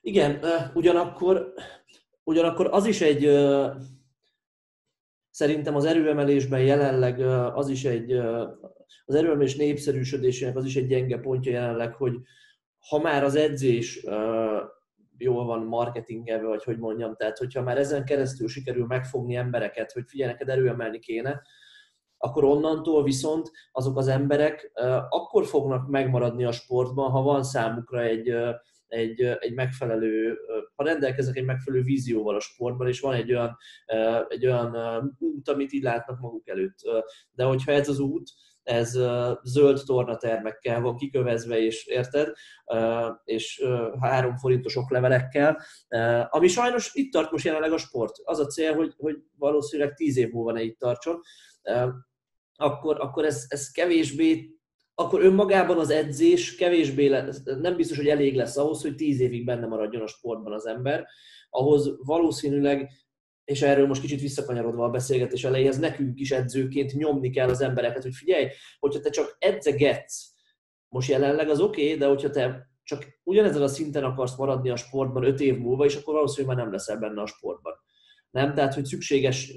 Igen, 0.00 0.38
ugyanakkor, 0.74 1.52
ugyanakkor 2.24 2.68
az 2.70 2.86
is 2.86 3.00
egy 3.00 3.30
Szerintem 5.30 5.74
az 5.74 5.84
erőemelésben 5.84 6.60
jelenleg 6.60 7.20
az 7.54 7.68
is 7.68 7.84
egy, 7.84 8.12
az 9.04 9.14
erőemelés 9.14 9.56
népszerűsödésének 9.56 10.56
az 10.56 10.64
is 10.64 10.76
egy 10.76 10.86
gyenge 10.86 11.18
pontja 11.18 11.52
jelenleg, 11.52 11.94
hogy 11.94 12.14
ha 12.88 12.98
már 12.98 13.24
az 13.24 13.34
edzés 13.34 14.06
jól 15.18 15.44
van 15.44 15.64
marketingelve, 15.64 16.46
vagy 16.46 16.64
hogy 16.64 16.78
mondjam, 16.78 17.14
tehát 17.16 17.38
hogyha 17.38 17.62
már 17.62 17.78
ezen 17.78 18.04
keresztül 18.04 18.48
sikerül 18.48 18.86
megfogni 18.86 19.34
embereket, 19.34 19.92
hogy 19.92 20.04
figyelj, 20.06 20.30
neked 20.30 20.48
erőemelni 20.48 20.98
kéne, 20.98 21.42
akkor 22.24 22.44
onnantól 22.44 23.02
viszont 23.02 23.50
azok 23.72 23.96
az 23.96 24.08
emberek 24.08 24.72
akkor 25.08 25.46
fognak 25.46 25.88
megmaradni 25.88 26.44
a 26.44 26.52
sportban, 26.52 27.10
ha 27.10 27.22
van 27.22 27.42
számukra 27.42 28.00
egy, 28.00 28.34
egy, 28.86 29.20
egy 29.20 29.54
megfelelő, 29.54 30.38
ha 30.74 30.84
rendelkeznek 30.84 31.36
egy 31.36 31.44
megfelelő 31.44 31.82
vízióval 31.82 32.34
a 32.34 32.40
sportban, 32.40 32.88
és 32.88 33.00
van 33.00 33.14
egy 33.14 33.32
olyan, 33.32 33.56
egy 34.28 34.46
olyan 34.46 34.76
út, 35.18 35.48
amit 35.48 35.72
így 35.72 35.82
látnak 35.82 36.20
maguk 36.20 36.48
előtt. 36.48 36.78
De 37.32 37.44
hogyha 37.44 37.72
ez 37.72 37.88
az 37.88 37.98
út, 37.98 38.30
ez 38.62 38.98
zöld 39.42 39.80
tornatermekkel 39.86 40.80
van 40.80 40.96
kikövezve, 40.96 41.58
és 41.58 41.86
érted, 41.86 42.32
és 43.24 43.64
három 44.00 44.36
forintos 44.36 44.76
oklevelekkel, 44.76 45.62
ami 46.28 46.48
sajnos 46.48 46.90
itt 46.94 47.12
tart 47.12 47.30
most 47.30 47.44
jelenleg 47.44 47.72
a 47.72 47.78
sport. 47.78 48.16
Az 48.24 48.38
a 48.38 48.46
cél, 48.46 48.74
hogy, 48.74 48.94
hogy 48.96 49.16
valószínűleg 49.38 49.94
tíz 49.94 50.16
év 50.16 50.30
múlva 50.30 50.52
ne 50.52 50.62
itt 50.62 50.78
tartson, 50.78 51.20
akkor, 52.62 53.00
akkor 53.00 53.24
ez, 53.24 53.44
ez 53.48 53.70
kevésbé 53.70 54.52
akkor 54.94 55.24
önmagában 55.24 55.78
az 55.78 55.90
edzés 55.90 56.54
kevésbé 56.54 57.06
lesz, 57.06 57.42
nem 57.44 57.76
biztos, 57.76 57.96
hogy 57.96 58.08
elég 58.08 58.34
lesz 58.34 58.56
ahhoz, 58.56 58.82
hogy 58.82 58.94
tíz 58.94 59.20
évig 59.20 59.44
benne 59.44 59.66
maradjon 59.66 60.02
a 60.02 60.06
sportban 60.06 60.52
az 60.52 60.66
ember. 60.66 61.06
Ahhoz 61.50 61.94
valószínűleg, 61.98 62.90
és 63.44 63.62
erről 63.62 63.86
most 63.86 64.00
kicsit 64.00 64.20
visszakanyarodva 64.20 64.84
a 64.84 64.90
beszélgetés 64.90 65.44
elejéhez, 65.44 65.78
nekünk 65.78 66.20
is 66.20 66.30
edzőként 66.30 66.92
nyomni 66.92 67.30
kell 67.30 67.48
az 67.48 67.60
embereket, 67.60 68.02
hogy 68.02 68.14
figyelj, 68.14 68.48
hogyha 68.78 69.00
te 69.00 69.10
csak 69.10 69.36
edzegetsz, 69.38 70.32
most 70.88 71.10
jelenleg 71.10 71.48
az 71.48 71.60
oké, 71.60 71.84
okay, 71.84 71.98
de 71.98 72.06
hogyha 72.06 72.30
te 72.30 72.70
csak 72.82 73.06
ugyanezen 73.22 73.62
a 73.62 73.68
szinten 73.68 74.04
akarsz 74.04 74.36
maradni 74.36 74.70
a 74.70 74.76
sportban 74.76 75.24
öt 75.24 75.40
év 75.40 75.58
múlva, 75.58 75.84
és 75.84 75.96
akkor 75.96 76.14
valószínűleg 76.14 76.56
már 76.56 76.64
nem 76.64 76.74
leszel 76.74 76.98
benne 76.98 77.20
a 77.20 77.26
sportban. 77.26 77.72
Nem? 78.30 78.54
Tehát, 78.54 78.74
hogy 78.74 78.84
szükséges 78.84 79.52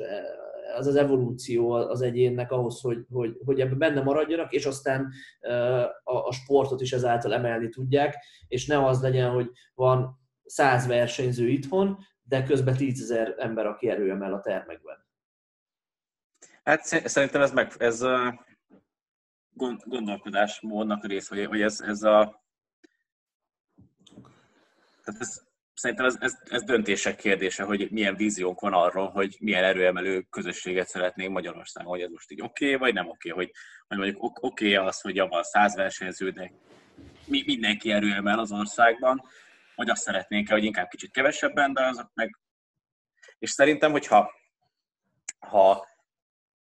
az 0.76 0.88
az 0.88 0.96
evolúció 0.96 1.72
az 1.72 2.02
egyénnek 2.02 2.52
ahhoz, 2.52 2.82
hogy, 2.82 3.06
hogy, 3.12 3.38
hogy 3.46 3.60
ebben 3.60 3.78
benne 3.78 4.02
maradjanak, 4.02 4.54
és 4.54 4.66
aztán 4.66 5.12
a, 6.04 6.14
a 6.14 6.32
sportot 6.32 6.82
is 6.82 6.94
ezáltal 6.94 7.34
emelni 7.34 7.70
tudják, 7.70 8.26
és 8.48 8.66
ne 8.66 8.86
az 8.86 9.02
legyen, 9.02 9.32
hogy 9.32 9.52
van 9.74 10.20
száz 10.46 10.88
versenyző 10.88 11.48
itthon, 11.48 11.98
de 12.24 12.44
közben 12.44 12.76
tízezer 12.76 13.36
ember, 13.38 13.66
aki 13.66 13.90
erőemel 13.90 14.34
a 14.34 14.42
termekben. 14.42 15.06
Hát 16.64 16.84
szerintem 16.84 17.42
ez, 17.42 17.52
meg, 17.52 17.74
ez 17.78 18.06
gondolkodásmódnak 19.86 21.04
a 21.04 21.08
rész, 21.08 21.28
hogy, 21.28 21.46
hogy 21.46 21.62
ez, 21.62 21.80
ez 21.82 22.04
a... 22.04 22.44
Tehát 25.04 25.22
ez, 25.22 25.45
szerintem 25.76 26.06
ez, 26.06 26.16
ez, 26.20 26.38
ez 26.44 26.64
döntések 26.64 27.16
kérdése, 27.16 27.64
hogy 27.64 27.92
milyen 27.92 28.16
víziónk 28.16 28.60
van 28.60 28.74
arról, 28.74 29.10
hogy 29.10 29.38
milyen 29.40 29.64
erőemelő 29.64 30.22
közösséget 30.30 30.88
szeretnénk 30.88 31.32
Magyarországon, 31.32 31.92
hogy 31.92 32.02
ez 32.02 32.10
most 32.12 32.32
így 32.32 32.42
oké, 32.42 32.66
okay, 32.66 32.78
vagy 32.78 32.94
nem 32.94 33.08
oké, 33.08 33.32
okay, 33.32 33.46
hogy, 33.46 33.56
hogy 33.88 33.98
mondjuk 33.98 34.24
oké 34.24 34.76
okay 34.76 34.88
az, 34.88 35.02
hogy 35.02 35.20
abban 35.20 35.44
száz 35.44 35.76
versenyző, 35.76 36.30
de 36.30 36.52
mi, 37.26 37.44
mindenki 37.46 37.92
erőemel 37.92 38.40
az 38.40 38.52
országban, 38.52 39.22
vagy 39.76 39.90
azt 39.90 40.02
szeretnénk 40.02 40.50
hogy 40.50 40.64
inkább 40.64 40.88
kicsit 40.88 41.12
kevesebben, 41.12 41.74
de 41.74 41.86
azok 41.86 42.12
meg... 42.14 42.40
És 43.40 43.50
szerintem, 43.50 43.92
hogyha 43.92 44.32
ha, 45.40 45.88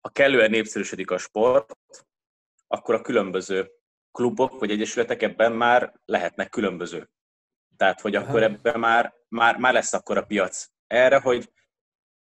ha 0.01 0.09
kellően 0.09 0.49
népszerűsödik 0.49 1.11
a 1.11 1.17
sport, 1.17 1.77
akkor 2.67 2.95
a 2.95 3.01
különböző 3.01 3.71
klubok 4.11 4.59
vagy 4.59 4.71
egyesületek 4.71 5.21
ebben 5.21 5.51
már 5.51 5.93
lehetnek 6.05 6.49
különböző. 6.49 7.09
Tehát, 7.77 8.02
hogy 8.02 8.15
akkor 8.15 8.43
ebben 8.43 8.80
már, 8.80 9.14
már, 9.27 9.57
már 9.57 9.73
lesz 9.73 9.93
akkor 9.93 10.18
a 10.18 10.26
piac 10.26 10.68
erre, 10.88 11.19
hogy 11.19 11.52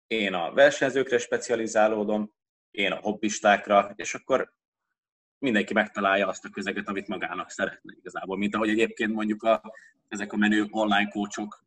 én 0.06 0.34
a 0.34 0.52
versenyzőkre 0.52 1.18
specializálódom, 1.18 2.34
én 2.70 2.92
a 2.92 3.00
hobbistákra, 3.00 3.92
és 3.96 4.14
akkor 4.14 4.54
mindenki 5.38 5.72
megtalálja 5.72 6.26
azt 6.28 6.44
a 6.44 6.50
közeget, 6.50 6.88
amit 6.88 7.08
magának 7.08 7.50
szeretne 7.50 7.94
igazából. 7.98 8.36
Mint 8.36 8.54
ahogy 8.54 8.68
egyébként 8.68 9.12
mondjuk 9.12 9.42
a, 9.42 9.62
ezek 10.08 10.32
a 10.32 10.36
menő 10.36 10.66
online 10.70 11.08
coachok 11.08 11.64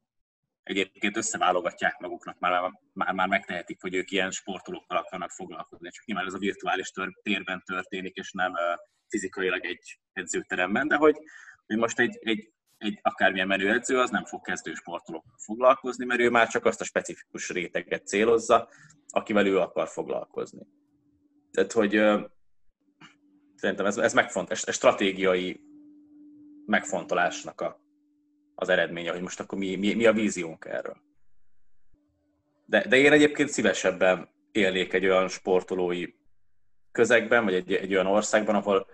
egyébként 0.63 1.17
összeválogatják 1.17 1.97
maguknak, 1.97 2.39
már, 2.39 2.71
már, 2.93 3.13
már 3.13 3.27
megtehetik, 3.27 3.81
hogy 3.81 3.95
ők 3.95 4.11
ilyen 4.11 4.31
sportolókkal 4.31 4.97
akarnak 4.97 5.31
foglalkozni. 5.31 5.89
Csak 5.89 6.05
nyilván 6.05 6.25
ez 6.25 6.33
a 6.33 6.37
virtuális 6.37 6.91
tör, 6.91 7.13
térben 7.21 7.63
történik, 7.65 8.15
és 8.15 8.31
nem 8.31 8.51
uh, 8.51 8.59
fizikailag 9.07 9.65
egy 9.65 9.99
edzőteremben, 10.13 10.87
de 10.87 10.95
hogy, 10.95 11.17
hogy 11.65 11.77
most 11.77 11.99
egy, 11.99 12.17
egy, 12.21 12.51
egy 12.79 12.99
akármilyen 13.01 13.47
menő 13.47 13.71
edző, 13.71 13.99
az 13.99 14.09
nem 14.09 14.25
fog 14.25 14.41
kezdő 14.41 14.73
sportolókkal 14.73 15.37
foglalkozni, 15.37 16.05
mert 16.05 16.19
ő 16.19 16.29
már 16.29 16.47
csak 16.47 16.65
azt 16.65 16.81
a 16.81 16.83
specifikus 16.83 17.49
réteget 17.49 18.07
célozza, 18.07 18.69
akivel 19.07 19.45
ő 19.47 19.59
akar 19.59 19.87
foglalkozni. 19.87 20.67
Tehát, 21.51 21.71
hogy 21.71 21.91
szerintem 23.55 23.85
ez, 23.85 23.97
ez 23.97 24.13
megfont, 24.13 24.51
ez 24.51 24.73
stratégiai 24.73 25.61
megfontolásnak 26.65 27.61
a, 27.61 27.81
az 28.55 28.69
eredménye, 28.69 29.11
hogy 29.11 29.21
most 29.21 29.39
akkor 29.39 29.57
mi, 29.57 29.75
mi, 29.75 29.93
mi 29.93 30.05
a 30.05 30.13
víziónk 30.13 30.65
erről. 30.65 30.97
De, 32.65 32.87
de 32.87 32.97
én 32.97 33.11
egyébként 33.11 33.49
szívesebben 33.49 34.29
élnék 34.51 34.93
egy 34.93 35.05
olyan 35.05 35.27
sportolói 35.27 36.05
közegben, 36.91 37.43
vagy 37.43 37.53
egy, 37.53 37.73
egy 37.73 37.93
olyan 37.93 38.07
országban, 38.07 38.55
ahol 38.55 38.87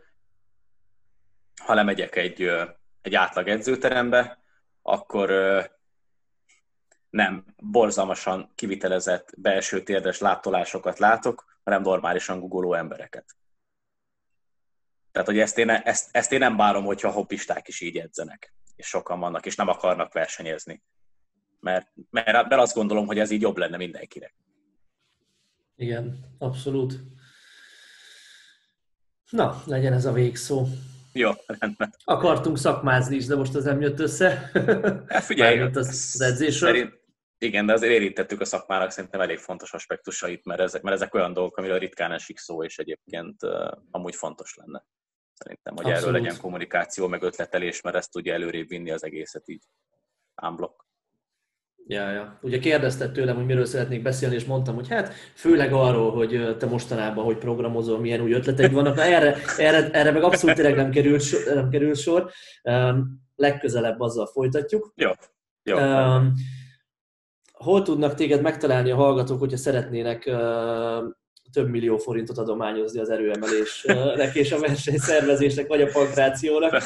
ha 1.62 1.74
lemegyek 1.74 2.16
egy, 2.16 2.52
egy 3.06 3.16
átlag 3.16 3.48
edzőterembe, 3.48 4.40
akkor 4.82 5.30
nem 7.10 7.46
borzalmasan 7.58 8.52
kivitelezett 8.56 9.34
belső 9.38 9.84
térdes 9.84 10.20
látolásokat 10.20 11.00
látok, 11.00 11.60
hanem 11.64 11.82
normálisan 11.82 12.40
googoló 12.40 12.74
embereket. 12.74 13.36
Tehát, 15.12 15.28
hogy 15.28 15.40
ezt 15.40 15.58
én, 15.58 15.70
ezt, 15.70 16.10
ezt 16.12 16.32
én 16.32 16.40
nem 16.40 16.58
bárom, 16.58 16.86
hogyha 16.86 17.12
hoppisták 17.12 17.68
is 17.68 17.82
így 17.82 17.98
edzenek 17.98 18.54
és 18.76 18.88
sokan 18.88 19.20
vannak, 19.20 19.46
és 19.46 19.56
nem 19.56 19.68
akarnak 19.68 20.14
versenyezni. 20.14 20.84
Mert, 21.60 21.92
mert, 22.10 22.50
mert 22.50 22.62
azt 22.62 22.76
gondolom, 22.76 23.06
hogy 23.06 23.20
ez 23.20 23.32
így 23.32 23.42
jobb 23.42 23.58
lenne 23.58 23.78
mindenkinek. 23.78 24.36
Igen, 25.76 26.36
abszolút. 26.38 27.00
Na, 29.30 29.64
legyen 29.66 29.94
ez 29.94 30.06
a 30.06 30.12
végszó. 30.12 30.66
Jó, 31.18 31.32
rendben. 31.48 31.96
Akartunk 32.04 32.58
szakmázni 32.58 33.16
is, 33.16 33.26
de 33.26 33.36
most 33.36 33.56
az 33.56 33.64
nem 33.64 33.82
jött 33.82 34.00
össze. 34.00 34.50
Hát 35.08 35.24
figyelj, 35.24 35.60
az, 35.60 35.88
az 36.14 36.22
edzésről. 36.22 36.70
Szerint, 36.70 37.00
igen, 37.38 37.66
de 37.66 37.74
azért 37.74 37.94
érintettük 37.94 38.42
a 38.42 38.46
szakmának 38.46 38.92
szerintem 38.92 39.22
elég 39.22 39.38
fontos 39.38 39.74
aspektusait, 39.74 40.46
mert 40.46 40.60
ezek, 40.60 40.82
mert 40.82 40.96
ezek 40.96 41.14
olyan 41.14 41.34
dolgok, 41.34 41.58
amiről 41.58 41.80
ritkán 41.80 42.12
esik 42.12 42.38
szó, 42.38 42.64
és 42.64 42.78
egyébként 42.78 43.44
uh, 43.44 43.72
amúgy 43.92 44.16
fontos 44.16 44.56
lenne. 44.56 44.86
Szerintem, 45.34 45.76
hogy 45.76 45.86
Abszolút. 45.86 46.08
erről 46.08 46.22
legyen 46.22 46.42
kommunikáció, 46.42 47.08
meg 47.08 47.24
ötletelés, 47.24 47.82
mert 47.82 47.96
ezt 47.96 48.12
tudja 48.12 48.34
előrébb 48.34 48.68
vinni 48.68 48.92
az 48.92 49.04
egészet 49.04 49.50
így. 49.50 49.64
Ámblok. 50.36 50.85
Ja, 51.88 52.12
ja. 52.12 52.40
Ugye 52.42 52.60
kérdezted 52.60 53.12
tőlem, 53.12 53.36
hogy 53.36 53.46
miről 53.46 53.66
szeretnék 53.66 54.02
beszélni, 54.02 54.36
és 54.36 54.46
mondtam, 54.46 54.76
hogy 54.76 54.88
hát 54.88 55.14
főleg 55.34 55.74
arról, 55.74 56.12
hogy 56.12 56.58
te 56.58 56.66
mostanában 56.66 57.24
hogy 57.24 57.38
programozol, 57.38 58.00
milyen 58.00 58.22
új 58.22 58.32
ötleteid 58.32 58.72
vannak. 58.72 58.96
Na, 58.96 59.02
erre, 59.02 59.36
erre, 59.58 59.90
erre 59.92 60.12
meg 60.12 60.24
abszolút 60.24 60.56
tényleg 60.56 60.76
nem 60.76 60.92
került 60.92 61.22
sor. 61.22 61.54
Nem 61.54 61.70
került 61.70 61.98
sor. 61.98 62.32
Um, 62.64 63.24
legközelebb 63.36 64.00
azzal 64.00 64.26
folytatjuk. 64.26 64.94
Jó. 64.96 65.12
Jó. 65.64 65.78
Um, 65.78 66.34
hol 67.52 67.82
tudnak 67.82 68.14
téged 68.14 68.42
megtalálni 68.42 68.92
a 68.92 68.96
hallgatók, 68.96 69.40
hogyha 69.40 69.58
szeretnének 69.58 70.24
uh, 70.28 71.04
több 71.52 71.70
millió 71.70 71.98
forintot 71.98 72.38
adományozni 72.38 73.00
az 73.00 73.10
erőemelésnek 73.10 74.36
és 74.36 74.52
a 74.52 74.60
versenyszervezésnek, 74.60 75.68
vagy 75.68 75.82
a 75.82 75.90
pankrációnak. 75.94 76.74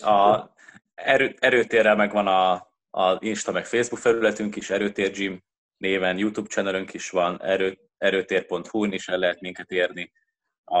A 0.00 0.50
erő, 0.94 1.34
erőtérrel 1.38 1.96
megvan 1.96 2.26
a, 2.26 2.73
a 2.96 3.18
Insta 3.20 3.52
meg 3.52 3.66
Facebook 3.66 4.00
felületünk 4.00 4.56
is, 4.56 4.70
Erőtér 4.70 5.10
Gym 5.10 5.42
néven, 5.76 6.18
YouTube 6.18 6.48
channelünk 6.48 6.94
is 6.94 7.10
van, 7.10 7.42
erő, 7.42 7.78
erőtér.hu-n 7.98 8.92
is 8.92 9.08
el 9.08 9.18
lehet 9.18 9.40
minket 9.40 9.70
érni. 9.70 10.12
A, 10.64 10.78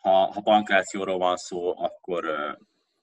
ha, 0.00 0.32
ha 0.32 0.40
pankrációról 0.40 1.18
van 1.18 1.36
szó, 1.36 1.82
akkor 1.82 2.24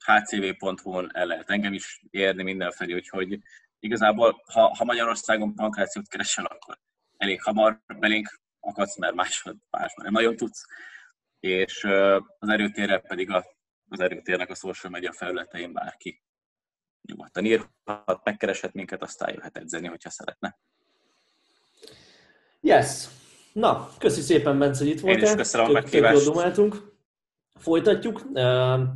hcv.hu-n 0.04 1.10
el 1.12 1.26
lehet 1.26 1.50
engem 1.50 1.72
is 1.72 2.02
érni 2.10 2.42
mindenfelé, 2.42 2.94
úgyhogy 2.94 3.38
igazából, 3.78 4.42
ha, 4.52 4.74
ha 4.76 4.84
Magyarországon 4.84 5.54
pankrációt 5.54 6.08
keresel, 6.08 6.44
akkor 6.44 6.78
elég 7.16 7.42
hamar 7.42 7.80
belénk 7.98 8.40
akadsz, 8.60 8.98
mert 8.98 9.14
másod, 9.14 9.56
más 9.70 9.94
nem 9.94 10.12
nagyon 10.12 10.36
tudsz. 10.36 10.64
És 11.40 11.84
az 12.38 12.48
erőtérre 12.48 12.98
pedig 12.98 13.30
a, 13.30 13.44
az 13.88 14.00
erőtérnek 14.00 14.50
a 14.50 14.54
social 14.54 14.92
media 14.92 15.12
felületein 15.12 15.72
bárki 15.72 16.22
nyugodtan 17.02 17.44
írhat, 17.44 18.20
megkereshet 18.24 18.72
minket, 18.72 19.02
aztán 19.02 19.34
jöhet 19.34 19.56
edzeni, 19.56 19.86
hogyha 19.86 20.10
szeretne. 20.10 20.58
Yes. 22.60 23.08
Na, 23.52 23.88
köszi 23.98 24.20
szépen, 24.20 24.58
Bence, 24.58 24.84
hogy 24.84 24.92
itt 24.92 25.00
voltál. 25.00 25.22
Én 25.22 25.28
is 25.28 25.34
köszönöm 25.34 25.66
a 25.66 25.70
meghívást 25.70 26.24
folytatjuk. 27.60 28.22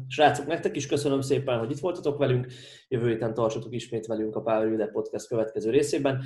Srácok, 0.08 0.46
nektek 0.46 0.76
is 0.76 0.86
köszönöm 0.86 1.20
szépen, 1.20 1.58
hogy 1.58 1.70
itt 1.70 1.78
voltatok 1.78 2.18
velünk. 2.18 2.46
Jövő 2.88 3.08
héten 3.08 3.34
tartsatok 3.34 3.74
ismét 3.74 4.06
velünk 4.06 4.36
a 4.36 4.40
Power 4.40 4.66
Builder 4.66 4.90
Podcast 4.90 5.26
következő 5.26 5.70
részében. 5.70 6.22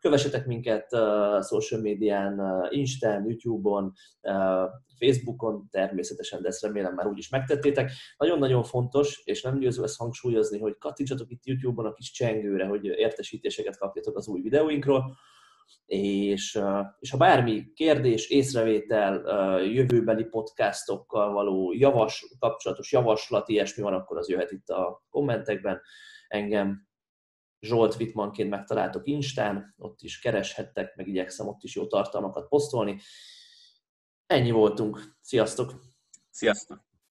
Kövessetek 0.00 0.46
minket 0.46 0.88
social 1.48 1.80
médián, 1.80 2.40
Instán, 2.70 3.24
YouTube-on, 3.28 3.92
Facebookon 4.98 5.68
természetesen, 5.70 6.42
de 6.42 6.48
ezt 6.48 6.62
remélem 6.62 6.94
már 6.94 7.06
úgyis 7.06 7.28
megtettétek. 7.28 7.90
Nagyon-nagyon 8.16 8.62
fontos, 8.62 9.22
és 9.24 9.42
nem 9.42 9.58
győző 9.58 9.82
ezt 9.82 9.98
hangsúlyozni, 9.98 10.58
hogy 10.58 10.78
kattintsatok 10.78 11.30
itt 11.30 11.46
YouTube-on 11.46 11.86
a 11.86 11.92
kis 11.92 12.10
csengőre, 12.10 12.66
hogy 12.66 12.84
értesítéseket 12.84 13.78
kapjatok 13.78 14.16
az 14.16 14.28
új 14.28 14.40
videóinkról 14.40 15.16
és, 15.86 16.60
és 16.98 17.10
ha 17.10 17.16
bármi 17.16 17.72
kérdés, 17.74 18.28
észrevétel, 18.28 19.22
jövőbeli 19.62 20.24
podcastokkal 20.24 21.32
való 21.32 21.72
javas, 21.72 22.26
kapcsolatos 22.38 22.92
javaslat, 22.92 23.48
ilyesmi 23.48 23.82
van, 23.82 23.94
akkor 23.94 24.18
az 24.18 24.28
jöhet 24.28 24.50
itt 24.50 24.68
a 24.68 25.04
kommentekben. 25.10 25.80
Engem 26.28 26.88
Zsolt 27.60 27.96
Wittmanként 27.98 28.50
megtaláltok 28.50 29.06
Instán, 29.06 29.74
ott 29.78 30.00
is 30.00 30.18
kereshettek, 30.18 30.96
meg 30.96 31.08
igyekszem 31.08 31.48
ott 31.48 31.62
is 31.62 31.74
jó 31.74 31.86
tartalmakat 31.86 32.48
posztolni. 32.48 33.00
Ennyi 34.26 34.50
voltunk. 34.50 35.00
Sziasztok! 35.20 35.80
Sziasztok! 36.30 36.91